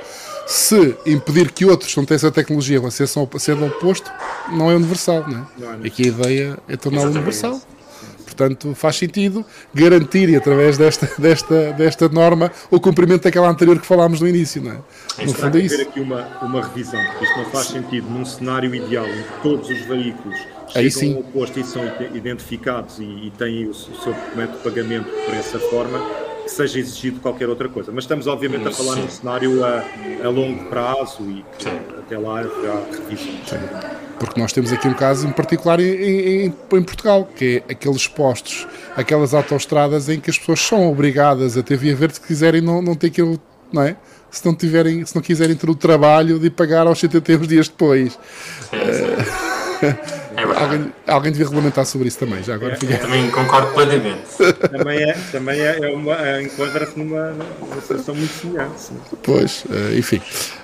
se 0.45 0.95
impedir 1.05 1.51
que 1.51 1.65
outros 1.65 1.95
não 1.95 2.05
tenham 2.05 2.17
essa 2.17 2.31
tecnologia 2.31 2.79
acessam 2.85 3.23
ao, 3.23 3.29
acedam 3.37 3.63
ao 3.63 3.69
posto, 3.71 4.11
não 4.51 4.69
é 4.69 4.75
universal, 4.75 5.25
não 5.27 5.39
é? 5.39 5.45
Não 5.77 5.83
é 5.83 5.87
Aqui 5.87 6.03
a 6.03 6.07
ideia 6.07 6.57
é 6.67 6.77
torná-lo 6.77 7.09
universal. 7.11 7.59
Portanto, 8.33 8.73
faz 8.75 8.95
sentido 8.97 9.45
garantir, 9.73 10.35
através 10.35 10.77
desta, 10.77 11.09
desta, 11.17 11.73
desta 11.73 12.09
norma, 12.09 12.51
o 12.71 12.79
cumprimento 12.79 13.23
daquela 13.23 13.47
anterior 13.49 13.79
que 13.79 13.85
falámos 13.85 14.19
no 14.21 14.27
início, 14.27 14.61
não 14.61 14.71
é? 14.71 14.73
No 14.73 14.81
Terá 15.15 15.27
fundo 15.27 15.33
que 15.33 15.45
é 15.45 15.47
haver 15.47 15.65
isso. 15.65 15.81
aqui 15.81 15.99
uma, 15.99 16.27
uma 16.41 16.61
revisão, 16.61 16.99
porque 17.11 17.25
isto 17.25 17.37
não 17.37 17.45
faz 17.45 17.67
sentido 17.67 18.09
num 18.09 18.25
cenário 18.25 18.73
ideal 18.73 19.05
em 19.07 19.21
que 19.23 19.41
todos 19.43 19.69
os 19.69 19.79
veículos 19.81 20.37
Aí 20.75 20.89
chegam 20.89 21.09
sim. 21.11 21.15
ao 21.17 21.23
posto 21.23 21.59
e 21.59 21.63
são 21.63 21.85
ide- 21.85 22.17
identificados 22.17 22.97
e, 22.99 23.03
e 23.03 23.31
têm 23.37 23.65
o, 23.65 23.69
o 23.69 23.73
seu 23.73 24.15
método 24.35 24.57
de 24.57 24.63
pagamento 24.63 25.05
por 25.25 25.33
essa 25.35 25.59
forma, 25.59 25.99
que 26.43 26.49
seja 26.51 26.79
exigido 26.79 27.19
qualquer 27.19 27.47
outra 27.49 27.69
coisa. 27.69 27.91
Mas 27.91 28.03
estamos 28.03 28.27
obviamente 28.27 28.67
a 28.67 28.71
falar 28.71 28.95
num 28.97 29.09
cenário 29.09 29.63
a, 29.65 29.83
a 30.23 30.29
longo 30.29 30.65
prazo 30.65 31.23
e 31.29 31.45
que 31.57 31.63
Sim. 31.63 31.79
até 31.99 32.17
lá 32.17 32.39
haverá 32.41 32.81
revisões. 32.91 33.39
Porque 34.19 34.39
nós 34.39 34.53
temos 34.53 34.71
aqui 34.71 34.87
um 34.87 34.93
caso 34.93 35.27
em 35.27 35.31
particular 35.31 35.79
em, 35.79 35.85
em- 36.45 36.45
em 36.45 36.83
Portugal, 36.83 37.27
que 37.35 37.63
é 37.67 37.73
aqueles 37.73 38.07
postos, 38.07 38.67
aquelas 38.95 39.33
autoestradas 39.33 40.07
em 40.09 40.19
que 40.19 40.29
as 40.29 40.37
pessoas 40.37 40.59
são 40.61 40.89
obrigadas 40.89 41.57
a 41.57 41.63
ter 41.63 41.77
via 41.77 41.95
verde 41.95 42.15
se 42.15 42.21
quiserem 42.21 42.61
não, 42.61 42.81
não 42.81 42.95
ter 42.95 43.07
aquilo, 43.07 43.39
não 43.71 43.81
é? 43.81 43.95
Se 44.31 44.45
não, 44.45 44.55
tiverem, 44.55 45.05
se 45.05 45.13
não 45.15 45.21
quiserem 45.21 45.55
ter 45.55 45.69
o 45.69 45.75
trabalho 45.75 46.39
de 46.39 46.49
pagar 46.49 46.87
aos 46.87 46.99
70 46.99 47.33
uns 47.33 47.47
dias 47.47 47.67
depois. 47.67 48.13
Sim, 48.69 48.77
sim. 48.93 49.95
É. 50.35 50.43
Alguém, 50.43 50.93
alguém 51.07 51.31
devia 51.31 51.45
regulamentar 51.47 51.85
sobre 51.85 52.07
isso 52.07 52.19
também, 52.19 52.41
já 52.43 52.55
agora 52.55 52.75
fica- 52.75 52.97
Também 52.97 53.29
concordo 53.31 53.73
plenamente. 53.73 54.21
Também 54.71 55.03
é, 55.09 55.13
também 55.31 55.59
é, 55.59 55.79
é 55.91 55.95
uma, 55.95 56.13
é, 56.15 56.41
enquadra-se 56.41 56.97
numa, 56.97 57.31
numa 57.31 57.81
situação 57.81 58.15
muito 58.15 58.31
semelhante. 58.33 58.79
sim. 58.81 58.97
Pois, 59.23 59.63
eh, 59.71 59.97
enfim. 59.97 60.21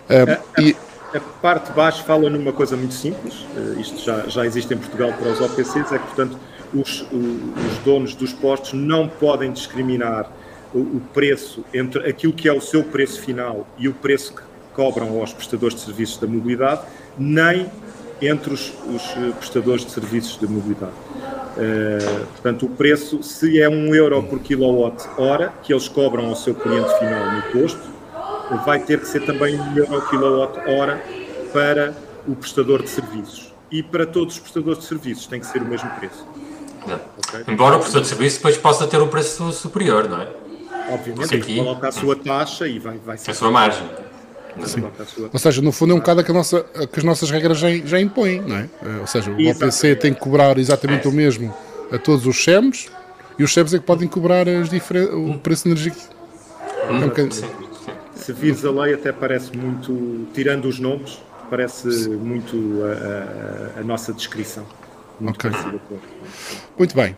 Eh, 0.10 0.40
e, 0.60 0.76
A 1.14 1.20
parte 1.42 1.68
de 1.68 1.74
baixo 1.74 2.04
fala 2.04 2.30
numa 2.30 2.54
coisa 2.54 2.76
muito 2.78 2.94
simples, 2.94 3.46
eh, 3.56 3.80
isto 3.82 4.00
já, 4.04 4.28
já 4.28 4.46
existe 4.46 4.74
em 4.74 4.78
Portugal 4.78 5.12
para 5.14 5.30
os 5.32 5.42
OPCs, 5.42 5.92
é 5.92 5.98
que, 5.98 6.06
portanto, 6.06 6.38
os, 6.74 7.02
os 7.12 7.78
donos 7.84 8.14
dos 8.14 8.32
postos 8.34 8.74
não 8.74 9.08
podem 9.08 9.52
discriminar 9.52 10.32
o, 10.74 10.78
o 10.80 11.02
preço 11.14 11.66
entre 11.74 12.08
aquilo 12.08 12.32
que 12.32 12.48
é 12.48 12.54
o 12.54 12.62
seu 12.62 12.84
preço 12.84 13.22
final 13.22 13.68
e 13.78 13.88
o 13.88 13.94
preço 13.94 14.34
que 14.36 14.42
cobram 14.76 15.20
aos 15.20 15.34
prestadores 15.34 15.76
de 15.76 15.82
serviços 15.82 16.18
da 16.20 16.28
mobilidade, 16.28 16.82
nem 17.18 17.66
entre 18.22 18.54
os, 18.54 18.74
os, 18.88 19.04
eh, 19.18 19.32
prestadores 19.38 19.86
de 19.86 19.92
serviços 19.92 20.40
de 20.40 20.48
mobilidade. 20.48 20.94
Eh, 21.58 22.26
portanto, 22.34 22.66
o 22.66 22.70
preço, 22.70 23.22
se 23.24 23.62
é 23.62 23.70
um 23.70 23.94
euro 23.94 24.22
por 24.24 24.40
quilowatt-hora 24.40 25.54
que 25.64 25.74
eles 25.74 25.88
cobram 25.88 26.28
ao 26.28 26.36
seu 26.36 26.56
cliente 26.56 26.90
final 27.00 27.32
no 27.32 27.42
posto, 27.44 27.82
vai 28.66 28.80
ter 28.80 29.00
que 29.00 29.08
ser 29.08 29.26
também 29.26 29.60
um 29.60 29.78
euro 29.78 30.02
quilowatt-hora 30.10 31.02
para 31.54 31.96
o 32.28 32.36
prestador 32.36 32.84
de 32.84 32.90
serviços. 32.90 33.54
E 33.72 33.84
para 33.84 34.06
todos 34.06 34.36
os 34.36 34.40
prestadores 34.40 34.80
de 34.80 34.86
serviços 34.86 35.28
tem 35.28 35.40
que 35.40 35.46
ser 35.46 35.62
o 35.62 35.66
mesmo 35.66 35.90
preço. 35.92 36.26
Ok? 36.84 37.44
Embora 37.48 37.76
o 37.76 37.80
prestador 37.80 38.04
de 38.04 38.08
serviço 38.08 38.38
depois 38.38 38.58
possa 38.58 38.88
ter 38.88 39.02
um 39.02 39.08
preço 39.08 39.52
superior, 39.52 40.10
não 40.10 40.22
é? 40.22 40.28
Obviamente, 40.92 41.36
ele 41.36 41.60
coloca 41.60 41.88
a 41.88 41.92
sua 41.92 42.16
taxa 42.16 42.68
e 42.68 42.80
vai, 42.80 42.98
vai 42.98 43.18
ser 43.18 43.32
A 43.32 43.34
sua 43.34 43.52
margem. 43.52 43.88
Sua 44.66 45.30
ou 45.32 45.40
seja, 45.40 45.62
no 45.62 45.72
fundo 45.72 45.92
é 45.94 45.96
um 45.96 46.00
bocado 46.00 46.24
que, 46.24 46.32
nossa, 46.34 46.62
que 46.92 47.00
as 47.00 47.04
nossas 47.04 47.30
regras 47.32 47.58
já, 47.60 47.70
já 47.86 48.00
impõem, 48.00 48.42
não 48.42 48.56
é? 48.58 48.70
Eh, 48.84 48.98
Ou 49.02 49.08
seja, 49.08 49.32
o 49.32 49.50
OPC 49.50 49.96
tem 49.96 50.14
que 50.14 50.20
cobrar 50.20 50.58
exatamente 50.58 51.08
o 51.08 51.12
mesmo 51.12 51.54
a 51.92 51.98
todos 51.98 52.26
os 52.26 52.44
SEMs 52.44 52.88
e 53.38 53.44
os 53.44 53.54
SEMs 53.54 53.74
é 53.74 53.80
que 53.80 53.86
podem 53.86 54.08
cobrar 54.08 54.46
o 54.48 55.40
preço 55.40 55.64
de 55.64 55.70
energia. 55.72 55.94
É 56.88 56.92
um 56.92 57.32
Sim, 57.32 57.32
sim. 57.32 57.46
Se 58.16 58.34
vires 58.34 58.66
a 58.66 58.72
lei, 58.72 58.94
até 58.94 59.12
parece 59.12 59.56
muito, 59.56 60.28
tirando 60.34 60.66
os 60.68 60.80
nomes, 60.80 61.20
parece 61.50 61.88
muito 62.10 62.82
a, 62.84 63.78
a- 63.78 63.80
a 63.80 63.84
nossa 63.84 64.12
descrição. 64.14 64.66
Muito 65.20 65.36
Ok. 65.36 65.50
parecida 65.52 65.80
com- 65.88 65.98
Muito 66.78 66.96
bem. 66.96 67.16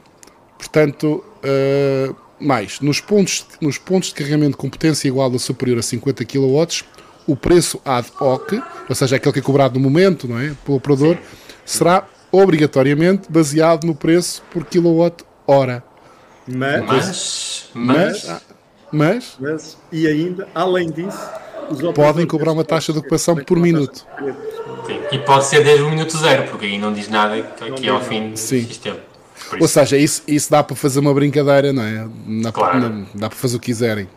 Portanto, 0.57 1.23
eh, 1.43 2.11
mais, 2.39 2.79
nos 2.82 2.99
pontos, 3.01 3.45
nos 3.59 3.77
pontos 3.77 4.09
de 4.09 4.15
carregamento 4.15 4.57
com 4.57 4.69
potência 4.69 5.07
igual 5.07 5.32
ou 5.32 5.39
superior 5.39 5.79
a 5.79 5.82
50 5.82 6.23
kW, 6.25 6.84
o 7.28 7.36
preço 7.36 7.80
ad 7.86 8.07
hoc, 8.19 8.53
ou 8.89 8.95
seja, 8.95 9.15
aquele 9.15 9.34
que 9.34 9.39
é 9.39 9.41
cobrado 9.41 9.76
no 9.78 9.80
momento, 9.80 10.28
não 10.28 10.39
é, 10.39 10.53
pelo 10.65 10.78
operador, 10.78 11.17
será 11.65 12.05
obrigatoriamente 12.32 13.32
baseado 13.32 13.84
no 13.86 13.93
preço 13.95 14.41
por 14.51 14.65
quilowatt-hora. 14.65 15.84
Mas, 16.47 16.86
Mas, 16.86 17.69
Mas, 17.74 17.74
mas, 17.74 18.30
ah, 18.30 18.41
mas 18.91 19.36
mas, 19.39 19.78
e 19.91 20.07
ainda, 20.07 20.47
além 20.53 20.89
disso, 20.89 21.19
os 21.69 21.82
podem 21.93 22.26
cobrar 22.26 22.51
uma 22.51 22.63
taxa 22.63 22.91
de 22.91 22.99
ocupação 22.99 23.36
que 23.36 23.45
por 23.45 23.57
minuto. 23.57 24.05
sim. 24.88 24.99
e 25.11 25.19
pode 25.19 25.45
ser 25.45 25.63
desde 25.63 25.84
o 25.84 25.89
minuto 25.89 26.17
zero, 26.17 26.49
porque 26.49 26.65
aí 26.65 26.78
não 26.78 26.91
diz 26.91 27.07
nada 27.07 27.36
aqui 27.36 27.82
diz 27.82 27.89
ao 27.89 28.01
fim 28.01 28.32
do 28.32 28.38
Sim. 28.38 28.65
sistema. 28.65 28.99
Ou 29.59 29.67
seja, 29.67 29.97
isso, 29.97 30.24
isso 30.28 30.49
dá 30.49 30.63
para 30.63 30.76
fazer 30.76 30.99
uma 30.99 31.13
brincadeira, 31.13 31.72
não 31.74 31.84
é? 31.84 32.07
Dá, 32.41 32.51
Claro. 32.51 33.05
dá 33.13 33.30
para 33.30 33.38
fazer 33.38 33.57
o 33.57 33.59
que 33.59 33.65
quiserem. 33.67 34.07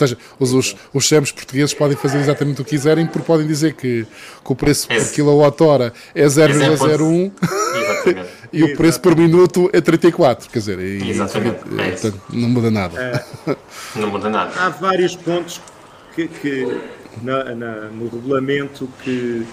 Ou 0.00 0.06
seja, 0.06 0.18
os, 0.38 0.52
os, 0.52 0.76
os 1.22 1.32
portugueses 1.32 1.74
podem 1.74 1.96
fazer 1.96 2.18
exatamente 2.18 2.60
o 2.60 2.64
que 2.64 2.70
quiserem 2.70 3.06
porque 3.06 3.26
podem 3.26 3.46
dizer 3.46 3.74
que, 3.74 4.04
que 4.44 4.52
o 4.52 4.54
preço 4.54 4.86
por 4.88 4.96
Esse- 4.96 5.14
quilowatt-hora 5.14 5.92
é 6.14 6.24
0,01 6.26 7.32
Exatamente. 7.74 8.28
e 8.52 8.62
o 8.64 8.76
preço 8.76 9.00
por 9.00 9.16
minuto 9.16 9.68
é 9.72 9.80
34. 9.80 10.48
Quer 10.50 10.58
dizer, 10.58 10.78
e, 10.78 11.10
Exatamente, 11.10 11.58
e, 11.70 11.80
é 11.80 11.90
portanto, 11.90 12.20
não 12.32 12.48
muda 12.48 12.70
nada. 12.70 13.24
Não 13.96 14.08
muda 14.10 14.28
nada. 14.30 14.52
há 14.56 14.68
vários 14.68 15.16
pontos 15.16 15.60
que, 16.14 16.28
que 16.28 16.80
na- 17.22 17.54
na- 17.54 17.74
no 17.90 18.08
regulamento 18.08 18.88
que, 19.02 19.44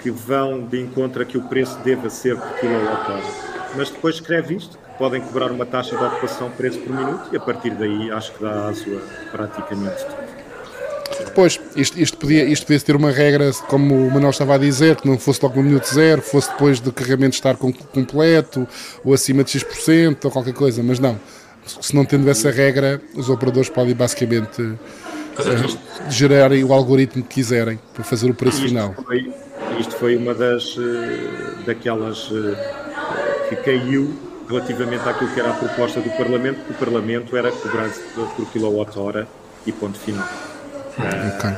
que 0.00 0.10
vão 0.10 0.62
de 0.64 0.80
encontro 0.80 1.22
a 1.22 1.24
que 1.24 1.36
o 1.36 1.42
preço 1.42 1.78
deva 1.84 2.08
ser 2.10 2.36
por 2.36 2.48
quilowatt-hora. 2.60 3.22
Mas 3.76 3.90
depois 3.90 4.14
escreve 4.16 4.54
isto, 4.56 4.78
podem 4.98 5.20
cobrar 5.20 5.50
uma 5.50 5.64
taxa 5.64 5.96
de 5.96 6.04
ocupação 6.04 6.50
preço 6.50 6.78
por 6.80 6.92
minuto 6.94 7.28
e 7.32 7.36
a 7.36 7.40
partir 7.40 7.70
daí 7.70 8.10
acho 8.10 8.32
que 8.32 8.42
dá 8.42 8.68
aso 8.68 8.84
a 8.96 9.30
praticamente 9.30 10.04
tudo. 10.04 10.28
Pois, 11.34 11.60
isto, 11.76 11.98
isto, 12.00 12.16
podia, 12.16 12.44
isto 12.44 12.66
podia 12.66 12.80
ter 12.80 12.96
uma 12.96 13.10
regra, 13.10 13.50
como 13.68 13.94
o 13.94 14.10
Manuel 14.10 14.30
estava 14.30 14.54
a 14.56 14.58
dizer, 14.58 14.96
que 14.96 15.06
não 15.08 15.18
fosse 15.18 15.40
logo 15.42 15.56
no 15.56 15.62
minuto 15.62 15.86
zero, 15.92 16.20
fosse 16.20 16.50
depois 16.50 16.80
do 16.80 16.92
carregamento 16.92 17.34
estar 17.34 17.56
com- 17.56 17.72
completo, 17.72 18.66
ou 19.04 19.14
acima 19.14 19.44
de 19.44 19.50
X%, 19.52 20.24
ou 20.24 20.30
qualquer 20.30 20.52
coisa, 20.54 20.82
mas 20.82 20.98
não. 20.98 21.18
Se 21.80 21.94
não 21.94 22.04
tendo 22.04 22.28
essa 22.28 22.50
regra, 22.50 23.00
os 23.14 23.28
operadores 23.28 23.68
podem 23.68 23.94
basicamente 23.94 24.74
isto. 25.64 25.78
gerarem 26.10 26.64
o 26.64 26.72
algoritmo 26.72 27.22
que 27.22 27.36
quiserem 27.36 27.78
para 27.94 28.02
fazer 28.04 28.30
o 28.30 28.34
preço 28.34 28.58
Isto 28.58 28.68
final. 28.68 28.94
foi, 29.04 29.32
isto 29.78 29.94
foi 29.96 30.16
uma 30.16 30.34
das 30.34 30.76
eh, 30.78 31.64
daquelas 31.66 32.30
eh, 32.32 33.48
que 33.50 33.56
caiu 33.56 34.12
relativamente 34.48 35.08
àquilo 35.08 35.30
que 35.32 35.40
era 35.40 35.50
a 35.50 35.54
proposta 35.54 36.00
do 36.00 36.10
Parlamento, 36.10 36.60
que 36.64 36.72
o 36.72 36.74
Parlamento 36.74 37.36
era 37.36 37.52
cobrar 37.52 37.90
por 38.36 38.46
quilowatt-hora 38.50 39.28
e 39.66 39.72
ponto 39.72 39.98
final. 39.98 40.26
Ok, 40.98 41.50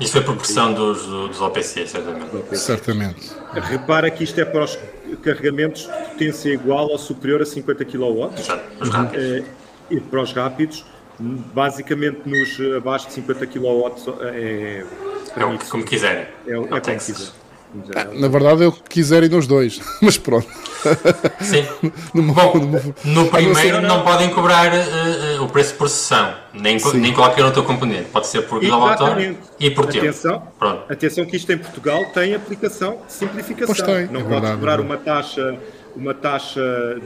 Isto 0.00 0.12
foi 0.14 0.22
por 0.22 0.36
pressão 0.36 0.72
dos, 0.72 1.04
dos 1.06 1.40
OPC, 1.40 1.86
certamente. 1.86 2.56
certamente. 2.56 3.30
Repara 3.52 4.10
que 4.10 4.24
isto 4.24 4.40
é 4.40 4.44
para 4.44 4.64
os 4.64 4.78
carregamentos 5.22 5.82
de 5.82 5.88
potência 6.10 6.48
igual 6.52 6.88
ou 6.88 6.98
superior 6.98 7.42
a 7.42 7.46
50 7.46 7.84
kW 7.84 8.30
Exato. 8.38 8.62
Os 8.80 8.88
rápidos. 8.88 9.24
eh, 9.24 9.44
e 9.90 10.00
para 10.00 10.22
os 10.22 10.32
rápidos, 10.32 10.84
basicamente 11.18 12.20
nos 12.26 12.58
eh, 12.60 12.76
abaixo 12.78 13.08
de 13.08 13.12
50 13.14 13.46
kW 13.46 13.86
é, 14.22 14.84
É 15.36 15.44
o 15.44 15.58
que, 15.58 15.68
como 15.68 15.84
quiserem. 15.84 16.26
é, 16.46 16.52
é 16.52 16.54
como 16.56 16.80
tem 16.80 16.96
que 16.98 17.04
quiser. 17.04 17.26
ser. 17.26 17.32
Ah, 17.94 18.06
na 18.12 18.28
verdade, 18.28 18.64
eu 18.64 18.72
quiserem 18.72 19.28
nos 19.28 19.46
dois, 19.46 19.80
mas 20.02 20.18
pronto. 20.18 20.48
Sim. 21.40 21.66
no, 22.12 22.32
Bom, 22.32 22.54
no, 22.54 22.94
no 23.04 23.28
primeiro 23.28 23.80
não 23.82 24.02
podem 24.02 24.30
cobrar 24.30 24.72
uh, 24.72 25.40
uh, 25.40 25.44
o 25.44 25.48
preço 25.48 25.74
por 25.74 25.88
sessão, 25.88 26.34
nem, 26.52 26.78
nem 26.94 27.12
qualquer 27.12 27.44
outro 27.44 27.62
componente. 27.62 28.08
Pode 28.10 28.26
ser 28.26 28.42
por 28.42 28.60
quilowattor 28.60 29.36
e 29.58 29.70
por 29.70 29.86
tempo. 29.86 30.06
Atenção, 30.06 30.42
Pronto. 30.58 30.92
atenção 30.92 31.24
que 31.24 31.36
isto 31.36 31.52
em 31.52 31.58
Portugal 31.58 32.04
tem 32.06 32.34
aplicação 32.34 32.98
de 33.06 33.12
simplificação. 33.12 33.86
Tem, 33.86 34.06
não 34.06 34.20
é 34.20 34.24
pode 34.24 34.52
cobrar 34.52 34.80
uma 34.80 34.96
taxa, 34.96 35.56
uma 35.94 36.14
taxa 36.14 36.60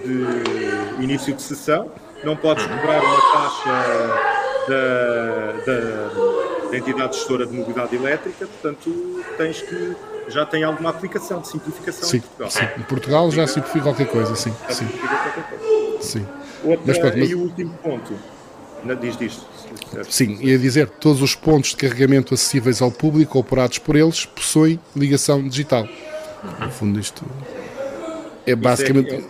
de 0.04 1.02
início 1.02 1.34
de 1.34 1.42
sessão, 1.42 1.90
não 2.22 2.36
podes 2.36 2.64
uhum. 2.64 2.78
cobrar 2.78 3.02
uma 3.02 3.20
taxa 3.32 4.44
da, 4.68 5.52
da, 5.66 6.70
da 6.70 6.78
entidade 6.78 7.16
gestora 7.16 7.46
de 7.46 7.52
mobilidade 7.52 7.94
elétrica, 7.94 8.46
portanto 8.46 9.22
tens 9.36 9.60
que 9.60 9.94
já 10.28 10.46
tem 10.46 10.62
alguma 10.64 10.90
aplicação 10.90 11.40
de 11.40 11.48
simplificação 11.48 12.08
sim, 12.08 12.18
em 12.18 12.20
Portugal. 12.20 12.50
Sim, 12.50 12.64
em 12.78 12.82
Portugal 12.82 13.30
já 13.30 13.46
simplifica 13.46 13.84
qualquer 13.84 14.06
coisa, 14.06 14.34
sim. 14.36 14.54
sim. 14.70 14.88
sim. 16.00 16.26
Outra, 16.64 16.82
mas, 16.86 16.98
pronto, 16.98 17.18
mas... 17.18 17.30
E 17.30 17.34
o 17.34 17.40
último 17.40 17.74
ponto, 17.82 18.14
diz 19.00 19.16
disto. 19.16 19.46
Sim, 20.08 20.38
ia 20.40 20.58
dizer, 20.58 20.88
todos 20.88 21.22
os 21.22 21.34
pontos 21.34 21.70
de 21.70 21.76
carregamento 21.76 22.34
acessíveis 22.34 22.82
ao 22.82 22.90
público 22.90 23.38
operados 23.38 23.78
por 23.78 23.96
eles 23.96 24.24
possuem 24.26 24.78
ligação 24.94 25.46
digital. 25.46 25.86
No 26.60 26.70
fundo, 26.70 27.00
isto 27.00 27.24
é 28.46 28.54
basicamente. 28.54 29.24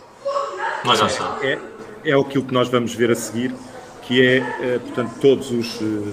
É, 1.42 1.52
é, 1.52 1.58
é, 2.04 2.20
aquilo 2.20 2.44
que 2.44 2.52
nós 2.52 2.68
vamos 2.68 2.94
ver 2.94 3.10
a 3.10 3.14
seguir, 3.14 3.54
que 4.02 4.24
é, 4.24 4.36
é 4.38 4.78
portanto, 4.78 5.14
todos 5.20 5.50
os, 5.50 5.80
eh, 5.80 6.12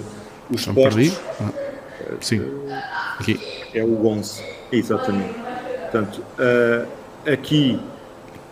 os 0.49 0.65
postos. 0.65 1.19
Ah, 1.39 1.51
sim, 2.21 2.41
aqui. 3.19 3.39
É 3.73 3.84
o 3.84 4.05
11. 4.05 4.51
Exatamente. 4.72 5.36
Portanto, 5.82 6.24
uh, 6.39 6.88
aqui, 7.32 7.80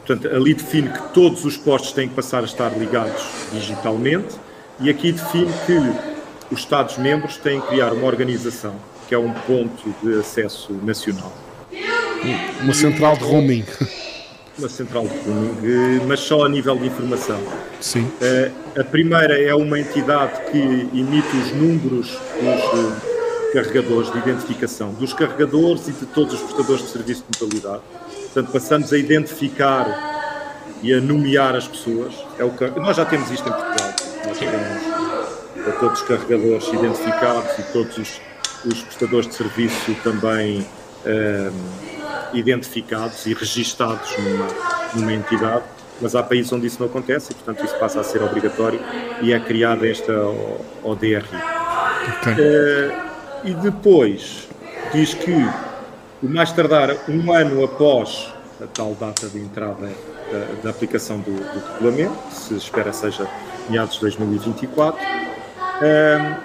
portanto, 0.05 0.35
ali 0.35 0.53
define 0.53 0.89
que 0.89 1.13
todos 1.13 1.45
os 1.45 1.55
postos 1.55 1.93
têm 1.93 2.09
que 2.09 2.15
passar 2.15 2.41
a 2.41 2.45
estar 2.45 2.69
ligados 2.77 3.23
digitalmente 3.53 4.35
e 4.81 4.89
aqui 4.89 5.11
define 5.11 5.51
que 5.65 6.53
os 6.53 6.59
Estados-membros 6.59 7.37
têm 7.37 7.61
que 7.61 7.67
criar 7.67 7.93
uma 7.93 8.07
organização, 8.07 8.75
que 9.07 9.15
é 9.15 9.17
um 9.17 9.31
ponto 9.31 9.93
de 10.03 10.19
acesso 10.19 10.73
nacional. 10.83 11.31
Uma 12.61 12.73
central 12.73 13.15
de 13.15 13.23
roaming. 13.23 13.65
Uma 14.57 14.67
central 14.67 15.07
de 15.07 15.17
roaming, 15.19 16.05
mas 16.05 16.19
só 16.19 16.45
a 16.45 16.49
nível 16.49 16.75
de 16.75 16.87
informação. 16.87 17.39
Sim. 17.79 18.01
Uh, 18.01 18.79
a 18.79 18.83
primeira 18.83 19.41
é 19.41 19.55
uma 19.55 19.79
entidade 19.79 20.51
que 20.51 20.57
emite 20.57 21.37
os 21.37 21.51
números 21.53 22.17
dos 22.41 23.18
carregadores 23.53 24.11
de 24.11 24.17
identificação 24.17 24.93
dos 24.93 25.13
carregadores 25.13 25.87
e 25.87 25.91
de 25.91 26.05
todos 26.07 26.33
os 26.35 26.41
prestadores 26.41 26.83
de 26.83 26.89
serviço 26.89 27.23
de 27.29 27.41
modalidade. 27.41 27.83
Portanto, 28.33 28.51
passamos 28.51 28.93
a 28.93 28.97
identificar 28.97 30.19
e 30.81 30.93
a 30.93 31.01
nomear 31.01 31.55
as 31.55 31.67
pessoas. 31.67 32.13
É 32.37 32.43
o 32.43 32.51
que... 32.51 32.67
Nós 32.79 32.95
já 32.95 33.05
temos 33.05 33.29
isto 33.31 33.47
em 33.47 33.51
Portugal. 33.51 33.93
Nós 34.25 34.37
temos 34.37 35.79
todos 35.79 36.01
os 36.01 36.07
carregadores 36.07 36.67
identificados 36.67 37.59
e 37.59 37.73
todos 37.73 37.97
os, 37.97 38.21
os 38.65 38.81
prestadores 38.81 39.27
de 39.27 39.35
serviço 39.35 39.95
também 40.03 40.65
um, 41.05 42.37
identificados 42.37 43.25
e 43.25 43.33
registados 43.33 44.15
numa, 44.17 44.47
numa 44.95 45.13
entidade 45.13 45.63
mas 46.01 46.15
há 46.15 46.23
países 46.23 46.51
onde 46.53 46.67
isso 46.67 46.77
não 46.79 46.87
acontece 46.87 47.31
e, 47.31 47.35
portanto, 47.35 47.65
isso 47.65 47.75
passa 47.77 47.99
a 47.99 48.03
ser 48.03 48.23
obrigatório 48.23 48.79
e 49.21 49.33
é 49.33 49.39
criada 49.39 49.85
esta 49.85 50.13
ODRI. 50.81 51.25
Okay. 52.21 52.33
Uh, 52.33 53.08
e 53.43 53.53
depois 53.53 54.47
diz 54.91 55.13
que 55.13 55.31
o 56.21 56.27
mais 56.27 56.51
tardar 56.51 56.95
um 57.07 57.31
ano 57.31 57.63
após 57.63 58.33
a 58.61 58.67
tal 58.67 58.93
data 58.93 59.27
de 59.27 59.39
entrada 59.39 59.89
da, 60.31 60.63
da 60.63 60.69
aplicação 60.69 61.19
do, 61.19 61.31
do, 61.31 61.73
regulamento, 61.73 62.15
se 62.31 62.53
espera 62.55 62.91
seja 62.91 63.27
meados 63.69 63.95
de 63.95 64.01
2024, 64.01 65.01
um, 65.01 66.35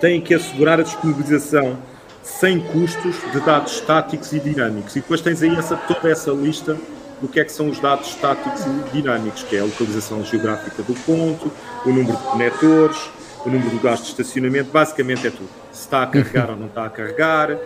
têm 0.00 0.20
que 0.20 0.34
assegurar 0.34 0.80
a 0.80 0.82
disponibilização 0.82 1.78
sem 2.22 2.60
custos 2.60 3.16
de 3.32 3.40
dados 3.40 3.74
estáticos 3.74 4.32
e 4.32 4.40
dinâmicos. 4.40 4.96
E 4.96 5.00
depois 5.00 5.20
tens 5.20 5.42
aí 5.42 5.54
essa, 5.56 5.76
toda 5.76 6.10
essa 6.10 6.30
lista 6.32 6.76
do 7.20 7.28
que 7.28 7.38
é 7.38 7.44
que 7.44 7.52
são 7.52 7.68
os 7.68 7.78
dados 7.78 8.08
estáticos 8.08 8.62
e 8.66 8.92
dinâmicos, 8.92 9.44
que 9.44 9.56
é 9.56 9.60
a 9.60 9.64
localização 9.64 10.24
geográfica 10.24 10.82
do 10.82 10.94
ponto, 11.02 11.52
o 11.84 11.88
número 11.88 12.16
de 12.16 12.22
conectores, 12.24 12.98
o 13.44 13.50
número 13.50 13.70
de 13.70 13.78
gastos 13.78 14.14
de 14.14 14.22
estacionamento, 14.22 14.70
basicamente 14.70 15.26
é 15.26 15.30
tudo. 15.30 15.48
Se 15.72 15.80
está 15.80 16.02
a 16.02 16.06
carregar 16.06 16.50
ou 16.50 16.56
não 16.56 16.66
está 16.66 16.86
a 16.86 16.90
carregar. 16.90 17.56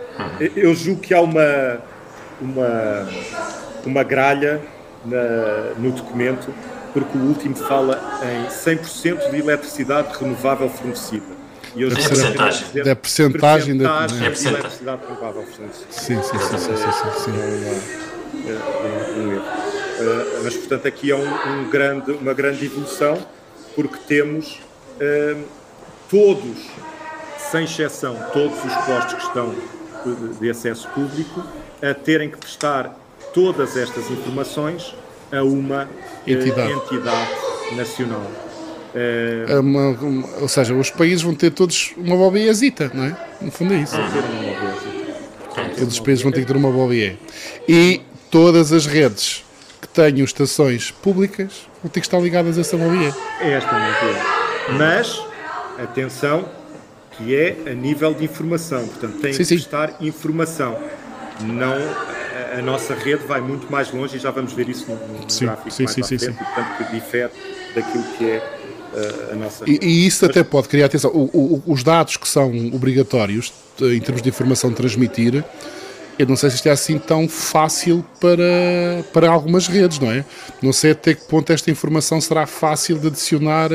Eu 0.55 0.73
julgo 0.73 1.01
que 1.01 1.13
há 1.13 1.21
uma, 1.21 1.79
uma, 2.41 3.07
uma 3.85 4.03
gralha 4.03 4.61
na, 5.05 5.73
no 5.77 5.91
documento, 5.91 6.53
porque 6.93 7.17
o 7.17 7.21
último 7.21 7.55
fala 7.55 8.01
em 8.23 8.47
100% 8.49 9.29
de 9.29 9.37
eletricidade 9.37 10.17
renovável 10.17 10.69
fornecida. 10.69 11.37
E 11.75 11.81
eu 11.83 11.89
da 11.89 11.95
percentagem. 11.95 12.83
Da 12.83 12.95
percentagem 12.95 13.77
da 13.77 14.03
é 14.03 14.07
de 14.07 14.47
eletricidade 14.47 15.01
renovável 15.07 15.43
fornecida. 15.43 15.87
Sim, 15.91 16.21
sim, 16.23 16.39
sim. 16.39 16.57
sim, 16.57 16.75
sim, 16.75 17.19
sim. 17.23 17.31
É, 18.45 18.51
é 18.51 19.19
um, 19.19 19.31
erro. 19.31 19.41
Uh, 19.97 20.43
mas, 20.43 20.55
portanto, 20.55 20.87
aqui 20.87 21.11
é 21.11 21.15
um, 21.15 21.27
um, 21.27 21.69
grande, 21.69 22.11
uma 22.11 22.33
grande 22.33 22.65
evolução, 22.65 23.17
porque 23.75 23.97
temos 24.07 24.59
uh, 25.01 25.43
todos, 26.09 26.57
sem 27.51 27.63
exceção, 27.63 28.17
todos 28.33 28.57
os 28.63 28.73
postos 28.85 29.13
que 29.15 29.27
estão 29.27 29.55
de 30.39 30.49
acesso 30.49 30.87
público, 30.89 31.43
a 31.81 31.93
terem 31.93 32.29
que 32.29 32.37
prestar 32.37 32.97
todas 33.33 33.75
estas 33.75 34.09
informações 34.09 34.95
a 35.31 35.43
uma 35.43 35.87
eh, 36.25 36.31
entidade, 36.31 36.71
entidade 36.71 37.29
nacional. 37.75 38.31
É 38.95 39.59
uma, 39.59 39.89
uma, 39.89 40.27
ou 40.39 40.47
seja, 40.47 40.73
os 40.73 40.89
países 40.89 41.21
vão 41.21 41.35
ter 41.35 41.51
todos 41.51 41.93
uma 41.97 42.15
bobiazita, 42.15 42.89
não 42.93 43.03
é? 43.03 43.17
No 43.39 43.51
fundo 43.51 43.73
é 43.73 43.77
isso. 43.77 43.95
Todos 45.77 45.93
os 45.93 45.99
países 45.99 46.23
vão 46.23 46.31
ter 46.31 46.41
que 46.41 46.47
ter 46.47 46.55
uma 46.55 46.71
bobia. 46.71 47.17
E 47.67 48.01
todas 48.31 48.71
as 48.71 48.87
redes 48.87 49.43
que 49.79 49.87
tenham 49.87 50.25
estações 50.25 50.89
públicas 50.89 51.67
vão 51.83 51.91
ter 51.91 51.99
que 51.99 52.07
estar 52.07 52.19
ligadas 52.19 52.57
a 52.57 52.61
essa 52.61 52.75
bobia. 52.75 53.13
É 53.41 53.51
esta 53.51 53.69
a 53.69 54.71
Mas 54.73 55.26
atenção, 55.81 56.47
que 57.11 57.35
é 57.35 57.57
a 57.67 57.73
nível 57.73 58.13
de 58.13 58.23
informação. 58.25 58.87
Portanto, 58.87 59.19
tem 59.19 59.33
sim, 59.33 59.43
que 59.43 59.55
prestar 59.55 59.95
informação. 60.01 60.77
Não, 61.41 61.75
a, 61.75 62.59
a, 62.59 62.61
nossa 62.61 62.95
rede 62.95 63.25
vai 63.25 63.41
muito 63.41 63.71
mais 63.71 63.91
longe 63.91 64.17
e 64.17 64.19
já 64.19 64.31
vamos 64.31 64.53
ver 64.53 64.69
isso 64.69 64.85
no, 64.87 64.95
no 64.95 65.29
sim, 65.29 65.45
gráfico 65.45 65.71
sim, 65.71 65.83
mais 65.83 65.95
sim, 65.95 66.03
sim, 66.03 66.17
frente, 66.17 66.37
sim. 66.37 66.43
portanto, 66.43 66.77
que 66.77 66.95
difere 66.95 67.29
daquilo 67.75 68.03
que 68.17 68.29
é 68.29 68.37
uh, 68.93 69.33
a 69.33 69.35
nossa 69.35 69.65
rede. 69.65 69.85
E, 69.85 69.89
e 69.89 70.07
isso 70.07 70.25
Mas, 70.25 70.31
até 70.31 70.43
pode 70.43 70.67
criar 70.67 70.87
atenção. 70.87 71.11
O, 71.11 71.25
o, 71.33 71.63
os 71.67 71.83
dados 71.83 72.17
que 72.17 72.27
são 72.27 72.51
obrigatórios 72.73 73.53
em 73.79 73.99
termos 73.99 74.21
de 74.21 74.29
informação 74.29 74.73
transmitir, 74.73 75.43
eu 76.17 76.25
não 76.25 76.35
sei 76.35 76.49
se 76.49 76.55
isto 76.55 76.67
é 76.67 76.71
assim 76.71 76.97
tão 76.97 77.29
fácil 77.29 78.03
para, 78.19 79.03
para 79.13 79.29
algumas 79.29 79.67
redes, 79.67 79.99
não 79.99 80.11
é? 80.11 80.25
Não 80.61 80.73
sei 80.73 80.91
até 80.91 81.13
que 81.13 81.25
ponto 81.25 81.53
esta 81.53 81.69
informação 81.69 82.19
será 82.19 82.47
fácil 82.47 82.97
de 82.97 83.07
adicionar 83.07 83.69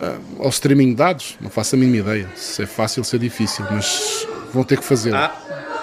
uh, 0.00 0.42
ao 0.42 0.48
streaming 0.48 0.90
de 0.90 0.96
dados. 0.96 1.36
Não 1.40 1.50
faço 1.50 1.74
a 1.74 1.78
mínima 1.78 1.98
ideia 1.98 2.28
se 2.36 2.62
é 2.62 2.66
fácil, 2.66 3.04
se 3.04 3.16
é 3.16 3.18
difícil, 3.18 3.64
mas 3.70 4.26
vão 4.52 4.64
ter 4.64 4.78
que 4.78 4.84
fazer. 4.84 5.14
Há, 5.14 5.32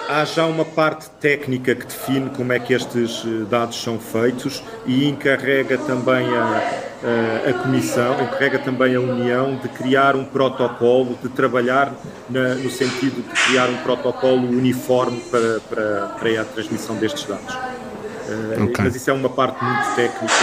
há 0.08 0.24
já 0.24 0.46
uma 0.46 0.64
parte 0.64 1.08
técnica 1.20 1.74
que 1.74 1.86
define 1.86 2.30
como 2.30 2.52
é 2.52 2.58
que 2.58 2.72
estes 2.72 3.22
eh, 3.24 3.44
dados 3.48 3.80
são 3.80 3.98
feitos 3.98 4.62
e 4.86 5.08
encarrega 5.08 5.78
também 5.78 6.26
a, 6.28 6.42
a, 7.46 7.50
a 7.50 7.52
Comissão, 7.54 8.14
encarrega 8.22 8.58
também 8.58 8.94
a 8.94 9.00
União 9.00 9.56
de 9.56 9.68
criar 9.68 10.16
um 10.16 10.24
protocolo, 10.24 11.18
de 11.22 11.28
trabalhar 11.28 11.92
na, 12.28 12.54
no 12.54 12.70
sentido 12.70 13.22
de 13.22 13.42
criar 13.42 13.68
um 13.68 13.76
protocolo 13.78 14.48
uniforme 14.48 15.20
para, 15.30 15.60
para, 15.60 16.06
para 16.18 16.40
a 16.40 16.44
transmissão 16.44 16.96
destes 16.96 17.24
dados. 17.24 17.54
Uh, 17.54 18.64
okay. 18.64 18.84
Mas 18.84 18.96
isso 18.96 19.08
é 19.08 19.12
uma 19.12 19.28
parte 19.28 19.62
muito 19.62 19.94
técnica 19.94 20.34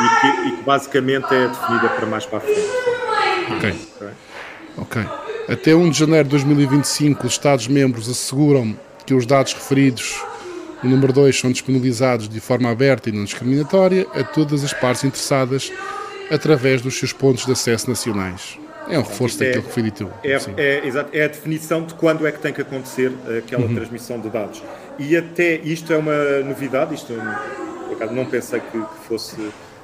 e 0.00 0.20
que, 0.20 0.48
e 0.48 0.56
que 0.56 0.62
basicamente 0.62 1.34
é 1.34 1.48
definida 1.48 1.88
para 1.88 2.06
mais 2.06 2.24
para 2.26 2.38
a 2.38 2.40
frente. 2.40 2.93
Ok. 3.50 3.74
Ok. 4.76 5.02
Até 5.48 5.74
1 5.74 5.90
de 5.90 5.98
janeiro 5.98 6.24
de 6.24 6.30
2025, 6.30 7.26
os 7.26 7.32
Estados-membros 7.34 8.08
asseguram 8.08 8.76
que 9.04 9.12
os 9.14 9.26
dados 9.26 9.52
referidos 9.52 10.22
no 10.82 10.90
número 10.90 11.12
2 11.12 11.38
são 11.38 11.52
disponibilizados 11.52 12.28
de 12.28 12.40
forma 12.40 12.70
aberta 12.70 13.08
e 13.08 13.12
não 13.12 13.24
discriminatória 13.24 14.06
a 14.14 14.22
todas 14.24 14.64
as 14.64 14.72
partes 14.72 15.04
interessadas 15.04 15.72
através 16.30 16.80
dos 16.80 16.98
seus 16.98 17.12
pontos 17.12 17.44
de 17.44 17.52
acesso 17.52 17.88
nacionais. 17.88 18.58
É 18.88 18.98
um 18.98 19.02
reforço 19.02 19.42
é, 19.42 19.46
daquilo 19.46 19.64
que 19.64 19.72
foi 19.72 19.82
dito. 19.82 20.10
É, 20.22 20.32
é, 20.32 20.82
é, 21.12 21.24
a 21.24 21.28
definição 21.28 21.84
de 21.84 21.94
quando 21.94 22.26
é 22.26 22.32
que 22.32 22.38
tem 22.38 22.52
que 22.52 22.60
acontecer 22.60 23.12
aquela 23.38 23.64
uhum. 23.64 23.74
transmissão 23.74 24.20
de 24.20 24.28
dados. 24.28 24.62
E 24.98 25.16
até 25.16 25.56
isto 25.56 25.92
é 25.92 25.96
uma 25.96 26.40
novidade, 26.40 26.94
isto 26.94 27.14
não 28.12 28.26
pensei 28.26 28.60
que, 28.60 28.78
que 28.78 29.06
fosse 29.08 29.36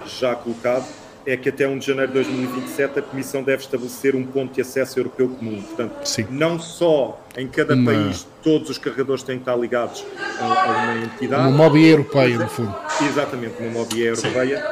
já 0.06 0.34
colocado, 0.34 0.86
é 1.26 1.36
que 1.36 1.48
até 1.50 1.66
1 1.68 1.78
de 1.78 1.86
janeiro 1.86 2.08
de 2.08 2.14
2027 2.14 2.98
a 2.98 3.02
Comissão 3.02 3.42
deve 3.42 3.62
estabelecer 3.62 4.14
um 4.16 4.24
ponto 4.24 4.54
de 4.54 4.60
acesso 4.60 4.98
europeu 4.98 5.28
comum. 5.28 5.60
Portanto, 5.62 5.92
Sim. 6.04 6.26
não 6.30 6.58
só 6.58 7.20
em 7.36 7.46
cada 7.46 7.74
Uma- 7.74 7.92
país 7.92 8.26
todos 8.42 8.70
os 8.70 8.78
carregadores 8.78 9.22
têm 9.22 9.36
que 9.36 9.42
estar 9.42 9.56
ligados 9.56 10.04
a, 10.40 10.44
a 10.44 10.66
uma 10.92 11.04
entidade, 11.04 11.42
Uma 11.42 11.50
mob 11.50 11.78
europeia, 11.86 12.38
no 12.38 12.48
fundo. 12.48 12.74
exatamente 13.06 13.54
uma 13.62 13.70
MOBIE 13.70 14.02
europeia, 14.06 14.64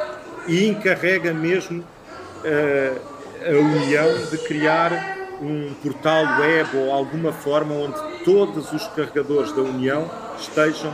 e 0.47 0.67
encarrega 0.67 1.31
mesmo 1.33 1.83
eh, 2.43 2.93
a 3.45 3.51
União 3.51 4.07
de 4.31 4.37
criar 4.39 5.17
um 5.41 5.73
portal 5.83 6.23
web 6.41 6.69
ou 6.75 6.91
alguma 6.91 7.31
forma 7.31 7.73
onde 7.75 7.95
todos 8.25 8.73
os 8.73 8.87
carregadores 8.89 9.51
da 9.53 9.61
União 9.61 10.09
estejam 10.39 10.91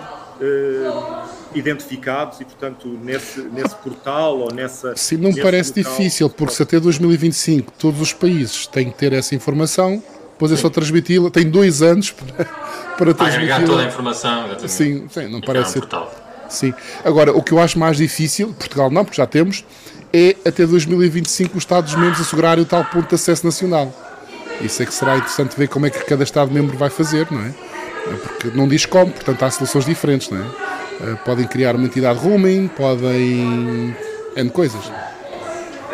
identificados 1.53 2.39
e, 2.41 2.45
portanto, 2.45 2.87
nesse, 3.01 3.39
nesse 3.41 3.75
portal 3.75 4.37
ou 4.39 4.53
nessa. 4.53 4.95
Sim, 4.95 5.17
não 5.17 5.31
me 5.31 5.41
parece 5.41 5.73
local- 5.77 5.93
difícil, 5.97 6.29
porque 6.29 6.53
se 6.53 6.63
até 6.63 6.79
2025 6.79 7.71
todos 7.77 8.01
os 8.01 8.13
países 8.13 8.67
têm 8.67 8.89
que 8.91 8.97
ter 8.97 9.13
essa 9.13 9.35
informação, 9.35 10.01
depois 10.33 10.51
é 10.51 10.57
só 10.57 10.69
transmiti-la. 10.69 11.29
Tem 11.29 11.49
dois 11.49 11.81
anos 11.81 12.11
para, 12.11 12.45
para 12.97 13.13
Para 13.15 13.27
agregar 13.27 13.63
toda 13.63 13.83
a 13.83 13.85
informação. 13.85 14.45
exatamente. 14.47 14.71
Sim, 14.71 15.07
sim, 15.09 15.27
não 15.29 15.39
E 15.39 15.45
parece 15.45 15.51
criar 15.51 15.65
ser 15.65 15.77
um 15.77 15.81
portal. 15.81 16.15
Sim. 16.49 16.73
Agora, 17.03 17.31
o 17.35 17.41
que 17.41 17.51
eu 17.53 17.59
acho 17.59 17.79
mais 17.79 17.97
difícil, 17.97 18.53
Portugal 18.53 18.91
não, 18.91 19.03
porque 19.03 19.17
já 19.17 19.25
temos, 19.25 19.65
é 20.13 20.35
até 20.45 20.65
2025 20.65 21.57
os 21.57 21.63
Estados-membros 21.63 22.21
assegurarem 22.21 22.63
o 22.63 22.67
tal 22.67 22.85
ponto 22.85 23.09
de 23.09 23.15
acesso 23.15 23.45
nacional. 23.45 23.91
Isso 24.61 24.81
é 24.81 24.85
que 24.85 24.93
será 24.93 25.17
interessante 25.17 25.57
ver 25.57 25.67
como 25.67 25.85
é 25.85 25.89
que 25.89 26.05
cada 26.05 26.23
Estado-membro 26.23 26.77
vai 26.77 26.89
fazer, 26.89 27.27
não 27.31 27.41
é? 27.41 27.53
É 28.07 28.15
Porque 28.15 28.51
não 28.55 28.67
diz 28.67 28.85
como, 28.85 29.11
portanto 29.11 29.43
há 29.43 29.51
soluções 29.51 29.85
diferentes, 29.85 30.29
não 30.29 30.37
é? 30.39 30.45
Eh, 31.01 31.15
Podem 31.25 31.47
criar 31.47 31.75
uma 31.75 31.85
entidade 31.85 32.19
roaming, 32.19 32.67
podem. 32.67 33.95
N 34.35 34.49
coisas. 34.49 34.91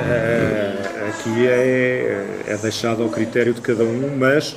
Eh, 0.02 1.10
aqui 1.10 1.48
é, 1.48 2.26
é 2.48 2.58
deixado 2.58 3.04
ao 3.04 3.10
critério 3.10 3.54
de 3.54 3.62
cada 3.62 3.84
um, 3.84 4.16
mas 4.18 4.56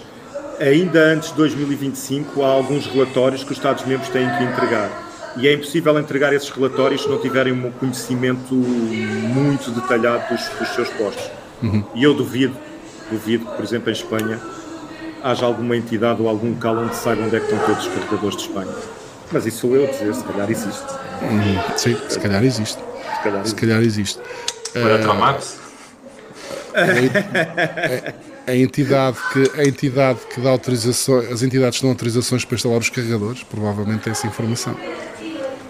ainda 0.60 1.00
antes 1.00 1.30
de 1.30 1.36
2025 1.36 2.42
há 2.42 2.46
alguns 2.46 2.86
relatórios 2.86 3.44
que 3.44 3.52
os 3.52 3.58
Estados-membros 3.58 4.08
têm 4.08 4.28
que 4.36 4.44
entregar. 4.44 4.90
E 5.36 5.48
é 5.48 5.52
impossível 5.52 5.98
entregar 5.98 6.32
esses 6.32 6.48
relatórios 6.48 7.02
se 7.02 7.08
não 7.08 7.18
tiverem 7.18 7.52
um 7.52 7.70
conhecimento 7.72 8.54
muito 8.54 9.70
detalhado 9.72 10.32
dos, 10.32 10.48
dos 10.58 10.68
seus 10.74 10.88
postos. 10.90 11.28
E 11.94 12.04
eu 12.04 12.14
duvido, 12.14 12.54
duvido 13.10 13.44
que, 13.46 13.52
por 13.52 13.64
exemplo, 13.64 13.90
em 13.90 13.92
Espanha 13.92 14.40
haja 15.24 15.46
alguma 15.46 15.74
entidade 15.76 16.20
ou 16.20 16.28
algum 16.28 16.50
local 16.50 16.76
onde 16.76 16.94
saiba 16.94 17.22
onde 17.22 17.34
é 17.36 17.40
que 17.40 17.46
estão 17.46 17.66
todos 17.66 17.86
os 17.86 17.92
carregadores 17.94 18.36
de 18.36 18.42
Espanha. 18.42 18.72
Mas 19.32 19.46
isso 19.46 19.58
sou 19.60 19.74
eu 19.74 19.84
a 19.84 19.86
dizer, 19.90 20.14
se 20.14 20.22
calhar 20.22 20.50
existe. 20.50 20.84
Sim, 21.76 21.96
se 22.08 22.20
calhar 22.20 22.44
existe. 22.44 22.78
Se 22.78 23.22
calhar 23.22 23.32
Se 23.32 23.38
existe. 23.40 23.54
calhar 23.60 23.82
existe. 23.82 24.20
Para 24.74 24.98
Tromax, 24.98 25.56
A 28.46 28.54
entidade 28.54 29.16
que, 29.32 29.60
a 29.60 29.64
entidade 29.64 30.18
que 30.32 30.40
dá 30.40 30.50
autorizações, 30.50 31.32
as 31.32 31.42
entidades 31.42 31.78
que 31.78 31.82
dão 31.84 31.90
autorizações 31.92 32.44
para 32.44 32.56
instalar 32.56 32.78
os 32.78 32.90
carregadores, 32.90 33.42
provavelmente 33.42 34.02
têm 34.02 34.10
essa 34.10 34.26
informação. 34.26 34.76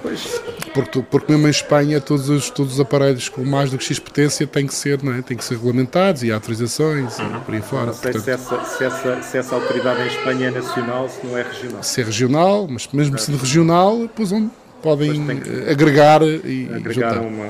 Pois, 0.02 0.40
Porque, 0.74 1.00
porque 1.02 1.30
mesmo 1.32 1.46
em 1.46 1.50
Espanha 1.50 2.00
todos 2.00 2.28
os, 2.28 2.50
todos 2.50 2.74
os 2.74 2.80
aparelhos 2.80 3.28
com 3.28 3.44
mais 3.44 3.70
do 3.70 3.78
que 3.78 3.84
X 3.84 3.98
potência 4.00 4.44
têm 4.44 4.66
que 4.66 4.74
ser, 4.74 5.00
não 5.04 5.14
é? 5.14 5.22
têm 5.22 5.36
que 5.36 5.44
ser 5.44 5.54
regulamentados 5.54 6.24
e 6.24 6.32
há 6.32 6.34
autorizações 6.34 7.16
e 7.18 7.22
por 7.46 7.54
aí 7.54 7.62
fora. 7.62 7.86
não 7.86 7.92
sei 7.94 8.12
se 8.12 8.18
Portanto, 8.18 8.28
essa, 8.28 8.64
se, 8.76 8.84
essa, 8.84 9.22
se 9.22 9.38
essa 9.38 9.54
autoridade 9.54 10.02
em 10.02 10.06
Espanha 10.08 10.48
é 10.48 10.50
nacional, 10.50 11.08
se 11.08 11.24
não 11.24 11.38
é 11.38 11.42
regional. 11.42 11.82
se 11.82 12.00
é 12.00 12.04
regional, 12.04 12.66
mas 12.68 12.88
mesmo 12.92 13.16
sendo 13.18 13.38
regional, 13.38 13.98
depois 14.00 14.32
onde 14.32 14.50
podem 14.82 15.24
Pois 15.24 15.38
que- 15.42 15.48
eh, 15.50 15.70
agregar 15.70 16.22
e 16.22 16.68
agregar 16.74 17.14
juntar. 17.14 17.20
uma. 17.20 17.46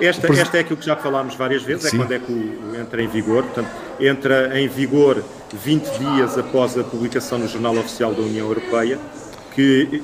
Esta, 0.00 0.32
esta 0.32 0.56
é 0.56 0.60
aquilo 0.60 0.76
que 0.78 0.86
já 0.86 0.94
falámos 0.94 1.34
várias 1.34 1.62
vezes, 1.64 1.90
Sim. 1.90 1.96
é 1.96 1.98
quando 2.00 2.12
é 2.12 2.18
que 2.20 2.30
o, 2.30 2.70
o 2.72 2.76
entra 2.80 3.02
em 3.02 3.08
vigor. 3.08 3.42
Portanto, 3.42 3.68
entra 3.98 4.56
em 4.60 4.68
vigor 4.68 5.24
20 5.52 5.84
dias 5.98 6.38
após 6.38 6.78
a 6.78 6.84
publicação 6.84 7.38
no 7.38 7.48
Jornal 7.48 7.76
Oficial 7.76 8.14
da 8.14 8.22
União 8.22 8.46
Europeia, 8.46 8.96
que 9.52 10.00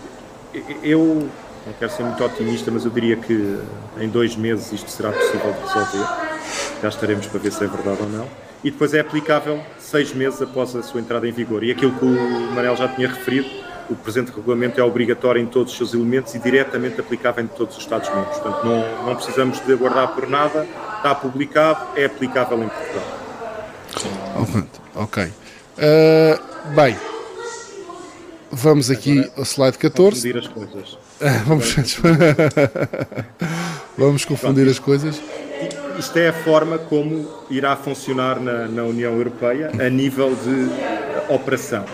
eu 0.82 1.28
não 1.66 1.72
quero 1.72 1.92
ser 1.92 2.02
muito 2.02 2.22
otimista, 2.22 2.70
mas 2.70 2.84
eu 2.84 2.90
diria 2.90 3.16
que 3.16 3.58
em 3.98 4.08
dois 4.08 4.36
meses 4.36 4.72
isto 4.72 4.90
será 4.90 5.10
possível 5.12 5.52
de 5.52 5.60
resolver. 5.60 6.08
Já 6.82 6.88
estaremos 6.88 7.26
para 7.26 7.40
ver 7.40 7.52
se 7.52 7.64
é 7.64 7.66
verdade 7.66 7.98
ou 8.02 8.08
não. 8.08 8.28
E 8.62 8.70
depois 8.70 8.94
é 8.94 9.00
aplicável 9.00 9.60
seis 9.78 10.12
meses 10.12 10.40
após 10.40 10.74
a 10.74 10.82
sua 10.82 11.00
entrada 11.00 11.28
em 11.28 11.32
vigor. 11.32 11.62
E 11.64 11.70
aquilo 11.70 11.92
que 11.92 12.04
o 12.04 12.54
Manel 12.54 12.76
já 12.76 12.88
tinha 12.88 13.08
referido, 13.08 13.48
o 13.90 13.94
presente 13.94 14.32
regulamento 14.34 14.80
é 14.80 14.84
obrigatório 14.84 15.40
em 15.40 15.46
todos 15.46 15.72
os 15.72 15.78
seus 15.78 15.92
elementos 15.94 16.34
e 16.34 16.38
diretamente 16.38 17.00
aplicável 17.00 17.44
em 17.44 17.46
todos 17.46 17.76
os 17.76 17.82
Estados-membros. 17.82 18.38
Portanto, 18.38 18.64
não, 18.64 19.06
não 19.06 19.16
precisamos 19.16 19.60
de 19.60 19.72
aguardar 19.72 20.14
por 20.14 20.28
nada, 20.28 20.66
está 20.96 21.14
publicado, 21.14 21.86
é 21.96 22.06
aplicável 22.06 22.62
em 22.62 22.68
Portugal. 22.68 23.24
Ok. 24.94 25.30
Eh, 25.76 26.38
bem, 26.74 26.96
vamos 28.50 28.90
aqui 28.90 29.28
ao 29.36 29.42
slide 29.42 29.76
14. 29.76 30.32
Confundir 30.32 30.38
as 30.38 30.46
coisas. 30.46 31.03
Vamos, 31.46 31.74
vamos 33.96 34.24
confundir 34.24 34.68
as 34.68 34.78
coisas. 34.78 35.20
Isto 35.98 36.18
é 36.18 36.28
a 36.28 36.32
forma 36.32 36.76
como 36.78 37.28
irá 37.48 37.76
funcionar 37.76 38.40
na, 38.40 38.66
na 38.66 38.82
União 38.82 39.12
Europeia 39.14 39.70
a 39.80 39.88
nível 39.88 40.34
de 40.34 40.68
operação. 41.32 41.84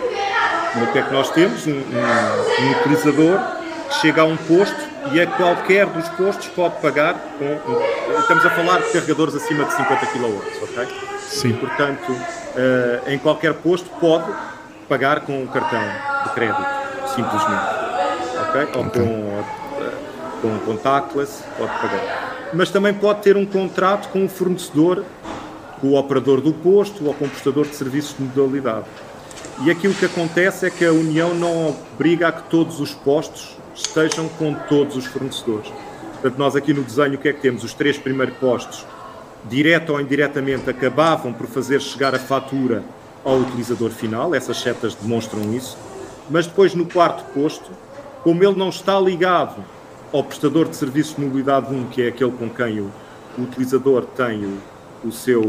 O 0.83 0.87
que 0.93 0.99
é 0.99 1.03
que 1.03 1.13
nós 1.13 1.31
temos? 1.31 1.67
Um, 1.67 1.73
um- 1.73 2.67
um 2.67 2.71
utilizador 2.81 3.39
que 3.89 3.95
chega 4.01 4.23
a 4.23 4.25
um 4.25 4.37
posto 4.37 4.77
e 5.13 5.21
a 5.21 5.27
qualquer 5.27 5.87
dos 5.87 6.09
postos 6.11 6.47
pode 6.49 6.81
pagar 6.81 7.15
com. 7.39 8.19
estamos 8.21 8.47
a 8.47 8.51
falar 8.51 8.79
de 8.81 8.93
carregadores 8.93 9.35
acima 9.35 9.65
de 9.65 9.73
50 9.75 10.07
kW, 10.07 10.43
ok? 10.63 10.89
Sim. 11.29 11.53
Portanto, 11.55 12.17
eh, 12.57 13.01
em 13.15 13.19
qualquer 13.19 13.55
posto 13.55 13.89
pode 14.01 14.31
pagar 14.89 15.21
com 15.21 15.43
um 15.43 15.47
cartão 15.47 15.83
de 16.25 16.31
crédito, 16.31 16.65
simplesmente. 17.15 17.80
Ou 18.75 18.83
Ok. 18.87 19.03
com, 19.03 19.43
eh, 19.81 19.93
com 20.43 20.59
contactless, 20.61 21.43
pode 21.57 21.73
pagar. 21.81 22.51
Mas 22.53 22.71
também 22.71 22.93
pode 22.93 23.23
ter 23.23 23.37
um 23.37 23.47
contrato 23.47 24.09
com 24.09 24.25
o 24.25 24.29
fornecedor, 24.29 25.05
com 25.81 25.89
o 25.89 25.97
operador 25.97 26.41
do 26.41 26.53
posto 26.53 27.07
ou 27.07 27.15
com 27.15 27.27
o 27.27 27.29
prestador 27.29 27.67
de 27.67 27.75
serviços 27.77 28.17
de 28.17 28.25
modalidade. 28.25 28.87
E 29.65 29.71
aquilo 29.71 29.95
que 29.95 30.07
acontece 30.07 30.67
é 30.67 30.71
que 30.71 30.85
a 30.85 30.93
União 30.93 31.35
não 31.35 31.69
obriga 31.69 32.29
a 32.29 32.33
que 32.33 32.43
todos 32.51 32.81
os 32.81 32.93
postos 32.93 33.57
estejam 33.75 34.29
com 34.29 34.55
todos 34.55 34.97
os 34.97 35.07
fornecedores. 35.07 35.71
Portanto, 36.15 36.39
nós 36.39 36.57
aqui 36.57 36.73
no 36.73 36.83
desenho 36.83 37.15
o 37.15 37.19
que 37.19 37.29
é 37.29 37.33
que 37.33 37.41
temos? 37.41 37.63
Os 37.63 37.73
três 37.73 37.97
primeiros 37.97 38.37
postos, 38.39 38.85
direto 39.45 39.93
ou 39.93 40.01
indiretamente, 40.01 40.69
acabavam 40.69 41.33
por 41.33 41.47
fazer 41.47 41.81
chegar 41.81 42.15
a 42.15 42.19
fatura 42.19 42.83
ao 43.25 43.37
utilizador 43.37 43.91
final, 43.91 44.35
essas 44.35 44.59
setas 44.61 44.95
demonstram 44.95 45.55
isso, 45.55 45.77
mas 46.29 46.47
depois 46.47 46.75
no 46.75 46.87
quarto 46.87 47.23
posto, 47.33 47.71
como 48.23 48.43
ele 48.43 48.57
não 48.57 48.69
está 48.69 48.99
ligado 49.01 49.65
ao 50.13 50.25
prestador 50.25 50.69
de 50.69 50.77
serviços 50.77 51.15
de 51.15 51.23
mobilidade 51.23 51.73
1, 51.73 51.87
que 51.87 52.03
é 52.03 52.09
aquele 52.09 52.33
com 52.33 52.49
quem 52.49 52.81
o, 52.81 52.91
o 53.39 53.43
utilizador 53.43 54.05
tem 54.05 54.45
o, 54.45 54.59
o 55.09 55.13
seu 55.13 55.43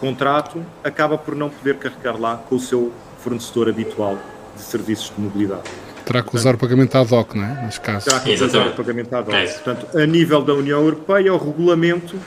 contrato, 0.00 0.64
acaba 0.82 1.16
por 1.16 1.34
não 1.34 1.48
poder 1.48 1.76
carregar 1.76 2.20
lá 2.20 2.36
com 2.36 2.56
o 2.56 2.60
seu 2.60 2.92
fornecedor 3.18 3.68
habitual 3.68 4.18
de 4.54 4.62
serviços 4.62 5.12
de 5.14 5.20
mobilidade. 5.20 5.62
Terá 6.04 6.22
que 6.22 6.36
usar 6.36 6.54
o 6.54 6.58
pagamento 6.58 6.96
ad 6.96 7.14
hoc, 7.14 7.34
não 7.34 7.44
é? 7.44 7.62
Neste 7.62 7.80
caso. 7.80 8.04
Terá 8.04 8.20
que 8.20 8.30
Exatamente. 8.30 8.72
o 8.72 8.76
pagamento 8.76 9.14
ad 9.14 9.28
hoc. 9.28 9.34
É. 9.34 9.46
Portanto, 9.46 9.96
a 9.96 10.06
nível 10.06 10.42
da 10.42 10.52
União 10.52 10.80
Europeia, 10.80 11.32
o 11.32 11.38
regulamento 11.38 12.18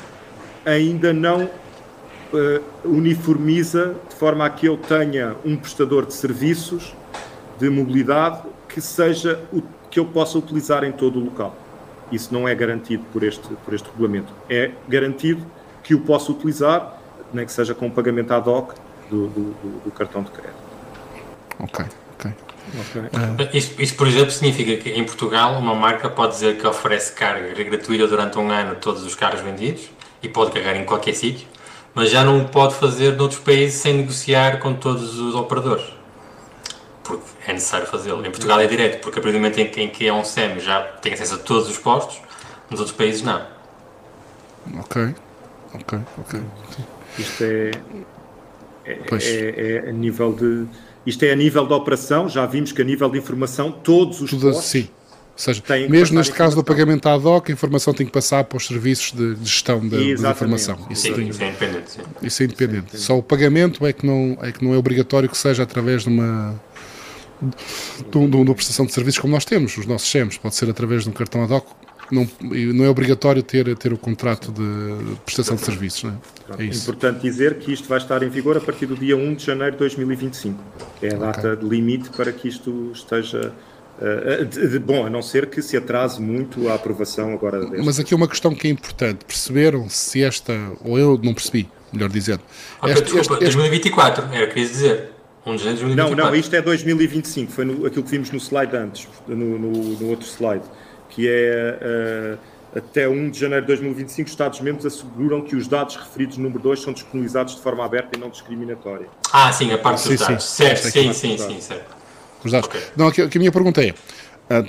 ainda 0.66 1.14
não 1.14 1.48
eh, 2.34 2.62
uniformiza 2.84 3.96
de 4.10 4.16
forma 4.16 4.46
a 4.46 4.50
que 4.50 4.68
ele 4.68 4.78
tenha 4.78 5.36
um 5.46 5.56
prestador 5.56 6.06
de 6.06 6.14
serviços 6.14 6.96
de 7.60 7.70
mobilidade 7.70 8.42
que 8.78 8.82
seja 8.82 9.40
o 9.52 9.64
que 9.90 10.00
eu 10.00 10.06
possa 10.06 10.38
utilizar 10.38 10.84
em 10.84 10.92
todo 10.92 11.18
o 11.20 11.24
local. 11.26 11.56
Isso 12.12 12.32
não 12.32 12.48
é 12.48 12.54
garantido 12.54 13.04
por 13.12 13.24
este, 13.24 13.42
por 13.66 13.74
este 13.74 13.90
regulamento. 13.90 14.32
É 14.48 14.70
garantido 14.88 15.44
que 15.84 15.96
o 15.96 16.02
possa 16.02 16.32
utilizar, 16.32 16.96
nem 17.34 17.44
que 17.44 17.52
seja 17.52 17.74
com 17.74 17.90
pagamento 17.90 18.32
ad 18.34 18.48
hoc 18.48 18.74
do, 19.10 19.28
do- 19.30 19.44
do- 19.52 19.80
do 19.86 19.92
cartão 19.92 20.22
de 20.22 20.30
crédito. 20.30 20.54
Ok, 21.60 21.86
ok. 22.20 22.32
Isto, 23.54 23.82
isto, 23.82 23.98
por 23.98 24.08
exemplo, 24.08 24.30
significa 24.30 24.76
que 24.84 24.92
em 24.92 25.04
Portugal 25.04 25.58
uma 25.58 25.74
marca 25.74 26.08
pode 26.08 26.34
dizer 26.34 26.58
que 26.60 26.68
oferece 26.68 27.14
carga 27.14 27.52
gratuita 27.64 28.06
durante 28.08 28.38
um 28.38 28.52
ano 28.52 28.74
a 28.74 28.76
todos 28.76 29.04
os 29.04 29.16
carros 29.16 29.42
vendidos 29.42 29.90
e 30.22 30.30
pode 30.30 30.52
carregar 30.52 30.76
em 30.76 30.86
qualquer 30.86 31.16
sítio, 31.16 31.48
mas 31.96 32.12
já 32.12 32.24
não 32.24 32.42
o 32.42 32.48
pode 32.48 32.76
fazer 32.76 33.16
noutros 33.18 33.40
países 33.40 33.80
sem 33.82 33.94
negociar 33.96 34.60
com 34.60 34.74
todos 34.76 35.18
os 35.20 35.34
operadores. 35.34 35.97
Porque 37.08 37.24
é 37.48 37.54
necessário 37.54 37.88
fazê-lo. 37.88 38.20
Em 38.26 38.30
Portugal 38.32 38.60
é 38.60 38.68
direto, 38.68 39.02
porque 39.02 39.20
a 39.20 39.22
partir 39.22 39.38
do 39.38 39.42
momento 39.42 39.58
em 39.60 39.70
que, 39.70 39.82
em 39.82 39.90
que 39.90 40.08
é 40.08 40.14
um 40.14 40.24
SEM 40.26 40.60
já 40.60 40.82
tem 40.82 41.14
acesso 41.14 41.36
a 41.36 41.38
todos 41.38 41.70
os 41.70 41.78
postos, 41.78 42.20
nos 42.70 42.80
outros 42.82 42.96
países 42.98 43.22
não. 43.22 43.42
Ok. 44.80 45.16
Ok, 45.74 46.00
ok. 46.18 46.42
Isto 47.18 47.44
é, 47.44 47.72
é, 48.86 49.00
é- 49.12 49.86
é 49.86 49.90
a 49.90 49.92
nível 49.92 50.34
de. 50.34 50.66
Isto 51.06 51.24
é 51.24 51.32
a 51.32 51.36
nível 51.36 51.66
de 51.66 51.74
operação, 51.74 52.28
já 52.28 52.46
vimos 52.46 52.72
que 52.74 52.82
a 52.82 52.86
nível 52.86 53.10
de 53.10 53.18
informação, 53.18 53.72
todos 53.72 54.20
os 54.22 54.30
Tudo 54.30 54.52
postos 54.52 54.66
assim. 54.66 54.90
seja, 55.38 55.64
mesmo 55.90 56.18
neste 56.18 56.34
caso 56.34 56.54
do 56.56 56.64
pagamento 56.64 57.08
ad 57.08 57.26
hoc, 57.26 57.50
a 57.50 57.54
informação 57.54 57.94
tem 57.94 58.06
que 58.06 58.12
passar 58.12 58.44
para 58.44 58.58
os 58.58 58.68
serviços 58.68 59.14
de 59.14 59.36
gestão 59.42 59.88
da, 59.88 59.98
informação. 60.02 60.78
Isso, 60.90 61.04
sim, 61.04 61.14
tem, 61.14 61.30
isso 61.30 61.42
é 61.42 61.48
independente. 61.48 61.92
Sim. 61.92 62.02
Isso 62.22 62.42
é 62.42 62.46
independente. 62.46 62.92
Sim, 62.92 62.98
Só 62.98 63.18
o 63.18 63.24
pagamento 63.24 63.86
é 63.86 63.94
que, 63.94 64.06
não, 64.06 64.38
é 64.42 64.52
que 64.52 64.64
não 64.66 64.74
é 64.74 64.78
obrigatório 64.78 65.30
que 65.30 65.38
seja 65.38 65.64
através 65.64 66.04
de 66.04 66.10
uma 66.10 66.60
de, 67.42 68.18
uma 68.18 68.54
prestação 68.54 68.86
de 68.86 68.94
serviços 68.94 69.20
como 69.20 69.34
nós 69.34 69.46
temos, 69.46 69.78
os 69.78 69.86
nossos 69.86 70.10
SEMs, 70.10 70.38
pode 70.38 70.56
ser 70.56 70.70
através 70.70 71.04
de 71.04 71.10
um 71.10 71.14
cartão 71.14 71.44
ad 71.44 71.54
hoc, 71.54 71.68
não, 72.12 72.28
não 72.74 72.86
é 72.86 72.90
obrigatório 72.90 73.44
ter, 73.44 73.76
ter 73.76 73.92
o 73.92 73.98
contrato 73.98 74.52
de 74.52 75.16
prestação 75.26 75.56
de 75.56 75.62
serviços. 75.62 76.04
Não 76.04 76.18
é? 76.58 76.64
é 76.64 76.66
importante 76.66 77.22
dizer 77.22 77.56
que 77.56 77.72
isto 77.74 77.88
vai 77.88 77.98
estar 77.98 78.24
em 78.24 78.30
vigor 78.30 78.58
a 78.58 78.62
partir 78.62 78.86
do 78.86 78.96
dia 78.96 79.16
1 79.16 79.36
de 79.36 79.46
janeiro 79.46 79.74
de 79.74 79.80
2025. 79.80 80.64
É 81.02 81.14
a 81.14 81.18
data 81.18 81.54
okay. 81.54 81.70
limite 81.70 82.10
para 82.10 82.32
que 82.32 82.48
isto 82.48 82.92
esteja. 82.94 83.54
Uh, 84.00 84.46
de, 84.46 84.68
de, 84.68 84.80
bom, 84.80 85.08
a 85.08 85.10
não 85.10 85.24
ser 85.24 85.48
que 85.48 85.60
se 85.60 85.76
atrase 85.76 86.22
muito 86.22 86.70
a 86.70 86.76
aprovação 86.76 87.34
agora 87.34 87.62
deste. 87.62 87.84
Mas 87.84 88.00
aqui 88.00 88.14
uma 88.14 88.28
questão 88.28 88.54
que 88.54 88.68
é 88.68 88.72
importante: 88.72 89.26
perceberam 89.26 89.90
se 89.90 90.24
esta, 90.24 90.54
ou 90.86 91.00
eu 91.00 91.20
não 91.22 91.34
percebi, 91.34 91.68
melhor 91.92 92.08
dizendo. 92.08 92.42
Okay, 92.80 92.94
este, 92.94 93.04
desculpa, 93.06 93.44
este, 93.44 93.58
2024, 93.58 94.26
era 94.32 94.44
o 94.44 94.48
que 94.48 94.54
queria 94.54 94.70
dizer. 94.70 95.17
1 95.54 95.56
de 95.56 95.64
janeiro 95.64 95.90
de 95.90 95.96
2024. 95.96 96.16
Não, 96.16 96.32
não, 96.32 96.36
isto 96.36 96.56
é 96.56 96.62
2025, 96.62 97.52
foi 97.52 97.66
no, 97.66 97.86
aquilo 97.86 98.04
que 98.04 98.12
vimos 98.12 98.32
no 98.32 98.38
slide 98.38 98.76
antes, 98.76 99.08
no, 99.28 99.36
no, 99.36 99.72
no 99.72 100.10
outro 100.10 100.28
slide 100.28 100.64
que 101.10 101.28
é 101.28 102.38
uh, 102.76 102.78
até 102.78 103.08
1 103.08 103.32
de 103.32 103.40
janeiro 103.40 103.64
de 103.64 103.68
2025, 103.68 104.28
os 104.28 104.32
Estados-membros 104.32 104.86
asseguram 104.86 105.42
que 105.42 105.56
os 105.56 105.68
dados 105.68 105.96
referidos 105.96 106.38
no 106.38 106.44
número 106.44 106.62
2 106.62 106.80
são 106.80 106.94
disponibilizados 106.94 107.56
de 107.56 107.62
forma 107.62 107.84
aberta 107.84 108.16
e 108.16 108.20
não 108.20 108.30
discriminatória. 108.30 109.08
Ah, 109.34 109.52
sim, 109.52 109.72
a 109.72 109.80
parte 109.80 110.02
sim, 110.02 110.10
dos 110.10 110.20
dados. 110.20 110.44
Sim, 110.44 110.64
certo, 110.64 110.92
sim, 110.92 111.14
sim, 111.14 111.38
sim, 111.38 111.60
certo. 111.60 111.96
Os 112.44 112.52
dados. 112.52 112.68
Okay. 112.68 112.82
Não, 112.96 113.08
aqui, 113.08 113.22
aqui 113.24 113.38
a 113.38 113.40
minha 113.40 113.52
pergunta 113.52 113.84
é, 113.84 113.92
uh, 113.92 113.96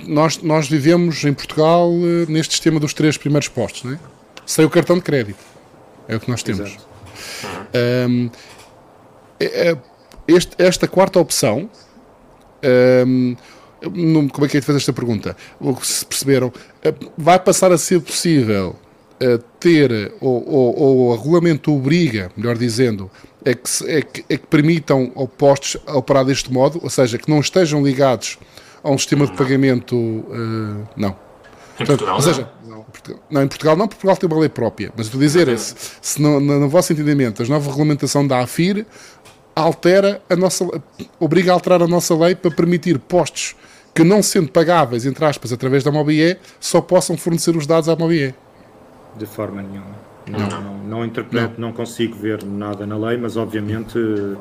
nós, 0.07 0.41
nós 0.41 0.67
vivemos 0.67 1.23
em 1.23 1.33
Portugal 1.33 1.91
uh, 1.91 2.25
neste 2.27 2.53
sistema 2.53 2.79
dos 2.79 2.95
três 2.95 3.15
primeiros 3.15 3.47
postos, 3.47 3.83
não 3.83 3.93
é? 3.93 3.99
Sem 4.43 4.65
o 4.65 4.69
cartão 4.69 4.95
de 4.95 5.03
crédito. 5.03 5.43
É 6.07 6.15
o 6.15 6.19
que 6.19 6.31
nós 6.31 6.41
temos. 6.41 6.75
Um, 8.09 8.31
é, 9.39 9.69
é, 9.69 9.77
este, 10.29 10.55
esta 10.57 10.87
quarta 10.87 11.19
opção 11.19 11.69
um, 12.63 13.35
como 14.29 14.45
é 14.45 14.49
que 14.49 14.57
é 14.57 14.59
de 14.59 14.65
fazer 14.65 14.77
esta 14.77 14.93
pergunta? 14.93 15.35
Se 15.81 16.05
perceberam, 16.05 16.51
eh, 16.83 16.93
vai 17.17 17.39
passar 17.39 17.71
a 17.71 17.77
ser 17.77 18.01
possível 18.01 18.75
eh, 19.19 19.39
ter, 19.59 20.13
ou, 20.19 20.43
ou, 20.47 20.79
ou 20.79 20.97
o 21.09 21.15
regulamento 21.15 21.73
obriga, 21.73 22.31
melhor 22.35 22.57
dizendo, 22.57 23.09
é 23.43 23.53
que, 23.53 23.69
é 23.87 24.01
que, 24.01 24.25
é 24.29 24.37
que 24.37 24.47
permitam 24.47 25.07
postos 25.37 25.77
a 25.87 25.97
operar 25.97 26.25
deste 26.25 26.51
modo, 26.51 26.79
ou 26.83 26.89
seja, 26.89 27.17
que 27.17 27.29
não 27.29 27.39
estejam 27.39 27.81
ligados 27.81 28.37
a 28.83 28.89
um 28.91 28.97
sistema 28.97 29.25
de 29.25 29.33
pagamento. 29.33 29.95
Uh, 29.95 30.87
não. 30.95 31.15
Em 31.79 31.85
Portanto, 31.85 31.99
Portugal, 31.99 32.15
ou 32.15 32.21
seja, 32.21 32.49
não. 32.67 32.85
não. 33.29 33.43
em 33.43 33.47
Portugal 33.47 33.77
não, 33.77 33.87
Portugal 33.87 34.17
tem 34.17 34.29
uma 34.29 34.39
lei 34.39 34.49
própria. 34.49 34.91
Mas 34.95 35.05
estou 35.05 35.19
a 35.19 35.23
dizer, 35.23 35.57
se, 35.57 35.75
se 36.01 36.21
no, 36.21 36.39
no, 36.39 36.59
no 36.59 36.69
vosso 36.69 36.91
entendimento, 36.91 37.41
a 37.41 37.45
nova 37.45 37.69
regulamentação 37.69 38.27
da 38.27 38.39
AFIR 38.39 38.85
altera 39.59 40.21
a 40.29 40.35
nossa, 40.35 40.65
obriga 41.19 41.51
a 41.51 41.53
alterar 41.53 41.81
a 41.81 41.87
nossa 41.87 42.15
lei 42.15 42.35
para 42.35 42.51
permitir 42.51 42.99
postos 42.99 43.55
que 43.93 44.03
não 44.03 44.21
sendo 44.23 44.49
pagáveis, 44.49 45.05
entre 45.05 45.25
aspas, 45.25 45.51
através 45.51 45.83
da 45.83 45.91
MOBIE, 45.91 46.37
só 46.59 46.79
possam 46.79 47.17
fornecer 47.17 47.55
os 47.55 47.65
dados 47.65 47.89
à 47.89 47.95
MOBIE. 47.95 48.33
De 49.17 49.25
forma 49.25 49.61
nenhuma. 49.61 50.09
Não, 50.27 50.39
não, 50.39 50.61
não, 50.61 50.77
não 50.77 51.05
interpreto, 51.05 51.59
não. 51.59 51.69
não. 51.69 51.75
consigo 51.75 52.15
ver 52.15 52.43
nada 52.45 52.85
na 52.85 52.97
lei, 52.97 53.17
mas 53.17 53.35
obviamente 53.35 53.97
uh, 53.97 54.37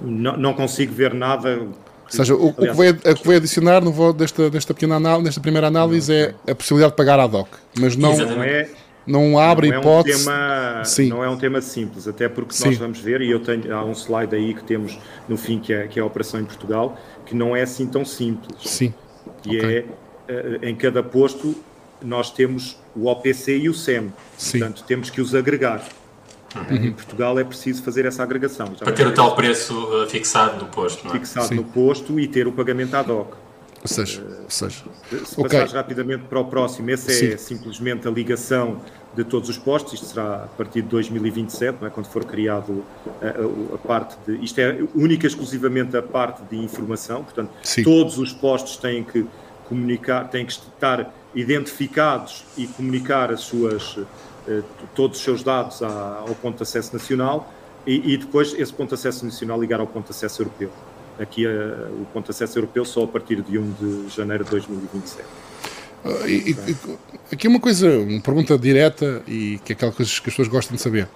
não, 0.00 0.36
não 0.36 0.54
consigo 0.54 0.92
ver 0.92 1.12
nada. 1.12 1.58
Ou 1.58 1.74
seja, 2.08 2.34
o, 2.34 2.54
Aliás, 2.56 2.78
o, 2.78 2.82
que 2.82 2.92
vai, 2.92 3.12
o 3.12 3.16
que 3.16 3.26
vai 3.26 3.36
adicionar 3.36 3.82
no, 3.82 4.12
desta, 4.12 4.48
desta, 4.48 4.72
pequena 4.72 4.96
análise, 4.96 5.24
nesta 5.24 5.40
primeira 5.40 5.66
análise 5.66 6.12
é 6.12 6.34
a 6.48 6.54
possibilidade 6.54 6.92
de 6.92 6.96
pagar 6.96 7.18
ad 7.18 7.34
hoc, 7.34 7.48
mas 7.78 7.96
não, 7.96 8.16
não 8.16 8.42
é, 8.42 8.68
não 9.06 9.38
abre 9.38 9.68
não 9.68 9.76
é 9.76 9.80
hipótese. 9.80 10.22
Um 10.22 10.24
tema, 10.24 10.82
Sim. 10.84 11.08
Não 11.08 11.24
é 11.24 11.28
um 11.28 11.36
tema 11.36 11.60
simples, 11.60 12.08
até 12.08 12.28
porque 12.28 12.54
Sim. 12.54 12.66
nós 12.66 12.78
vamos 12.78 12.98
ver, 12.98 13.20
e 13.20 13.30
eu 13.30 13.40
tenho, 13.40 13.74
há 13.74 13.84
um 13.84 13.92
slide 13.92 14.34
aí 14.34 14.54
que 14.54 14.64
temos 14.64 14.98
no 15.28 15.36
fim, 15.36 15.58
que 15.58 15.72
é, 15.72 15.86
que 15.86 15.98
é 15.98 16.02
a 16.02 16.06
operação 16.06 16.40
em 16.40 16.44
Portugal, 16.44 16.98
que 17.26 17.34
não 17.34 17.54
é 17.54 17.62
assim 17.62 17.86
tão 17.86 18.04
simples. 18.04 18.70
Sim. 18.70 18.94
E 19.44 19.58
okay. 19.58 19.78
é, 19.78 19.84
eh, 20.28 20.58
em 20.62 20.74
cada 20.74 21.02
posto, 21.02 21.54
nós 22.02 22.30
temos 22.30 22.78
o 22.96 23.06
OPC 23.06 23.58
e 23.58 23.68
o 23.68 23.74
SEM. 23.74 24.12
Sim. 24.36 24.58
Portanto, 24.58 24.84
temos 24.86 25.10
que 25.10 25.20
os 25.20 25.34
agregar. 25.34 25.82
Uhum. 26.54 26.76
Em 26.76 26.92
Portugal 26.92 27.38
é 27.38 27.44
preciso 27.44 27.82
fazer 27.82 28.06
essa 28.06 28.22
agregação. 28.22 28.66
Já 28.76 28.84
Para 28.84 28.92
ter 28.92 29.06
o 29.06 29.12
tal 29.12 29.34
preço 29.34 29.74
uh, 29.74 30.08
fixado 30.08 30.62
no 30.62 30.70
posto, 30.70 31.04
não 31.04 31.14
é? 31.14 31.18
Fixado 31.18 31.48
Sim. 31.48 31.56
no 31.56 31.64
posto 31.64 32.18
e 32.20 32.28
ter 32.28 32.46
o 32.46 32.52
pagamento 32.52 32.94
ad 32.94 33.10
hoc. 33.10 33.34
Ou 33.84 33.88
seja, 33.88 34.22
ou 34.42 34.48
seja. 34.48 34.82
se 35.10 35.34
okay. 35.38 35.44
passares 35.44 35.72
rapidamente 35.72 36.24
para 36.24 36.40
o 36.40 36.46
próximo, 36.46 36.90
esse 36.90 37.32
é 37.32 37.36
Sim. 37.36 37.56
simplesmente 37.56 38.08
a 38.08 38.10
ligação 38.10 38.80
de 39.14 39.22
todos 39.24 39.50
os 39.50 39.58
postos, 39.58 39.92
isto 39.92 40.06
será 40.06 40.44
a 40.44 40.46
partir 40.46 40.80
de 40.80 40.88
2027, 40.88 41.78
não 41.82 41.88
é? 41.88 41.90
quando 41.90 42.06
for 42.06 42.24
criado 42.24 42.82
a, 43.20 43.26
a, 43.26 43.74
a 43.74 43.78
parte 43.78 44.16
de. 44.26 44.42
Isto 44.42 44.58
é 44.60 44.78
única 44.94 45.26
e 45.26 45.28
exclusivamente 45.28 45.94
a 45.98 46.02
parte 46.02 46.42
de 46.44 46.56
informação, 46.56 47.24
portanto, 47.24 47.50
Sim. 47.62 47.84
todos 47.84 48.16
os 48.16 48.32
postos 48.32 48.78
têm 48.78 49.04
que 49.04 49.26
comunicar, 49.68 50.30
têm 50.30 50.46
que 50.46 50.52
estar 50.52 51.14
identificados 51.34 52.42
e 52.56 52.66
comunicar 52.66 53.30
as 53.30 53.40
suas, 53.40 53.98
eh, 54.48 54.62
todos 54.94 55.18
os 55.18 55.24
seus 55.24 55.42
dados 55.42 55.82
ao 55.82 56.34
ponto 56.40 56.56
de 56.56 56.62
acesso 56.62 56.92
nacional 56.92 57.52
e, 57.86 58.14
e, 58.14 58.16
depois 58.16 58.54
esse 58.54 58.72
ponto 58.72 58.88
de 58.90 58.94
acesso 58.94 59.24
nacional 59.24 59.60
ligar 59.60 59.80
ao 59.80 59.86
ponto 59.86 60.06
de 60.06 60.10
acesso 60.10 60.40
europeu. 60.42 60.70
Aqui 61.18 61.46
eh, 61.46 61.88
o 62.00 62.04
ponto 62.12 62.24
de 62.24 62.30
acesso 62.32 62.58
europeu 62.58 62.84
só 62.84 63.04
a 63.04 63.08
partir 63.08 63.40
de 63.40 63.56
1 63.58 63.72
de 63.72 64.08
janeiro 64.08 64.44
de 64.44 64.50
2027. 64.50 65.24
Uh, 66.04 66.28
e, 66.28 66.50
e, 66.50 66.56
aqui 67.32 67.46
uma 67.46 67.60
coisa, 67.60 67.88
uma 67.98 68.20
pergunta 68.20 68.58
direta 68.58 69.22
e 69.26 69.58
que 69.64 69.72
é 69.72 69.74
aquela 69.74 69.92
coisa 69.92 70.10
que 70.10 70.16
as 70.16 70.20
pessoas 70.20 70.48
gostam 70.48 70.76
de 70.76 70.82
saber. 70.82 71.08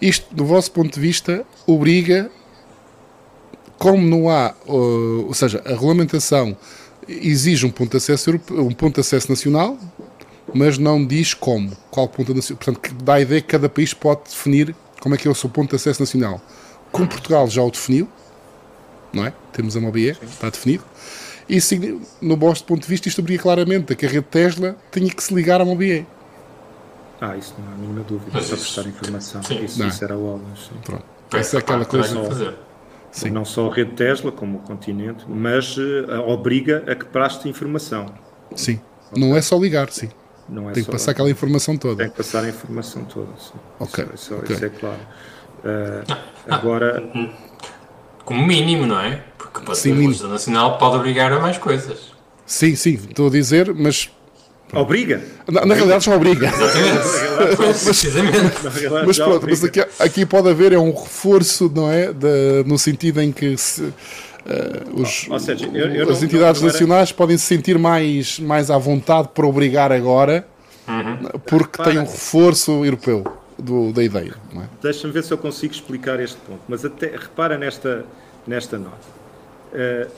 Isto, 0.00 0.34
do 0.34 0.44
vosso 0.44 0.70
ponto 0.70 0.92
de 0.92 1.00
vista, 1.00 1.46
obriga, 1.66 2.30
como 3.78 4.06
não 4.06 4.28
há, 4.28 4.54
uh, 4.66 5.26
ou 5.26 5.34
seja, 5.34 5.62
a 5.64 5.70
regulamentação 5.70 6.56
exige 7.08 7.66
um 7.66 7.70
ponto 7.70 7.92
de 7.92 7.96
acesso, 7.96 8.30
europeu, 8.30 8.66
um 8.66 8.72
ponto 8.72 8.94
de 8.94 9.00
acesso 9.00 9.30
nacional, 9.30 9.78
mas 10.52 10.78
não 10.78 11.04
diz 11.04 11.34
como, 11.34 11.76
qual 11.90 12.06
ponto 12.06 12.34
nacional. 12.34 12.62
Portanto, 12.62 12.94
dá 13.02 13.14
a 13.14 13.20
ideia 13.20 13.40
que 13.40 13.48
cada 13.48 13.68
país 13.68 13.94
pode 13.94 14.24
definir 14.24 14.74
como 15.00 15.14
é 15.14 15.18
que 15.18 15.26
é 15.26 15.30
o 15.30 15.34
seu 15.34 15.48
ponto 15.48 15.70
de 15.70 15.76
acesso 15.76 16.00
nacional. 16.00 16.40
Como 16.92 17.08
Portugal 17.08 17.48
já 17.48 17.62
o 17.62 17.70
definiu, 17.70 18.08
não 19.12 19.26
é? 19.26 19.32
Temos 19.52 19.76
a 19.76 19.80
MOBE, 19.80 20.10
está 20.22 20.50
definido. 20.50 20.84
Isso, 21.48 21.74
no 22.20 22.36
vosso 22.36 22.64
ponto 22.64 22.82
de 22.82 22.88
vista, 22.88 23.08
isto 23.08 23.20
obriga 23.20 23.42
claramente 23.42 23.92
a 23.92 23.96
que 23.96 24.06
a 24.06 24.08
rede 24.08 24.26
Tesla 24.30 24.76
tenha 24.90 25.10
que 25.10 25.22
se 25.22 25.34
ligar 25.34 25.60
à 25.60 25.64
MOBIE. 25.64 26.06
Ah, 27.20 27.36
isso 27.36 27.54
não 27.58 27.68
há 27.68 27.72
a 27.72 27.76
mínima 27.76 28.02
dúvida, 28.02 28.30
Mas 28.32 28.46
só 28.46 28.56
prestar 28.56 28.86
informação. 28.88 29.42
Sim. 29.42 29.64
Isso, 29.64 29.84
isso 29.84 30.04
era 30.04 30.16
óbvio. 30.16 30.48
Pronto. 30.84 31.04
Essa 31.32 31.56
é 31.56 31.60
aquela 31.60 31.84
coisa. 31.84 32.14
Não, 32.14 32.54
sim. 33.12 33.30
não 33.30 33.44
só 33.44 33.70
a 33.70 33.74
rede 33.74 33.92
Tesla, 33.92 34.32
como 34.32 34.58
o 34.58 34.60
continente, 34.62 35.24
mas 35.28 35.76
uh, 35.76 36.20
obriga 36.26 36.84
a 36.86 36.94
que 36.94 37.04
preste 37.04 37.48
informação. 37.48 38.06
Sim. 38.56 38.80
Okay. 39.10 39.22
Não 39.22 39.36
é 39.36 39.42
só 39.42 39.56
ligar, 39.58 39.90
sim. 39.90 40.10
Não 40.48 40.68
é 40.68 40.72
tem 40.72 40.82
que 40.82 40.86
só, 40.86 40.92
passar 40.92 41.12
aquela 41.12 41.30
informação 41.30 41.76
toda. 41.76 41.96
Tem 42.02 42.10
que 42.10 42.16
passar 42.16 42.44
a 42.44 42.48
informação 42.48 43.04
toda, 43.04 43.30
sim. 43.38 43.52
Ok. 43.78 44.04
Isso, 44.04 44.14
isso, 44.14 44.34
okay. 44.34 44.56
isso 44.56 44.64
é 44.64 44.68
claro. 44.68 45.00
Uh, 45.58 46.16
agora. 46.48 47.02
Como 48.24 48.46
mínimo, 48.46 48.86
não 48.86 49.00
é? 49.00 49.22
Porque 49.36 49.60
para 49.60 49.74
sim, 49.74 49.92
nacional 50.28 50.78
pode 50.78 50.96
obrigar 50.96 51.32
a 51.32 51.40
mais 51.40 51.58
coisas. 51.58 52.12
Sim, 52.46 52.74
sim, 52.74 52.94
estou 52.94 53.28
a 53.28 53.30
dizer, 53.30 53.74
mas 53.74 54.10
Obriga? 54.74 55.22
Na, 55.50 55.66
na 55.66 55.74
realidade 55.74 56.04
já 56.06 56.16
obriga. 56.16 56.46
Exatamente. 56.46 57.02
mas, 58.90 59.06
mas 59.06 59.18
pronto, 59.18 59.46
mas 59.46 59.64
aqui, 59.64 59.80
aqui, 59.98 60.24
pode 60.26 60.48
haver 60.48 60.72
é 60.72 60.78
um 60.78 60.92
reforço, 60.92 61.70
não 61.74 61.90
é? 61.90 62.10
De, 62.10 62.64
no 62.66 62.78
sentido 62.78 63.20
em 63.20 63.30
que 63.30 63.54
se, 63.58 63.82
uh, 63.82 63.92
os, 64.94 65.28
seja, 65.44 65.66
eu, 65.66 65.88
eu 65.94 66.10
as 66.10 66.20
não, 66.20 66.26
entidades 66.26 66.62
não 66.62 66.68
era... 66.68 66.72
nacionais 66.72 67.12
podem 67.12 67.36
se 67.36 67.44
sentir 67.44 67.78
mais, 67.78 68.38
mais 68.38 68.70
à 68.70 68.78
vontade 68.78 69.28
para 69.34 69.46
obrigar 69.46 69.92
agora, 69.92 70.46
uhum. 70.88 71.18
porque 71.46 71.76
Para. 71.76 71.90
tem 71.90 71.98
um 71.98 72.06
reforço 72.06 72.82
europeu 72.82 73.24
do, 73.58 73.92
da 73.92 74.02
ideia. 74.02 74.34
É? 74.56 74.64
Deixa-me 74.82 75.12
ver 75.12 75.24
se 75.24 75.32
eu 75.32 75.38
consigo 75.38 75.72
explicar 75.72 76.20
este 76.20 76.38
ponto, 76.38 76.60
mas 76.68 76.84
até 76.84 77.08
repara 77.16 77.56
nesta, 77.58 78.04
nesta 78.46 78.78
nota. 78.78 78.96
Uh, 79.72 80.10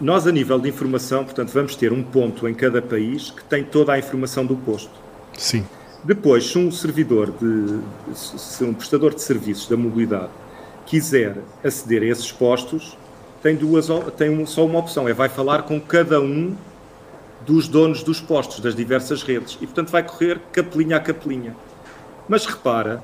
nós, 0.00 0.26
a 0.26 0.32
nível 0.32 0.58
de 0.58 0.68
informação, 0.68 1.24
portanto, 1.24 1.50
vamos 1.50 1.76
ter 1.76 1.92
um 1.92 2.02
ponto 2.02 2.48
em 2.48 2.54
cada 2.54 2.80
país 2.80 3.30
que 3.30 3.44
tem 3.44 3.62
toda 3.62 3.92
a 3.92 3.98
informação 3.98 4.46
do 4.46 4.56
posto. 4.56 4.92
Sim. 5.36 5.66
Depois, 6.02 6.50
se 6.50 6.56
um 6.56 6.70
servidor, 6.70 7.30
de, 7.30 7.80
se 8.14 8.64
um 8.64 8.72
prestador 8.72 9.14
de 9.14 9.20
serviços 9.20 9.68
da 9.68 9.76
mobilidade 9.76 10.30
quiser 10.86 11.36
aceder 11.62 12.02
a 12.02 12.06
esses 12.06 12.32
postos, 12.32 12.96
tem, 13.42 13.54
duas, 13.54 13.88
tem 14.16 14.46
só 14.46 14.64
uma 14.64 14.78
opção, 14.78 15.06
é 15.06 15.12
vai 15.12 15.28
falar 15.28 15.62
com 15.62 15.78
cada 15.78 16.20
um 16.20 16.56
dos 17.46 17.68
donos 17.68 18.02
dos 18.02 18.20
postos, 18.20 18.60
das 18.60 18.74
diversas 18.74 19.22
redes. 19.22 19.58
E, 19.60 19.66
portanto, 19.66 19.90
vai 19.90 20.02
correr 20.02 20.40
capelinha 20.52 20.96
a 20.96 21.00
capelinha. 21.00 21.54
Mas 22.30 22.46
repara 22.46 23.02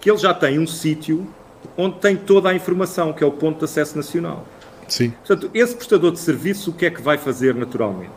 que 0.00 0.10
ele 0.10 0.16
já 0.16 0.32
tem 0.32 0.58
um 0.58 0.66
sítio 0.66 1.28
onde 1.76 1.98
tem 1.98 2.16
toda 2.16 2.48
a 2.48 2.54
informação, 2.54 3.12
que 3.12 3.22
é 3.22 3.26
o 3.26 3.30
ponto 3.30 3.58
de 3.58 3.66
acesso 3.66 3.94
nacional. 3.94 4.46
Sim. 4.88 5.10
Portanto, 5.10 5.50
esse 5.52 5.76
prestador 5.76 6.10
de 6.10 6.18
serviço, 6.18 6.70
o 6.70 6.72
que 6.72 6.86
é 6.86 6.90
que 6.90 7.02
vai 7.02 7.18
fazer 7.18 7.54
naturalmente? 7.54 8.10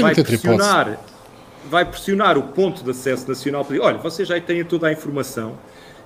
vai 0.00 0.16
pressionar, 0.16 0.98
vai 1.70 1.84
pressionar 1.84 2.36
o 2.36 2.42
ponto 2.42 2.82
de 2.82 2.90
acesso 2.90 3.28
nacional 3.28 3.64
para 3.64 3.76
dizer, 3.76 3.86
olha, 3.86 3.98
vocês 3.98 4.26
já 4.26 4.40
têm 4.40 4.64
toda 4.64 4.88
a 4.88 4.92
informação 4.92 5.56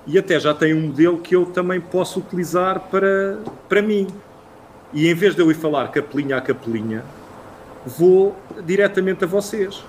e 0.05 0.19
até 0.19 0.39
já 0.39 0.53
têm 0.53 0.75
um 0.75 0.87
modelo 0.87 1.17
que 1.17 1.35
eu 1.35 1.47
também 1.47 1.81
posso 1.81 2.19
utilizar 2.19 2.79
para, 2.91 3.39
para 3.67 3.81
mim. 3.81 4.05
E 4.93 5.09
em 5.09 5.15
vez 5.15 5.33
de 5.33 5.41
eu 5.41 5.49
ir 5.49 5.55
falar 5.55 5.87
capelinha 5.87 6.37
a 6.37 6.41
capelinha, 6.41 7.03
vou 7.83 8.37
diretamente 8.63 9.23
a 9.23 9.27
vocês. 9.27 9.83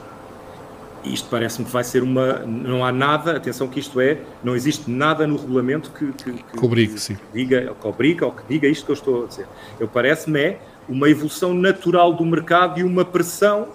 Isto 1.12 1.28
parece-me 1.30 1.66
que 1.66 1.72
vai 1.72 1.84
ser 1.84 2.02
uma. 2.02 2.40
Não 2.40 2.84
há 2.84 2.92
nada, 2.92 3.36
atenção 3.36 3.68
que 3.68 3.80
isto 3.80 4.00
é, 4.00 4.18
não 4.42 4.54
existe 4.54 4.90
nada 4.90 5.26
no 5.26 5.36
regulamento 5.36 5.90
que, 5.90 6.12
que, 6.12 6.32
que, 6.32 6.64
obrigue, 6.64 6.94
que, 6.94 7.14
que 7.14 7.20
diga, 7.32 7.74
que 7.80 7.86
obriga 7.86 8.26
ou 8.26 8.32
que 8.32 8.42
diga 8.48 8.68
isto 8.68 8.84
que 8.84 8.90
eu 8.90 8.94
estou 8.94 9.24
a 9.24 9.26
dizer. 9.26 9.46
Eu 9.78 9.88
parece-me 9.88 10.40
é 10.40 10.60
uma 10.88 11.08
evolução 11.08 11.52
natural 11.52 12.12
do 12.14 12.24
mercado 12.24 12.80
e 12.80 12.82
uma 12.82 13.04
pressão 13.04 13.68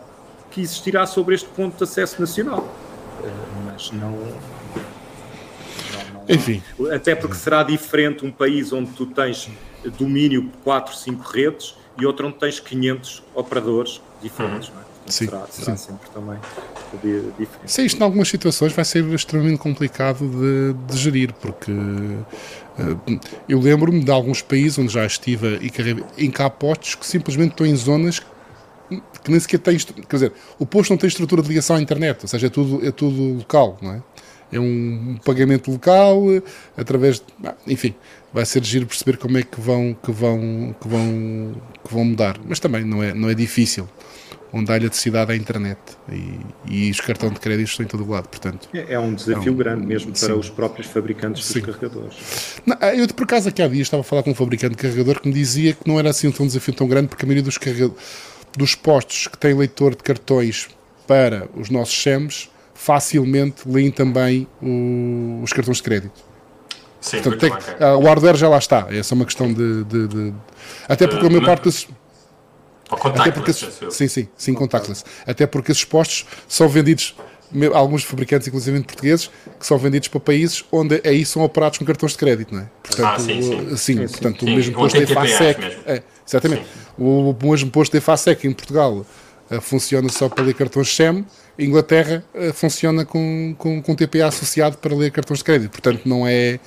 que 0.50 0.62
existirá 0.62 1.06
sobre 1.06 1.36
este 1.36 1.50
ponto 1.50 1.78
de 1.78 1.84
acesso 1.84 2.20
nacional. 2.20 2.68
Eh, 3.24 3.30
mas 3.66 3.92
não. 3.92 4.12
não, 4.12 4.18
não 6.14 6.26
Enfim. 6.28 6.62
Até 6.92 7.16
porque 7.16 7.36
será 7.36 7.64
diferente 7.64 8.26
um 8.26 8.32
país 8.32 8.72
onde 8.72 8.92
tu 8.92 9.06
tens 9.06 9.50
domínio 9.98 10.44
de 10.44 10.58
4, 10.64 10.96
5 10.96 11.32
redes 11.32 11.76
e 12.00 12.06
outro 12.06 12.28
onde 12.28 12.38
tens 12.38 12.60
500 12.60 13.24
operadores 13.36 14.02
diferentes. 14.22 14.70
Uhum. 14.70 14.93
Sim, 15.08 15.26
será, 15.26 15.48
será 15.50 15.78
sim. 15.78 15.88
sempre 15.92 16.10
também 16.12 16.40
diferente. 17.02 17.72
Sim, 17.72 17.86
isto 17.86 18.00
em 18.00 18.04
algumas 18.04 18.28
situações 18.28 18.74
vai 18.74 18.86
ser 18.86 19.04
extremamente 19.14 19.58
complicado 19.58 20.28
de, 20.28 20.74
de 20.88 20.98
gerir, 20.98 21.34
porque 21.34 21.72
uh, 21.72 23.20
eu 23.48 23.60
lembro-me 23.60 24.04
de 24.04 24.12
alguns 24.12 24.42
países 24.42 24.78
onde 24.78 24.94
já 24.94 25.06
estive 25.06 25.58
e 25.62 25.70
carreguei 25.70 26.04
em 26.18 26.32
capotes 26.32 26.96
que 26.96 27.06
simplesmente 27.06 27.52
estão 27.52 27.66
em 27.66 27.76
zonas 27.76 28.22
que 29.24 29.32
nem 29.32 29.40
sequer 29.40 29.60
têm, 29.60 29.78
quer 29.78 30.16
dizer, 30.16 30.34
o 30.60 30.66
posto 30.66 30.92
não 30.92 30.98
tem 30.98 31.08
estrutura 31.08 31.42
de 31.42 31.48
ligação 31.48 31.76
à 31.76 31.82
internet, 31.82 32.20
ou 32.22 32.28
seja, 32.28 32.48
é 32.48 32.50
tudo, 32.50 32.86
é 32.86 32.92
tudo 32.92 33.38
local, 33.38 33.78
não 33.82 33.94
é? 33.94 34.04
É 34.52 34.60
um 34.60 35.18
pagamento 35.26 35.72
local, 35.72 36.22
através 36.78 37.16
de, 37.16 37.26
enfim, 37.66 37.96
vai 38.32 38.46
ser 38.46 38.64
giro 38.64 38.86
perceber 38.86 39.18
como 39.18 39.36
é 39.38 39.42
que 39.42 39.60
vão, 39.60 39.96
que 39.96 40.12
vão, 40.12 40.76
que 40.80 40.88
vão, 40.88 41.56
que 41.84 41.92
vão 41.92 42.06
mudar, 42.06 42.40
mas 42.48 42.60
também 42.60 42.84
não 42.84 43.02
é, 43.02 43.16
não 43.16 43.30
é 43.30 43.34
difícil 43.34 43.90
onde 44.54 44.72
há 44.72 44.78
eletricidade 44.78 45.32
à 45.32 45.36
internet 45.36 45.80
e, 46.12 46.40
e 46.70 46.92
os 46.92 47.02
cartões 47.02 47.34
de 47.34 47.40
crédito 47.40 47.68
estão 47.68 47.84
em 47.84 47.90
todo 47.90 48.06
o 48.06 48.10
lado, 48.10 48.30
portanto. 48.30 48.70
É, 48.72 48.94
é 48.94 49.00
um 49.00 49.16
desafio 49.16 49.50
é 49.50 49.52
um, 49.52 49.56
grande 49.56 49.86
mesmo 49.86 50.16
sim. 50.16 50.28
para 50.28 50.36
os 50.36 50.50
próprios 50.50 50.88
fabricantes 50.88 51.44
sim. 51.44 51.60
dos 51.60 51.76
carregadores. 51.76 52.62
Não, 52.64 52.78
eu, 52.90 53.08
por 53.08 53.24
acaso, 53.24 53.50
aqui 53.50 53.64
há 53.64 53.68
dias 53.68 53.88
estava 53.88 54.02
a 54.02 54.04
falar 54.04 54.22
com 54.22 54.30
um 54.30 54.36
fabricante 54.36 54.76
de 54.76 54.82
carregador 54.82 55.20
que 55.20 55.28
me 55.28 55.34
dizia 55.34 55.74
que 55.74 55.88
não 55.88 55.98
era 55.98 56.12
assim 56.12 56.28
um 56.28 56.48
desafio 56.48 56.74
tão 56.76 56.88
grande 56.88 57.08
porque 57.08 57.26
a 57.26 57.28
maioria 57.28 57.44
dos, 57.44 57.58
dos 58.56 58.76
postos 58.76 59.28
que 59.28 59.38
têm 59.38 59.56
leitor 59.56 59.96
de 59.96 60.04
cartões 60.04 60.70
para 61.08 61.50
os 61.56 61.72
nossos 61.72 62.00
SEMs 62.00 62.50
facilmente 62.76 63.68
leem 63.68 63.90
também 63.90 64.48
o, 64.62 65.42
os 65.42 65.52
cartões 65.52 65.78
de 65.78 65.84
crédito. 65.84 66.34
Sim, 67.02 67.22
Portanto, 67.22 67.40
tem, 67.40 67.88
o 67.98 68.02
hardware 68.02 68.38
já 68.38 68.48
lá 68.48 68.58
está, 68.58 68.88
é 68.90 69.04
só 69.04 69.14
uma 69.16 69.26
questão 69.26 69.52
de. 69.52 69.84
de, 69.84 70.08
de 70.08 70.34
até 70.88 71.06
porque 71.06 71.26
uh, 71.26 71.28
a 71.28 71.30
maior 71.30 71.46
parte 71.46 71.64
dos 71.64 71.88
até 72.94 73.32
porque 73.32 73.54
sim, 73.54 74.08
sim, 74.08 74.28
sim, 74.36 74.54
contactless. 74.54 75.04
Até 75.26 75.46
porque 75.46 75.72
esses 75.72 75.84
postos 75.84 76.26
são 76.48 76.68
vendidos, 76.68 77.16
alguns 77.74 78.04
fabricantes, 78.04 78.48
inclusive 78.48 78.82
portugueses, 78.84 79.30
que 79.60 79.66
são 79.66 79.78
vendidos 79.78 80.08
para 80.08 80.20
países 80.20 80.64
onde 80.72 81.02
aí 81.04 81.26
são 81.26 81.44
operados 81.44 81.78
com 81.78 81.86
cartões 81.86 82.14
de 82.14 82.18
crédito, 82.18 82.54
não 82.54 82.62
é? 82.62 82.68
Portanto, 82.82 83.06
ah, 83.06 83.20
sim, 83.20 83.42
sim. 83.42 83.78
sim, 83.78 83.98
portanto, 84.08 84.46
sim. 84.46 84.52
o 84.52 84.56
mesmo 84.56 84.74
posto 84.74 84.98
de 84.98 85.04
EFASEC. 85.04 85.78
É, 85.86 86.04
exatamente. 86.28 86.66
O, 86.98 87.32
o 87.32 87.50
mesmo 87.50 87.72
posto 87.72 87.92
de 87.92 87.98
EFASEC 87.98 88.48
em 88.48 88.54
Portugal 88.54 89.06
uh, 89.50 89.62
funciona 89.62 90.10
só 90.10 90.30
para 90.30 90.44
ler 90.44 90.54
cartões 90.54 90.96
SEM. 90.96 91.26
Inglaterra 91.58 92.24
uh, 92.34 92.54
funciona 92.54 93.06
com, 93.06 93.56
com, 93.58 93.82
com 93.82 93.96
TPA 93.96 94.28
associado 94.28 94.78
para 94.78 94.96
ler 94.96 95.12
cartões 95.12 95.40
de 95.40 95.46
crédito. 95.46 95.72
Portanto, 95.72 96.02
não 96.06 96.28
é. 96.28 96.60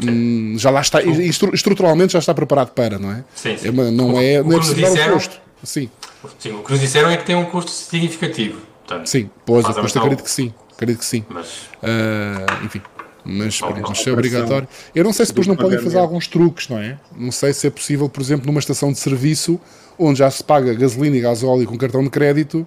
Hum, 0.00 0.54
já 0.56 0.70
lá 0.70 0.80
está, 0.80 1.00
estruturalmente 1.02 2.12
já 2.12 2.20
está 2.20 2.32
preparado 2.32 2.70
para, 2.70 3.00
não 3.00 3.10
é? 3.10 3.24
Sim, 3.34 3.56
sim. 3.56 3.68
É 3.68 3.72
não 3.72 4.20
é, 4.20 4.40
não 4.40 4.52
é 4.52 4.56
preciso 4.56 4.80
dar 4.80 4.92
o 4.92 5.12
posto. 5.12 5.40
Sim. 5.62 5.90
Sim, 6.38 6.52
o 6.52 6.62
que 6.62 6.72
nos 6.72 6.80
disseram 6.80 7.10
é 7.10 7.16
que 7.16 7.24
tem 7.24 7.36
um 7.36 7.44
custo 7.44 7.70
significativo. 7.70 8.60
Portanto, 8.86 9.06
sim, 9.06 9.30
pois, 9.44 9.66
eu 9.66 9.74
custo, 9.74 9.98
acredito 9.98 10.24
que 10.24 10.30
sim. 10.30 10.52
Acredito 10.72 10.98
que 10.98 11.04
sim. 11.04 11.24
Mas, 11.28 11.46
uh, 11.82 12.64
enfim. 12.64 12.80
Mas, 13.24 13.60
mas 13.60 14.06
é 14.06 14.12
obrigatório. 14.12 14.66
Eu 14.94 15.04
não 15.04 15.12
sei 15.12 15.26
se 15.26 15.32
depois 15.32 15.46
não 15.46 15.56
podem 15.56 15.78
fazer 15.78 15.98
alguns 15.98 16.26
truques, 16.26 16.68
não 16.68 16.78
é? 16.78 16.98
Não 17.14 17.30
sei 17.30 17.52
se 17.52 17.66
é 17.66 17.70
possível, 17.70 18.08
por 18.08 18.22
exemplo, 18.22 18.46
numa 18.46 18.60
estação 18.60 18.90
de 18.90 18.98
serviço 18.98 19.60
onde 19.98 20.20
já 20.20 20.30
se 20.30 20.42
paga 20.42 20.72
gasolina 20.72 21.16
e 21.16 21.20
gasóleo 21.20 21.66
com 21.66 21.76
cartão 21.76 22.02
de 22.02 22.08
crédito, 22.08 22.66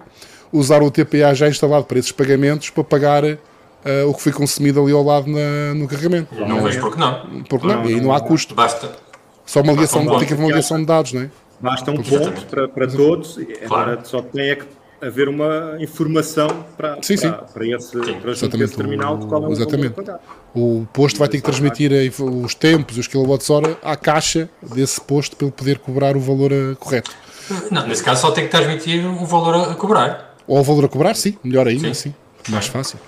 usar 0.52 0.82
o 0.82 0.90
TPA 0.90 1.34
já 1.34 1.48
instalado 1.48 1.84
para 1.84 1.98
esses 1.98 2.12
pagamentos 2.12 2.70
para 2.70 2.84
pagar 2.84 3.24
uh, 3.24 3.38
o 4.06 4.14
que 4.14 4.22
foi 4.22 4.32
consumido 4.32 4.80
ali 4.82 4.92
ao 4.92 5.02
lado 5.02 5.28
na, 5.28 5.74
no 5.74 5.88
carregamento. 5.88 6.34
Não, 6.34 6.46
não 6.46 6.62
vejo 6.62 6.80
porque 6.80 7.00
não. 7.00 7.44
Porque 7.48 7.66
não, 7.66 7.82
não, 7.82 7.90
e 7.90 7.94
aí 7.94 8.00
não 8.00 8.12
há 8.12 8.20
custo. 8.20 8.54
Basta. 8.54 8.94
Só 9.44 9.60
uma 9.60 9.72
ligação, 9.72 10.06
tem 10.06 10.26
que 10.26 10.34
haver 10.34 10.42
uma 10.44 10.48
ligação 10.48 10.78
de 10.78 10.86
dados, 10.86 11.12
não 11.12 11.22
é? 11.22 11.30
Basta 11.62 11.90
um 11.92 12.02
ponto 12.02 12.46
para, 12.46 12.68
para 12.68 12.88
todos, 12.88 13.34
claro. 13.34 13.92
agora 13.92 14.04
só 14.04 14.20
tem 14.20 14.50
é 14.50 14.56
que 14.56 14.66
haver 15.00 15.28
uma 15.28 15.76
informação 15.80 16.48
para, 16.76 16.98
sim, 17.02 17.16
sim. 17.16 17.30
para, 17.30 17.42
para 17.42 17.66
esse, 17.66 17.90
sim. 17.90 18.20
para 18.20 18.32
esse 18.32 18.76
terminal 18.76 19.16
de 19.16 19.26
qual 19.26 19.44
é 19.44 19.46
o 19.48 19.52
Exatamente. 19.52 19.94
O 20.54 20.86
posto 20.92 21.18
vai 21.18 21.28
ter 21.28 21.38
que 21.38 21.42
transmitir 21.44 21.92
os 22.20 22.54
tempos, 22.54 22.98
os 22.98 23.06
quilowatts-hora 23.06 23.78
à 23.82 23.96
caixa 23.96 24.50
desse 24.62 25.00
posto 25.00 25.36
para 25.36 25.46
ele 25.46 25.54
poder 25.56 25.78
cobrar 25.78 26.16
o 26.16 26.20
valor 26.20 26.52
eh, 26.52 26.74
correto. 26.78 27.10
Não, 27.70 27.86
nesse 27.86 28.02
caso 28.02 28.20
só 28.20 28.30
tem 28.30 28.44
que 28.44 28.50
transmitir 28.50 29.04
o 29.06 29.24
valor 29.24 29.70
a 29.70 29.74
cobrar. 29.74 30.36
Ou 30.46 30.58
o 30.58 30.62
valor 30.62 30.84
a 30.84 30.88
cobrar, 30.88 31.14
sim, 31.14 31.36
melhor 31.42 31.66
ainda, 31.66 31.94
sim. 31.94 32.10
sim. 32.10 32.14
Mais 32.52 32.66
fácil. 32.66 32.98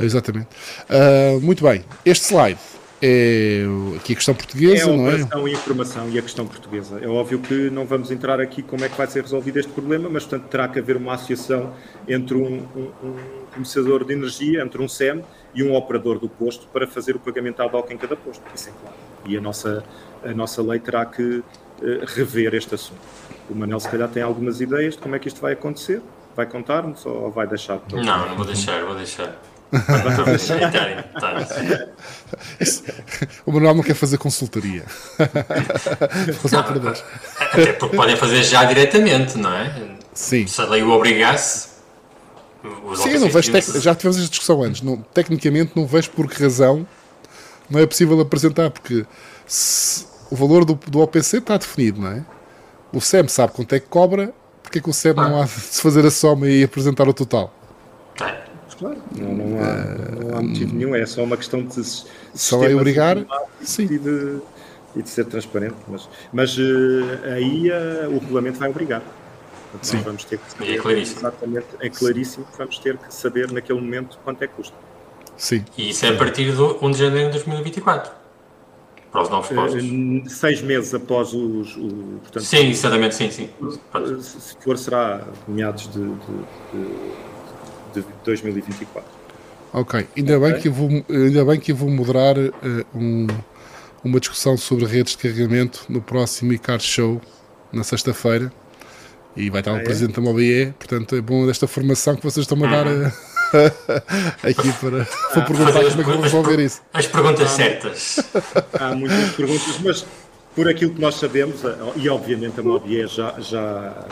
Exatamente. 0.00 0.48
Uh, 0.88 1.40
muito 1.40 1.62
bem. 1.62 1.84
Este 2.04 2.26
slide 2.26 2.58
é 3.00 3.64
aqui 3.96 4.12
a 4.12 4.16
questão 4.16 4.34
portuguesa, 4.34 4.90
é 4.90 4.92
a 4.92 4.96
não 4.96 5.06
é? 5.06 5.14
operação 5.14 5.48
e 5.48 5.52
informação 5.52 6.10
e 6.10 6.18
a 6.18 6.22
questão 6.22 6.46
portuguesa. 6.46 6.98
É 7.00 7.06
óbvio 7.06 7.38
que 7.38 7.70
não 7.70 7.86
vamos 7.86 8.10
entrar 8.10 8.40
aqui 8.40 8.62
como 8.62 8.84
é 8.84 8.88
que 8.88 8.96
vai 8.96 9.06
ser 9.06 9.22
resolvido 9.22 9.58
este 9.58 9.70
problema, 9.70 10.08
mas 10.08 10.24
portanto 10.24 10.48
terá 10.48 10.68
que 10.68 10.78
haver 10.78 10.96
uma 10.96 11.14
associação 11.14 11.72
entre 12.08 12.36
um, 12.36 12.66
um, 12.74 12.90
um 13.02 13.16
comerciador 13.52 14.04
de 14.04 14.12
energia, 14.12 14.62
entre 14.62 14.82
um 14.82 14.88
SEM 14.88 15.22
e 15.54 15.62
um 15.62 15.74
operador 15.74 16.18
do 16.18 16.28
posto 16.28 16.66
para 16.68 16.86
fazer 16.86 17.14
o 17.14 17.20
pagamento 17.20 17.62
ad 17.62 17.74
hoc 17.74 17.90
em 17.90 17.96
cada 17.96 18.16
posto. 18.16 18.42
Isso 18.54 18.68
é 18.68 18.72
claro. 18.80 18.96
E 19.26 19.36
a 19.36 19.40
nossa, 19.40 19.84
a 20.24 20.34
nossa 20.34 20.62
lei 20.62 20.80
terá 20.80 21.06
que 21.06 21.22
uh, 21.22 21.44
rever 22.06 22.54
este 22.54 22.74
assunto. 22.74 23.00
O 23.48 23.54
Manel, 23.54 23.80
se 23.80 23.88
calhar, 23.88 24.08
tem 24.08 24.22
algumas 24.22 24.60
ideias 24.60 24.94
de 24.94 25.00
como 25.00 25.14
é 25.14 25.18
que 25.18 25.28
isto 25.28 25.40
vai 25.40 25.52
acontecer. 25.52 26.02
Vai 26.36 26.46
contar-nos 26.46 27.04
ou 27.06 27.30
vai 27.30 27.46
deixar? 27.46 27.80
Não, 27.90 28.02
não 28.02 28.36
vou 28.36 28.44
deixar, 28.44 28.84
vou 28.84 28.94
deixar 28.94 29.36
o 33.44 33.52
Manuel 33.52 33.74
não 33.74 33.82
quer 33.82 33.94
fazer 33.94 34.16
consultoria. 34.18 34.84
não, 36.50 36.60
até 37.40 37.72
porque 37.74 37.96
podem 37.96 38.16
fazer 38.16 38.42
já 38.44 38.64
diretamente, 38.64 39.36
não 39.36 39.52
é? 39.52 39.70
Sim. 40.14 40.46
Se 40.46 40.60
a 40.60 40.64
lei 40.64 40.82
o 40.82 40.90
obrigasse. 40.90 41.68
Sim, 42.96 43.18
não 43.18 43.28
vejo 43.28 43.52
tec... 43.52 43.64
já 43.80 43.94
tivemos 43.94 44.16
esta 44.16 44.30
discussão 44.30 44.62
antes. 44.62 44.82
Não, 44.82 44.96
tecnicamente, 44.96 45.72
não 45.76 45.86
vejo 45.86 46.10
por 46.10 46.28
que 46.28 46.42
razão 46.42 46.86
não 47.68 47.78
é 47.80 47.86
possível 47.86 48.18
apresentar, 48.20 48.70
porque 48.70 49.04
o 50.30 50.36
valor 50.36 50.64
do, 50.64 50.74
do 50.74 51.00
OPC 51.00 51.38
está 51.38 51.56
definido, 51.56 52.00
não 52.00 52.10
é? 52.10 52.24
O 52.92 53.00
SEM 53.00 53.28
sabe 53.28 53.52
quanto 53.52 53.74
é 53.74 53.80
que 53.80 53.86
cobra, 53.86 54.32
porque 54.62 54.78
é 54.78 54.82
que 54.82 54.88
o 54.88 54.92
SEM 54.94 55.12
ah. 55.18 55.28
não 55.28 55.42
há 55.42 55.44
de 55.44 55.50
se 55.50 55.82
fazer 55.82 56.06
a 56.06 56.10
soma 56.10 56.48
e 56.48 56.64
apresentar 56.64 57.06
o 57.06 57.12
total? 57.12 57.52
É 58.20 58.47
claro. 58.78 59.02
Não, 59.16 59.34
não, 59.34 59.62
há, 59.62 60.24
não 60.24 60.38
há 60.38 60.42
motivo 60.42 60.74
nenhum, 60.74 60.94
é 60.94 61.04
só 61.06 61.22
uma 61.22 61.36
questão 61.36 61.62
de 61.62 61.82
só 62.34 62.64
é 62.64 62.74
obrigar 62.74 63.18
sim. 63.60 63.84
E, 63.84 63.98
de, 63.98 64.38
e 64.96 65.02
de 65.02 65.08
ser 65.08 65.24
transparente. 65.26 65.76
Mas, 65.88 66.08
mas 66.32 66.58
uh, 66.58 66.62
aí 67.34 67.70
uh, 67.70 68.10
o 68.10 68.18
regulamento 68.18 68.58
vai 68.58 68.70
obrigar. 68.70 69.02
sim. 69.82 69.98
vamos 69.98 70.24
ter 70.24 70.38
que 70.38 70.50
saber, 70.50 70.74
é 70.74 70.78
claríssimo. 70.78 71.20
Exatamente, 71.20 71.66
é 71.80 71.88
claríssimo 71.88 72.46
que 72.46 72.58
vamos 72.58 72.78
ter 72.78 72.96
que 72.96 73.14
saber 73.14 73.50
naquele 73.50 73.80
momento 73.80 74.18
quanto 74.24 74.42
é 74.42 74.46
que 74.46 74.54
custa. 74.54 74.76
Sim. 75.36 75.64
E 75.76 75.90
isso 75.90 76.04
é 76.04 76.08
a 76.10 76.16
partir 76.16 76.52
do 76.52 76.84
1 76.84 76.90
de 76.90 76.98
janeiro 76.98 77.26
de 77.26 77.34
2024 77.34 78.18
para 79.10 79.22
os 79.22 79.30
novos 79.30 79.48
postos? 79.48 79.84
Uh, 79.84 80.28
seis 80.28 80.60
meses 80.62 80.94
após 80.94 81.32
os. 81.32 81.76
O, 81.76 82.20
portanto, 82.22 82.44
sim, 82.44 82.68
exatamente, 82.68 83.14
sim, 83.14 83.30
sim. 83.30 83.48
Se 84.20 84.56
for, 84.60 84.76
será 84.76 85.26
meados 85.46 85.88
de, 85.88 86.00
de, 86.00 86.08
de 86.72 87.27
de 87.94 88.04
2024. 88.24 89.18
Ok, 89.72 90.06
ainda, 90.16 90.38
okay. 90.38 90.52
Bem, 90.52 90.60
que 90.60 90.68
eu 90.68 90.72
vou, 90.72 90.88
ainda 91.08 91.44
bem 91.44 91.60
que 91.60 91.72
eu 91.72 91.76
vou 91.76 91.90
moderar 91.90 92.38
uh, 92.38 92.52
um, 92.94 93.26
uma 94.02 94.18
discussão 94.18 94.56
sobre 94.56 94.86
redes 94.86 95.14
de 95.14 95.18
carregamento 95.18 95.84
no 95.88 96.00
próximo 96.00 96.52
ICAR 96.52 96.80
Show, 96.80 97.20
na 97.72 97.84
sexta-feira. 97.84 98.52
E 99.36 99.50
vai 99.50 99.60
estar 99.60 99.72
ah, 99.72 99.74
o 99.74 99.78
é? 99.78 99.84
presidente 99.84 100.16
da 100.16 100.22
MOBIE, 100.22 100.74
portanto 100.78 101.14
é 101.14 101.20
bom 101.20 101.46
desta 101.46 101.68
formação 101.68 102.16
que 102.16 102.24
vocês 102.24 102.44
estão 102.44 102.58
a 102.64 102.68
dar 102.68 102.86
uh, 102.88 103.12
aqui 104.42 104.72
para, 104.80 105.04
para 105.04 105.42
perguntar 105.42 105.72
como 105.72 105.86
é 105.86 105.90
que 105.90 106.02
vão 106.02 106.20
resolver 106.22 106.58
isso. 106.58 106.82
As 106.92 107.06
perguntas 107.06 107.50
certas. 107.50 108.18
Há 108.72 108.94
muitas 108.94 109.30
perguntas, 109.36 109.78
mas 109.84 110.06
por 110.56 110.68
aquilo 110.68 110.92
que 110.92 111.00
nós 111.00 111.14
sabemos, 111.16 111.60
e 111.94 112.08
obviamente 112.08 112.58
a 112.58 112.62
MOBIE 112.64 113.06
já, 113.06 113.36
já 113.38 114.06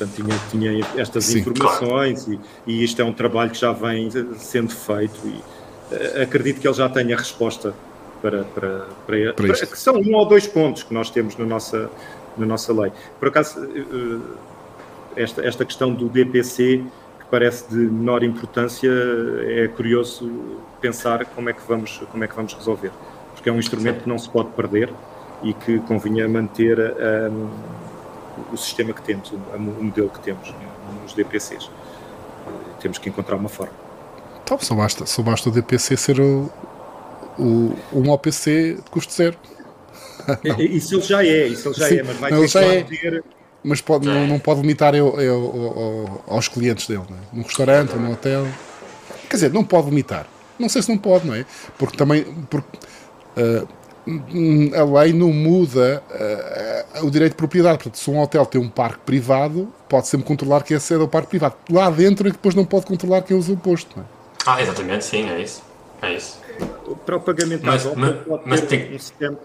portanto 0.00 0.14
tinha, 0.16 0.70
tinha 0.70 0.86
estas 0.96 1.24
Sim, 1.24 1.40
informações 1.40 2.24
claro. 2.24 2.40
e, 2.66 2.80
e 2.80 2.84
isto 2.84 3.00
é 3.00 3.04
um 3.04 3.12
trabalho 3.12 3.50
que 3.50 3.58
já 3.58 3.72
vem 3.72 4.08
sendo 4.36 4.70
feito 4.70 5.20
e 5.24 5.28
uh, 5.28 6.22
acredito 6.22 6.60
que 6.60 6.66
ele 6.66 6.74
já 6.74 6.88
tenha 6.88 7.16
resposta 7.16 7.74
para, 8.22 8.44
para, 8.44 8.86
para, 9.06 9.32
para, 9.34 9.34
para 9.34 9.66
que 9.66 9.78
são 9.78 9.94
um 9.94 10.14
ou 10.14 10.26
dois 10.26 10.46
pontos 10.46 10.82
que 10.82 10.94
nós 10.94 11.10
temos 11.10 11.36
na 11.36 11.44
nossa, 11.44 11.90
na 12.36 12.46
nossa 12.46 12.72
lei. 12.72 12.92
Por 13.18 13.28
acaso, 13.28 13.60
uh, 13.64 14.20
esta, 15.16 15.44
esta 15.44 15.64
questão 15.64 15.92
do 15.92 16.08
DPC 16.08 16.84
parece 17.30 17.68
de 17.70 17.76
menor 17.76 18.24
importância, 18.24 18.90
é 19.46 19.68
curioso 19.68 20.58
pensar 20.80 21.24
como 21.26 21.48
é 21.48 21.52
que 21.52 21.60
vamos, 21.66 22.02
como 22.10 22.24
é 22.24 22.26
que 22.26 22.34
vamos 22.34 22.52
resolver. 22.54 22.90
Porque 23.34 23.48
é 23.48 23.52
um 23.52 23.58
instrumento 23.58 24.02
que 24.02 24.08
não 24.08 24.18
se 24.18 24.28
pode 24.28 24.50
perder 24.50 24.92
e 25.42 25.54
que 25.54 25.78
convinha 25.80 26.28
manter 26.28 26.78
um, 26.78 27.48
o 28.52 28.56
sistema 28.56 28.92
que 28.92 29.02
temos, 29.02 29.30
o, 29.30 29.58
modelo 29.58 30.10
que 30.10 30.20
temos 30.20 30.52
nos 31.02 31.12
DPCs. 31.12 31.70
Temos 32.80 32.98
que 32.98 33.08
encontrar 33.08 33.36
uma 33.36 33.48
forma. 33.48 33.74
Então, 34.42 34.58
só 34.58 34.74
basta, 34.74 35.06
só 35.06 35.22
basta 35.22 35.48
o 35.48 35.52
DPC 35.52 35.96
ser 35.96 36.20
o, 36.20 36.50
o, 37.38 37.76
um 37.92 38.10
OPC 38.10 38.76
de 38.76 38.90
custo 38.90 39.12
zero. 39.12 39.36
isso 40.58 40.94
ele 40.94 41.02
já 41.02 41.24
é, 41.24 41.46
isso 41.46 41.68
ele 41.68 41.74
já 41.74 41.88
Sim, 41.88 41.98
é, 41.98 42.02
mas 42.02 42.16
vai 42.16 42.30
ter 42.30 42.48
que 42.48 42.58
é... 42.58 42.82
ter 42.82 43.24
mas 43.62 43.80
pode, 43.80 44.06
não, 44.06 44.26
não 44.26 44.38
pode 44.38 44.62
limitar 44.62 44.94
eu, 44.94 45.20
eu, 45.20 45.22
eu, 45.22 46.24
aos 46.26 46.48
clientes 46.48 46.86
dele, 46.86 47.04
não 47.08 47.16
é? 47.16 47.20
num 47.32 47.42
restaurante, 47.42 47.94
num 47.94 48.12
hotel. 48.12 48.46
Quer 49.28 49.36
dizer, 49.36 49.52
não 49.52 49.62
pode 49.62 49.90
limitar. 49.90 50.26
Não 50.58 50.68
sei 50.68 50.82
se 50.82 50.88
não 50.88 50.98
pode, 50.98 51.26
não 51.26 51.34
é? 51.34 51.44
Porque 51.78 51.96
também. 51.96 52.24
Porque, 52.48 52.78
uh, 53.36 53.68
a 54.76 55.00
lei 55.00 55.12
não 55.12 55.32
muda 55.32 56.02
uh, 56.10 57.06
o 57.06 57.10
direito 57.10 57.32
de 57.32 57.36
propriedade. 57.36 57.78
Portanto, 57.78 57.96
se 57.96 58.10
um 58.10 58.20
hotel 58.20 58.46
tem 58.46 58.60
um 58.60 58.68
parque 58.68 59.00
privado, 59.04 59.72
pode 59.88 60.08
sempre 60.08 60.26
controlar 60.26 60.62
quem 60.62 60.76
acede 60.76 61.00
ao 61.00 61.08
parque 61.08 61.28
privado. 61.28 61.54
Lá 61.70 61.90
dentro 61.90 62.26
é 62.26 62.30
que 62.30 62.36
depois 62.36 62.54
não 62.54 62.64
pode 62.64 62.86
controlar 62.86 63.22
quem 63.22 63.36
usa 63.36 63.52
o 63.52 63.56
posto. 63.56 63.96
Não 63.96 64.04
é? 64.04 64.06
Ah, 64.46 64.62
exatamente, 64.62 65.04
sim, 65.04 65.28
é 65.28 65.40
isso. 65.40 65.62
É 66.02 66.14
isso. 66.14 66.40
Para 67.04 67.16
o 67.16 67.20
pagamento 67.20 67.64
mas, 67.64 67.84
mas, 67.94 68.16
pode 68.24 68.42
mas 68.46 68.60
tem... 68.62 68.94
um 68.94 68.98
sistema. 68.98 69.38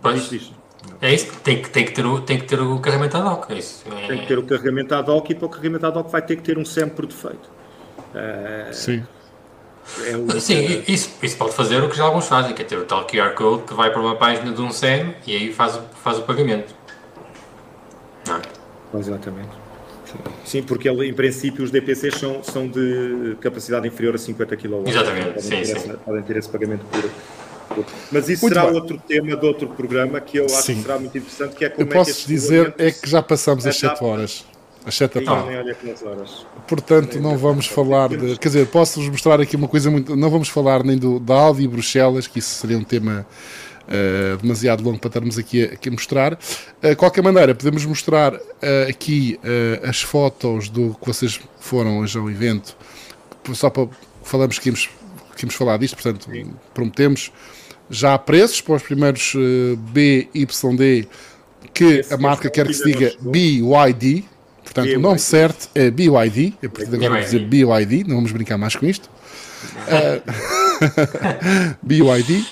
Pois, 0.00 0.52
é 1.00 1.14
isso, 1.14 1.32
tem 1.40 1.62
que, 1.62 1.70
tem 1.70 1.84
que, 1.84 1.92
ter, 1.92 2.04
o, 2.04 2.20
tem 2.20 2.38
que 2.38 2.44
ter 2.46 2.60
o 2.60 2.78
carregamento 2.80 3.16
ad 3.16 3.28
hoc. 3.28 3.50
É 3.50 3.54
isso. 3.54 3.84
É... 3.90 4.06
Tem 4.08 4.18
que 4.18 4.26
ter 4.26 4.38
o 4.38 4.42
carregamento 4.42 4.94
ad 4.94 5.10
hoc 5.10 5.30
e 5.30 5.34
para 5.34 5.46
o 5.46 5.48
carregamento 5.48 5.86
ad 5.86 5.98
hoc 5.98 6.10
vai 6.10 6.22
ter 6.22 6.36
que 6.36 6.42
ter 6.42 6.58
um 6.58 6.64
SEM 6.64 6.88
por 6.88 7.06
defeito. 7.06 7.50
Uh, 8.14 8.72
Sim. 8.72 9.04
É 10.06 10.16
o... 10.16 10.40
Sim, 10.40 10.82
isso, 10.88 11.10
isso 11.22 11.36
pode 11.36 11.52
fazer 11.54 11.82
o 11.82 11.88
que 11.88 11.96
já 11.96 12.04
alguns 12.04 12.26
fazem, 12.26 12.54
que 12.54 12.62
é 12.62 12.64
ter 12.64 12.78
o 12.78 12.84
tal 12.84 13.06
QR 13.06 13.34
Code 13.34 13.64
que 13.64 13.74
vai 13.74 13.90
para 13.90 14.00
uma 14.00 14.16
página 14.16 14.52
de 14.52 14.60
um 14.60 14.70
SEM 14.70 15.14
e 15.26 15.36
aí 15.36 15.52
faz, 15.52 15.78
faz 16.02 16.18
o 16.18 16.22
pagamento. 16.22 16.74
Não 18.26 18.36
é? 18.36 18.98
Exatamente. 18.98 19.62
Sim, 20.44 20.62
porque 20.62 20.88
ele, 20.88 21.08
em 21.08 21.14
princípio 21.14 21.64
os 21.64 21.70
DPCs 21.70 22.16
são, 22.16 22.42
são 22.42 22.68
de 22.68 23.36
capacidade 23.40 23.86
inferior 23.88 24.14
a 24.14 24.18
50 24.18 24.56
kW. 24.56 24.82
Exatamente, 24.86 25.26
podem 25.26 25.42
sim, 25.42 25.64
sim. 25.64 25.72
Essa, 25.72 25.94
podem 25.94 26.22
ter 26.22 26.36
esse 26.36 26.48
pagamento 26.48 26.84
por, 26.86 27.10
mas 28.10 28.28
isso 28.28 28.42
muito 28.42 28.54
será 28.54 28.66
bem. 28.66 28.74
outro 28.74 28.98
tema 28.98 29.36
de 29.36 29.46
outro 29.46 29.68
programa 29.68 30.20
que 30.20 30.38
eu 30.38 30.44
acho 30.44 30.62
Sim. 30.62 30.74
que 30.76 30.82
será 30.82 30.98
muito 30.98 31.16
interessante, 31.16 31.56
que 31.56 31.64
é 31.64 31.70
como 31.70 31.88
eu 31.88 31.92
posso 31.92 32.10
é 32.10 32.14
que 32.14 32.26
dizer 32.26 32.74
é 32.76 32.90
que 32.90 33.08
já 33.08 33.22
passamos 33.22 33.66
as 33.66 33.76
7 33.76 34.04
horas. 34.04 34.44
As 34.84 34.96
7 34.96 35.20
da 35.20 35.24
tarde. 35.24 35.76
Portanto, 36.66 37.20
não 37.20 37.36
vamos 37.36 37.66
falar 37.66 38.08
de. 38.08 38.38
Quer 38.38 38.48
dizer, 38.48 38.66
posso-vos 38.66 39.08
mostrar 39.08 39.40
aqui 39.40 39.56
uma 39.56 39.68
coisa 39.68 39.90
muito. 39.90 40.16
Não 40.16 40.30
vamos 40.30 40.48
falar 40.48 40.82
nem 40.82 40.98
do, 40.98 41.20
da 41.20 41.34
Audi 41.34 41.62
e 41.62 41.68
Bruxelas, 41.68 42.26
que 42.26 42.40
isso 42.40 42.54
seria 42.56 42.76
um 42.76 42.82
tema 42.82 43.24
uh, 43.84 44.36
demasiado 44.38 44.82
longo 44.82 44.98
para 44.98 45.08
estarmos 45.08 45.38
aqui 45.38 45.62
a, 45.62 45.66
aqui 45.66 45.88
a 45.88 45.92
mostrar. 45.92 46.32
Uh, 46.32 46.88
de 46.88 46.96
qualquer 46.96 47.22
maneira, 47.22 47.54
podemos 47.54 47.84
mostrar 47.86 48.34
uh, 48.34 48.40
aqui 48.88 49.38
as 49.84 50.02
fotos 50.02 50.68
do 50.68 50.96
que 51.00 51.06
vocês 51.06 51.38
foram 51.60 51.98
hoje 51.98 52.18
ao 52.18 52.28
evento, 52.30 52.76
só 53.54 53.70
para. 53.70 53.88
Falamos 54.24 54.58
que 54.58 54.68
íamos, 54.68 54.88
que 55.36 55.44
íamos 55.44 55.54
falar 55.54 55.76
disto, 55.78 55.94
portanto, 55.94 56.28
Sim. 56.30 56.54
prometemos 56.72 57.32
já 57.92 58.14
há 58.14 58.18
preços 58.18 58.60
para 58.60 58.74
os 58.74 58.82
primeiros 58.82 59.34
uh, 59.34 59.76
BYD 59.76 61.08
que 61.74 61.84
Esse 61.84 62.12
a 62.12 62.16
marca 62.16 62.50
quer 62.50 62.66
que 62.66 62.74
se 62.74 62.84
diga 62.84 63.12
BYD. 63.20 64.24
Portanto, 64.62 64.86
BYD. 64.86 64.96
o 64.96 65.00
nome 65.00 65.18
certo 65.18 65.68
é 65.74 65.90
BYD. 65.90 66.54
Eu, 66.62 66.70
portanto, 66.70 66.94
agora 66.94 67.10
vou 67.14 67.20
dizer 67.20 67.46
BYD, 67.46 68.04
não 68.04 68.16
vamos 68.16 68.32
brincar 68.32 68.58
mais 68.58 68.76
com 68.76 68.86
isto. 68.86 69.08
Uh, 70.82 71.76
BYD. 71.82 72.44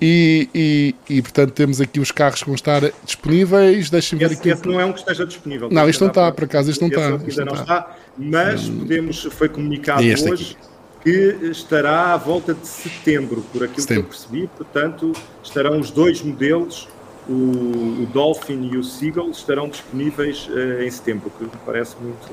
E, 0.00 0.48
e, 0.54 0.94
e, 1.08 1.22
portanto 1.22 1.52
temos 1.52 1.80
aqui 1.80 2.00
os 2.00 2.10
carros 2.10 2.40
que 2.40 2.46
vão 2.46 2.54
estar 2.54 2.82
disponíveis. 3.04 3.88
Deixem-me 3.90 4.24
ver 4.24 4.34
aqui. 4.34 4.48
Esse 4.50 4.66
não 4.66 4.80
é 4.80 4.84
um 4.84 4.92
que 4.92 4.98
esteja 4.98 5.24
disponível. 5.24 5.70
Não, 5.70 5.88
isto 5.88 6.00
não 6.00 6.08
está, 6.08 6.30
por 6.32 6.44
acaso, 6.44 6.70
isto 6.70 6.80
não 6.80 6.88
está. 6.88 7.06
Ainda 7.06 7.44
não 7.44 7.54
está, 7.54 7.96
mas 8.16 8.68
podemos, 8.68 9.22
foi 9.30 9.48
comunicado 9.48 10.02
hoje 10.02 10.28
aqui 10.28 10.56
que 11.04 11.48
estará 11.50 12.14
à 12.14 12.16
volta 12.16 12.54
de 12.54 12.66
setembro, 12.66 13.42
por 13.52 13.62
aquilo 13.62 13.80
setembro. 13.80 14.04
que 14.04 14.14
eu 14.14 14.18
percebi. 14.18 14.50
Portanto, 14.56 15.12
estarão 15.42 15.78
os 15.78 15.90
dois 15.90 16.22
modelos, 16.22 16.88
o, 17.28 18.02
o 18.02 18.08
Dolphin 18.12 18.70
e 18.72 18.76
o 18.76 18.84
Seagull, 18.84 19.30
estarão 19.30 19.68
disponíveis 19.68 20.48
uh, 20.48 20.82
em 20.82 20.90
setembro, 20.90 21.30
que 21.30 21.44
me 21.44 21.50
parece 21.64 21.96
muito, 22.00 22.32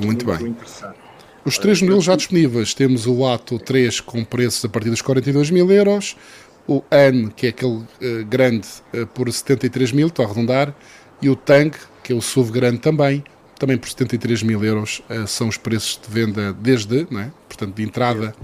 muito, 0.00 0.26
muito 0.26 0.26
bem. 0.26 0.48
interessante. 0.48 1.06
Os 1.44 1.58
três 1.58 1.80
modelos 1.80 2.04
já 2.04 2.16
disponíveis. 2.16 2.74
Temos 2.74 3.06
o 3.06 3.24
Ato 3.24 3.56
3 3.58 4.00
com 4.00 4.24
preços 4.24 4.64
a 4.64 4.68
partir 4.68 4.90
dos 4.90 5.00
42 5.00 5.50
mil 5.50 5.70
euros, 5.70 6.16
o 6.66 6.82
AN, 6.90 7.28
que 7.28 7.46
é 7.46 7.50
aquele 7.50 7.76
uh, 7.76 8.24
grande, 8.28 8.66
uh, 8.92 9.06
por 9.06 9.32
73 9.32 9.92
mil, 9.92 10.08
estou 10.08 10.24
a 10.24 10.26
arredondar, 10.26 10.74
e 11.22 11.30
o 11.30 11.36
Tang, 11.36 11.70
que 12.02 12.12
é 12.12 12.16
o 12.16 12.20
SUV 12.20 12.50
grande 12.50 12.78
também, 12.78 13.22
também 13.58 13.78
por 13.78 13.88
73 13.88 14.42
mil 14.42 14.64
euros 14.64 15.02
uh, 15.08 15.26
são 15.26 15.48
os 15.48 15.56
preços 15.56 16.00
de 16.02 16.12
venda 16.12 16.52
desde, 16.52 17.06
não 17.10 17.20
é? 17.20 17.30
portanto, 17.48 17.74
de 17.74 17.82
entrada 17.82 18.34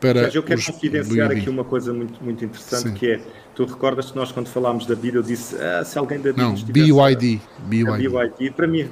para. 0.00 0.22
Mas 0.22 0.34
eu 0.34 0.42
quero 0.42 0.64
confidenciar 0.64 1.30
aqui 1.30 1.50
uma 1.50 1.64
coisa 1.64 1.92
muito, 1.92 2.22
muito 2.22 2.44
interessante 2.44 2.90
Sim. 2.90 2.94
que 2.94 3.10
é. 3.10 3.20
Tu 3.56 3.64
recordas 3.64 4.10
que 4.10 4.16
nós, 4.16 4.30
quando 4.30 4.48
falámos 4.48 4.84
da 4.84 4.94
BID, 4.94 5.16
eu 5.16 5.22
disse 5.22 5.56
ah, 5.56 5.82
se 5.82 5.98
alguém 5.98 6.18
da 6.18 6.30
BID. 6.30 6.38
Não, 6.38 6.54
BYD. 6.54 7.40
BYD. 7.66 8.08
BYD. 8.08 8.50
Para 8.50 8.66
mim, 8.66 8.88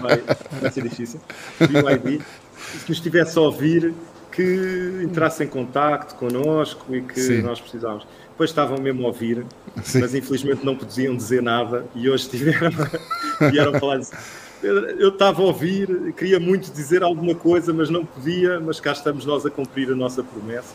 vai, 0.00 0.22
vai 0.62 0.70
ser 0.70 0.84
difícil. 0.84 1.20
BYD. 1.58 2.22
Se 2.56 2.88
nos 2.88 2.98
estivesse 2.98 3.36
a 3.36 3.42
ouvir, 3.42 3.92
que 4.30 5.02
entrasse 5.02 5.42
em 5.44 5.48
contacto 5.48 6.14
connosco 6.14 6.94
e 6.94 7.02
que 7.02 7.20
Sim. 7.20 7.42
nós 7.42 7.60
precisávamos. 7.60 8.06
Depois 8.30 8.50
estavam 8.50 8.78
mesmo 8.78 9.04
a 9.04 9.08
ouvir, 9.08 9.44
Sim. 9.82 10.00
mas 10.00 10.14
infelizmente 10.14 10.64
não 10.64 10.74
podiam 10.74 11.14
dizer 11.14 11.42
nada 11.42 11.84
e 11.94 12.08
hoje 12.08 12.28
tiveram, 12.30 12.70
vieram 13.50 13.78
falar 13.78 13.96
assim, 13.96 14.14
eu 14.62 15.08
estava 15.08 15.42
a 15.42 15.44
ouvir, 15.44 16.14
queria 16.16 16.40
muito 16.40 16.72
dizer 16.72 17.02
alguma 17.02 17.34
coisa, 17.34 17.72
mas 17.72 17.90
não 17.90 18.06
podia, 18.06 18.58
mas 18.60 18.80
cá 18.80 18.92
estamos 18.92 19.26
nós 19.26 19.44
a 19.44 19.50
cumprir 19.50 19.90
a 19.90 19.94
nossa 19.94 20.22
promessa. 20.22 20.74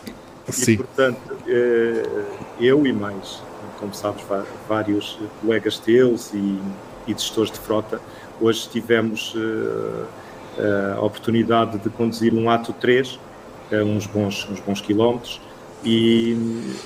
Sim. 0.50 0.74
E, 0.74 0.78
portanto, 0.78 1.38
eh, 1.48 2.26
eu 2.60 2.86
e 2.86 2.94
mais, 2.94 3.42
como 3.80 3.94
sabes, 3.94 4.24
vários 4.68 5.20
colegas 5.42 5.78
teus 5.78 6.34
e, 6.34 6.60
e 7.08 7.14
gestores 7.14 7.52
de 7.52 7.60
frota, 7.60 8.00
hoje 8.40 8.70
tivemos 8.70 9.36
eh, 9.36 10.94
a 10.98 11.02
oportunidade 11.02 11.78
de 11.78 11.90
conduzir 11.90 12.34
um 12.34 12.50
Ato 12.50 12.74
3, 12.74 13.20
uns 13.86 14.08
bons, 14.08 14.48
uns 14.50 14.60
bons 14.62 14.82
quilómetros, 14.82 15.40
e 15.84 16.32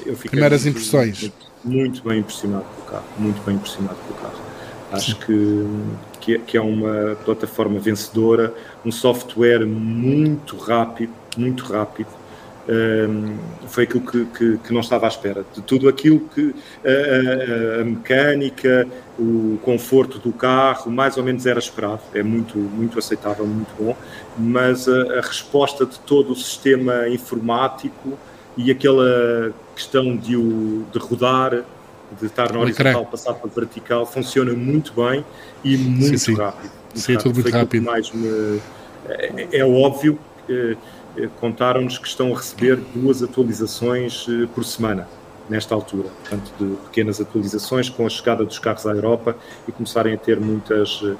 eu 0.05 0.15
fiquei 0.15 0.31
Primeiras 0.31 0.63
muito, 0.63 0.77
impressões. 0.77 1.21
Muito, 1.21 1.35
muito, 1.63 2.03
bem 2.03 2.19
impressionado 2.19 2.65
com 2.75 2.81
o 2.81 2.85
carro, 2.85 3.05
muito 3.17 3.41
bem 3.43 3.55
impressionado 3.55 3.97
com 4.07 4.13
o 4.13 4.17
carro. 4.17 4.41
Acho 4.91 5.15
que, 5.19 5.65
que 6.19 6.35
é, 6.35 6.37
que, 6.39 6.57
é 6.57 6.61
uma 6.61 7.15
plataforma 7.23 7.79
vencedora, 7.79 8.53
um 8.85 8.91
software 8.91 9.65
muito 9.65 10.57
rápido, 10.57 11.13
muito 11.37 11.63
rápido. 11.63 12.09
Foi 13.67 13.83
aquilo 13.83 14.05
que, 14.05 14.25
que, 14.25 14.57
que, 14.57 14.73
não 14.73 14.81
estava 14.81 15.05
à 15.05 15.09
espera. 15.09 15.45
De 15.53 15.61
tudo 15.61 15.89
aquilo 15.89 16.19
que 16.33 16.53
a, 16.85 17.79
a, 17.79 17.81
a, 17.81 17.83
mecânica, 17.83 18.87
o 19.17 19.57
conforto 19.63 20.19
do 20.19 20.31
carro, 20.31 20.91
mais 20.91 21.17
ou 21.17 21.23
menos 21.23 21.45
era 21.45 21.59
esperado. 21.59 22.01
É 22.13 22.23
muito, 22.23 22.57
muito 22.57 22.99
aceitável, 22.99 23.45
muito 23.45 23.71
bom. 23.77 23.95
Mas 24.37 24.87
a, 24.87 25.19
a 25.19 25.21
resposta 25.21 25.85
de 25.85 25.99
todo 25.99 26.31
o 26.31 26.35
sistema 26.35 27.07
informático 27.09 28.17
e 28.57 28.69
aquela 28.69 29.53
questão 29.75 30.15
de, 30.15 30.35
o, 30.35 30.85
de 30.91 30.99
rodar, 30.99 31.63
de 32.19 32.25
estar 32.25 32.51
na 32.51 32.59
horizontal, 32.59 33.05
passar 33.05 33.33
para 33.33 33.49
vertical, 33.49 34.05
funciona 34.05 34.53
muito 34.53 34.93
bem 34.93 35.23
e 35.63 35.77
muito 35.77 36.17
sim, 36.19 36.33
sim. 36.33 36.35
rápido. 36.35 36.71
Muito 36.71 36.99
sim, 36.99 37.13
rápido. 37.13 37.33
tudo 37.33 37.41
muito 37.41 37.55
rápido. 37.55 37.85
Mais 37.85 38.11
me, 38.11 38.61
é, 39.07 39.59
é, 39.59 39.65
óbvio 39.65 40.19
que 40.45 40.53
eh, 40.53 40.77
contaram-nos 41.39 41.97
que 41.97 42.07
estão 42.07 42.33
a 42.33 42.37
receber 42.37 42.77
duas 42.93 43.21
atualizações 43.21 44.25
eh, 44.29 44.47
por 44.53 44.63
semana 44.63 45.07
nesta 45.49 45.75
altura, 45.75 46.09
portanto 46.09 46.51
de 46.57 46.75
pequenas 46.85 47.19
atualizações 47.19 47.89
com 47.89 48.05
a 48.05 48.09
chegada 48.09 48.45
dos 48.45 48.57
carros 48.57 48.85
à 48.85 48.91
Europa 48.91 49.35
e 49.67 49.71
começarem 49.71 50.13
a 50.13 50.17
ter 50.17 50.39
muitas 50.39 51.01
uh, 51.01 51.17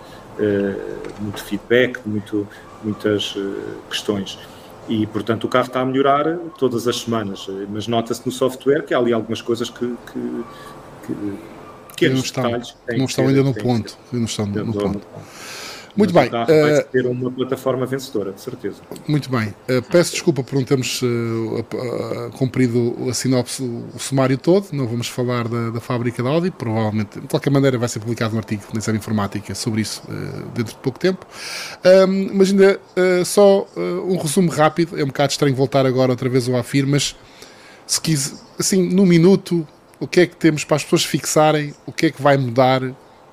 muito 1.20 1.44
feedback, 1.44 2.00
muito, 2.06 2.48
muitas 2.82 3.36
questões. 3.90 4.40
E, 4.88 5.06
portanto, 5.08 5.44
o 5.44 5.48
carro 5.50 5.68
está 5.68 5.82
a 5.82 5.86
melhorar 5.86 6.38
todas 6.58 6.88
as 6.88 7.02
semanas, 7.02 7.46
mas 7.70 7.88
nota-se 7.88 8.26
no 8.26 8.32
software 8.32 8.84
que 8.84 8.94
há 8.94 9.00
ali 9.00 9.12
algumas 9.12 9.42
coisas 9.42 9.70
que, 9.70 9.96
que, 10.14 10.44
que 11.08 11.38
que 12.02 12.10
não 12.10 12.20
estão, 12.20 12.52
não 12.98 13.06
estão 13.06 13.28
ainda 13.28 13.44
no 13.44 13.54
ponto. 13.54 13.98
Não 14.12 14.26
estão 14.26 14.48
no 14.48 14.74
ponto. 14.74 15.08
Muito 15.96 16.14
bem. 16.14 16.30
Vai 16.30 16.44
uh, 16.44 16.84
ter 16.92 17.06
uma 17.06 17.30
plataforma 17.32 17.86
vencedora, 17.86 18.32
de 18.32 18.42
certeza. 18.42 18.82
Muito 19.08 19.30
bem. 19.30 19.50
Uh, 19.70 19.82
peço 19.92 20.12
desculpa 20.12 20.44
por 20.44 20.56
não 20.56 20.64
termos 20.64 21.02
uh, 21.02 22.32
cumprido 22.38 22.96
a 23.10 23.14
sinopse, 23.14 23.64
o 23.64 24.00
sumário 24.00 24.38
todo. 24.38 24.68
Não 24.72 24.88
vamos 24.88 25.08
falar 25.08 25.48
da, 25.48 25.70
da 25.70 25.80
fábrica 25.80 26.24
da 26.24 26.30
Audi. 26.30 26.52
Provavelmente, 26.52 27.20
de 27.20 27.28
qualquer 27.28 27.50
maneira, 27.50 27.78
vai 27.78 27.90
ser 27.90 28.00
publicado 28.00 28.36
um 28.36 28.38
artigo 28.38 28.64
na 28.74 28.82
série 28.82 28.98
informática 28.98 29.54
sobre 29.54 29.82
isso 29.82 30.04
dentro 30.56 30.74
de 30.74 30.80
pouco 30.80 31.00
tempo. 31.00 31.26
mas 32.34 32.52
ainda 32.52 32.80
só 33.26 33.68
um 33.76 34.18
resumo 34.18 34.50
rápido. 34.50 35.00
É 35.00 35.04
um 35.04 35.08
bocado 35.08 35.32
estranho 35.32 35.56
voltar 35.56 35.86
agora 35.86 36.12
outra 36.12 36.30
vez 36.30 36.48
ao 36.48 36.56
AFIR, 36.56 36.88
mas 36.88 37.16
se 37.86 38.00
quis, 38.00 38.42
assim, 38.58 38.88
num 38.88 39.06
minuto, 39.06 39.68
o 40.00 40.08
que 40.08 40.22
é 40.22 40.26
que 40.26 40.36
temos 40.36 40.64
para 40.64 40.78
as 40.78 40.84
pessoas 40.84 41.04
fixarem, 41.04 41.74
o 41.86 41.92
que 41.92 42.06
é 42.08 42.12
que 42.12 42.22
vai 42.22 42.38
mudar 42.38 42.82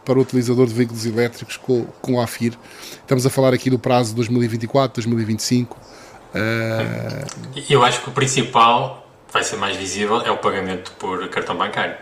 para 0.08 0.18
o 0.18 0.22
utilizador 0.22 0.66
de 0.66 0.72
veículos 0.72 1.04
elétricos 1.04 1.58
com, 1.58 1.84
com 2.00 2.14
o 2.14 2.20
AFIR. 2.20 2.54
Estamos 2.90 3.26
a 3.26 3.30
falar 3.30 3.52
aqui 3.52 3.68
do 3.68 3.78
prazo 3.78 4.10
de 4.10 4.16
2024, 4.16 4.94
2025. 4.94 5.76
Uh... 5.76 7.60
Eu 7.68 7.84
acho 7.84 8.00
que 8.00 8.08
o 8.08 8.12
principal 8.12 9.06
vai 9.30 9.44
ser 9.44 9.56
mais 9.56 9.76
visível 9.76 10.22
é 10.22 10.30
o 10.30 10.38
pagamento 10.38 10.92
por 10.92 11.28
cartão 11.28 11.54
bancário. 11.54 11.94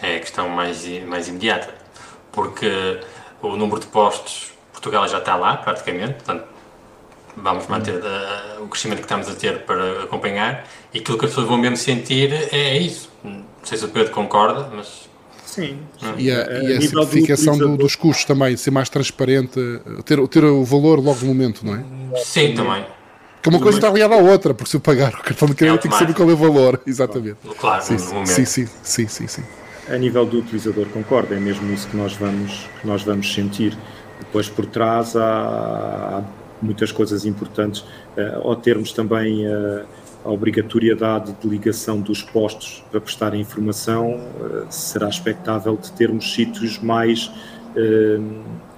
É 0.00 0.16
a 0.16 0.20
questão 0.20 0.48
mais, 0.48 0.86
mais 1.04 1.26
imediata. 1.26 1.74
Porque 2.30 3.00
o 3.42 3.56
número 3.56 3.80
de 3.80 3.86
postos, 3.86 4.52
Portugal 4.70 5.08
já 5.08 5.18
está 5.18 5.34
lá 5.34 5.56
praticamente, 5.56 6.14
portanto 6.14 6.44
vamos 7.36 7.66
manter 7.66 7.96
uh, 7.96 8.62
o 8.62 8.68
crescimento 8.68 8.98
que 8.98 9.06
estamos 9.06 9.28
a 9.28 9.34
ter 9.34 9.62
para 9.62 10.04
acompanhar 10.04 10.68
e 10.94 10.98
aquilo 10.98 11.18
que 11.18 11.24
as 11.24 11.30
pessoas 11.32 11.48
vão 11.48 11.56
mesmo 11.56 11.76
sentir 11.76 12.32
é, 12.32 12.48
é 12.52 12.78
isso. 12.78 13.10
Não 13.24 13.44
sei 13.64 13.76
se 13.76 13.84
o 13.84 13.88
Pedro 13.88 14.12
concorda, 14.12 14.70
mas 14.72 15.10
Sim. 15.52 15.76
E 16.16 16.30
a, 16.30 16.62
e 16.62 16.76
a 16.78 16.80
simplificação 16.80 17.58
do, 17.58 17.76
dos 17.76 17.94
custos 17.94 18.24
também, 18.24 18.56
ser 18.56 18.70
mais 18.70 18.88
transparente, 18.88 19.60
ter, 20.02 20.26
ter 20.28 20.44
o 20.44 20.64
valor 20.64 20.98
logo 20.98 21.20
no 21.20 21.26
momento, 21.26 21.66
não 21.66 21.74
é? 21.74 21.84
Sim, 22.24 22.54
também. 22.54 22.86
Que 23.42 23.50
uma 23.50 23.60
coisa 23.60 23.76
está 23.76 23.90
ligada 23.90 24.14
à 24.14 24.18
outra, 24.18 24.54
porque 24.54 24.70
se 24.70 24.76
eu 24.76 24.80
pagar 24.80 25.12
o 25.12 25.22
cartão 25.22 25.46
de 25.46 25.54
crédito 25.54 25.80
é 25.80 25.82
tem 25.82 25.90
que 25.90 25.98
saber 25.98 26.14
qual 26.14 26.30
é 26.30 26.32
o 26.32 26.36
valor. 26.38 26.80
Exatamente. 26.86 27.36
Claro, 27.58 27.84
sim, 27.84 27.96
no 27.96 28.04
momento. 28.04 28.28
Sim, 28.28 28.44
sim, 28.46 28.66
sim, 28.82 29.06
sim, 29.06 29.26
sim. 29.26 29.42
A 29.90 29.98
nível 29.98 30.24
do 30.24 30.38
utilizador, 30.38 30.86
concordo, 30.86 31.34
é 31.34 31.40
mesmo 31.40 31.70
isso 31.70 31.86
que 31.86 31.96
nós 31.96 32.14
vamos, 32.14 32.66
que 32.80 32.86
nós 32.86 33.02
vamos 33.02 33.30
sentir. 33.34 33.76
Depois, 34.20 34.48
por 34.48 34.64
trás, 34.64 35.14
há, 35.16 35.20
há 35.20 36.22
muitas 36.62 36.92
coisas 36.92 37.26
importantes, 37.26 37.82
uh, 38.16 38.40
ao 38.42 38.56
termos 38.56 38.92
também. 38.92 39.46
Uh, 39.46 39.84
a 40.24 40.30
obrigatoriedade 40.30 41.32
de 41.40 41.48
ligação 41.48 42.00
dos 42.00 42.22
postos 42.22 42.82
para 42.90 43.00
prestar 43.00 43.34
informação, 43.34 44.20
eh, 44.40 44.66
será 44.70 45.08
expectável 45.08 45.76
de 45.76 45.90
termos 45.92 46.32
sítios 46.32 46.78
mais 46.78 47.30
eh, 47.76 48.20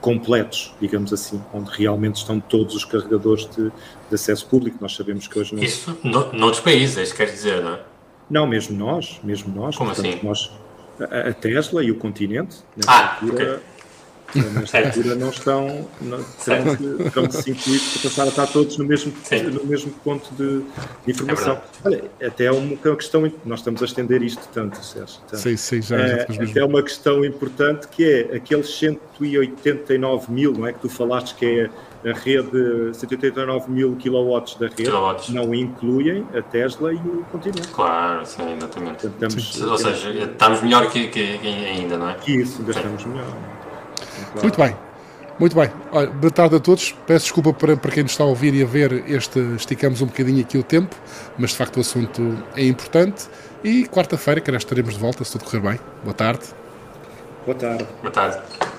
completos, 0.01 0.75
digamos 0.81 1.13
assim, 1.13 1.41
onde 1.53 1.71
realmente 1.71 2.17
estão 2.17 2.41
todos 2.41 2.75
os 2.75 2.85
carregadores 2.85 3.49
de, 3.51 3.71
de 4.09 4.15
acesso 4.15 4.47
público. 4.47 4.79
Nós 4.81 4.95
sabemos 4.95 5.27
que 5.27 5.39
hoje 5.39 5.55
não. 5.55 5.63
Isso 5.63 5.97
no, 6.03 6.33
noutros 6.33 6.61
países, 6.61 7.13
é 7.13 7.15
quer 7.15 7.27
dizer, 7.27 7.63
não 7.63 7.75
é? 7.75 7.81
Não, 8.31 8.47
mesmo 8.47 8.77
nós, 8.77 9.21
mesmo 9.23 9.55
nós. 9.55 9.77
Como 9.77 9.91
portanto, 9.91 10.15
assim? 10.15 10.27
Nós, 10.27 10.51
a, 10.99 11.33
Tesla 11.33 11.85
e 11.85 11.91
o 11.91 11.97
continente, 11.97 12.57
ah, 12.87 13.17
altura, 13.21 13.35
okay 13.35 13.74
nesta 14.39 14.79
altura 14.79 15.15
não 15.15 15.31
estão, 15.31 15.89
não, 16.01 16.23
terão, 16.45 16.77
que, 16.77 17.11
terão 17.11 17.27
que 17.29 17.37
se 17.37 17.51
incluir 17.51 17.81
para 17.81 18.03
passar 18.03 18.25
a 18.25 18.29
estar 18.29 18.47
todos 18.49 18.79
no 18.79 18.85
mesmo, 18.85 19.13
no 19.53 19.65
mesmo 19.65 19.93
ponto 20.05 20.33
de, 20.35 20.63
de 21.05 21.13
informação. 21.13 21.55
É 21.55 21.89
Olha, 21.89 22.05
até 22.23 22.45
é 22.47 22.53
uma, 22.53 22.77
uma 22.85 22.97
questão, 22.97 23.33
nós 23.45 23.61
estamos 23.61 23.83
a 23.83 23.85
estender 23.85 24.23
isto 24.23 24.49
tanto, 24.53 24.85
Sérgio. 24.85 25.21
Tanto. 25.29 25.41
Sim, 25.41 25.57
sim, 25.57 25.83
já, 25.83 25.97
é, 25.99 26.23
até 26.23 26.61
é 26.61 26.65
uma 26.65 26.83
questão 26.83 27.25
importante 27.25 27.89
que 27.89 28.05
é 28.05 28.37
aqueles 28.37 28.69
189 28.79 30.33
mil, 30.33 30.53
não 30.53 30.67
é 30.67 30.73
que 30.73 30.81
tu 30.81 30.89
falaste 30.89 31.35
que 31.35 31.47
é 31.47 31.71
a 32.05 32.13
rede, 32.13 32.93
189 32.93 33.71
mil 33.71 33.97
kilowatts 33.97 34.57
da 34.57 34.67
rede, 34.67 34.85
kilowatts. 34.85 35.31
não 35.31 35.55
incluem 35.55 36.27
a 36.37 36.43
Tesla 36.43 36.93
e 36.93 36.97
o 36.97 37.25
continente. 37.33 37.69
Claro, 37.69 38.27
sim, 38.27 38.43
exatamente. 38.57 39.07
Estamos, 39.07 39.63
Ou 39.63 39.79
seja, 39.79 40.11
estamos 40.11 40.63
melhor 40.63 40.91
que, 40.91 41.09
que, 41.09 41.21
ainda, 41.21 41.97
não 41.97 42.11
é? 42.11 42.15
Que 42.15 42.33
isso, 42.43 42.61
ainda 42.61 42.73
estamos 42.73 43.05
melhor. 43.07 43.54
Muito 44.43 44.61
bem. 44.61 44.77
Muito 45.39 45.57
bem. 45.57 45.71
Olha, 45.91 46.09
boa 46.11 46.31
tarde 46.31 46.57
a 46.57 46.61
todos. 46.61 46.93
Peço 47.07 47.25
desculpa 47.25 47.53
para, 47.53 47.77
para 47.77 47.91
quem 47.91 48.03
nos 48.05 48.13
está 48.13 48.25
a 48.25 48.27
ouvir 48.27 48.55
e 48.55 48.63
a 48.63 48.67
ver. 48.67 49.05
Este, 49.09 49.39
esticamos 49.57 50.01
um 50.01 50.07
bocadinho 50.07 50.41
aqui 50.41 50.57
o 50.57 50.63
tempo, 50.63 50.95
mas 51.37 51.51
de 51.51 51.57
facto 51.57 51.77
o 51.79 51.81
assunto 51.81 52.37
é 52.57 52.65
importante. 52.65 53.27
E 53.63 53.87
quarta-feira, 53.87 54.41
que 54.41 54.51
estaremos 54.51 54.95
de 54.95 55.01
volta, 55.01 55.25
se 55.25 55.33
tudo 55.33 55.45
correr 55.45 55.61
bem. 55.61 55.81
Boa 56.03 56.15
tarde. 56.15 56.45
Boa 57.45 57.57
tarde. 57.57 57.87
Boa 58.03 58.13
tarde. 58.13 58.74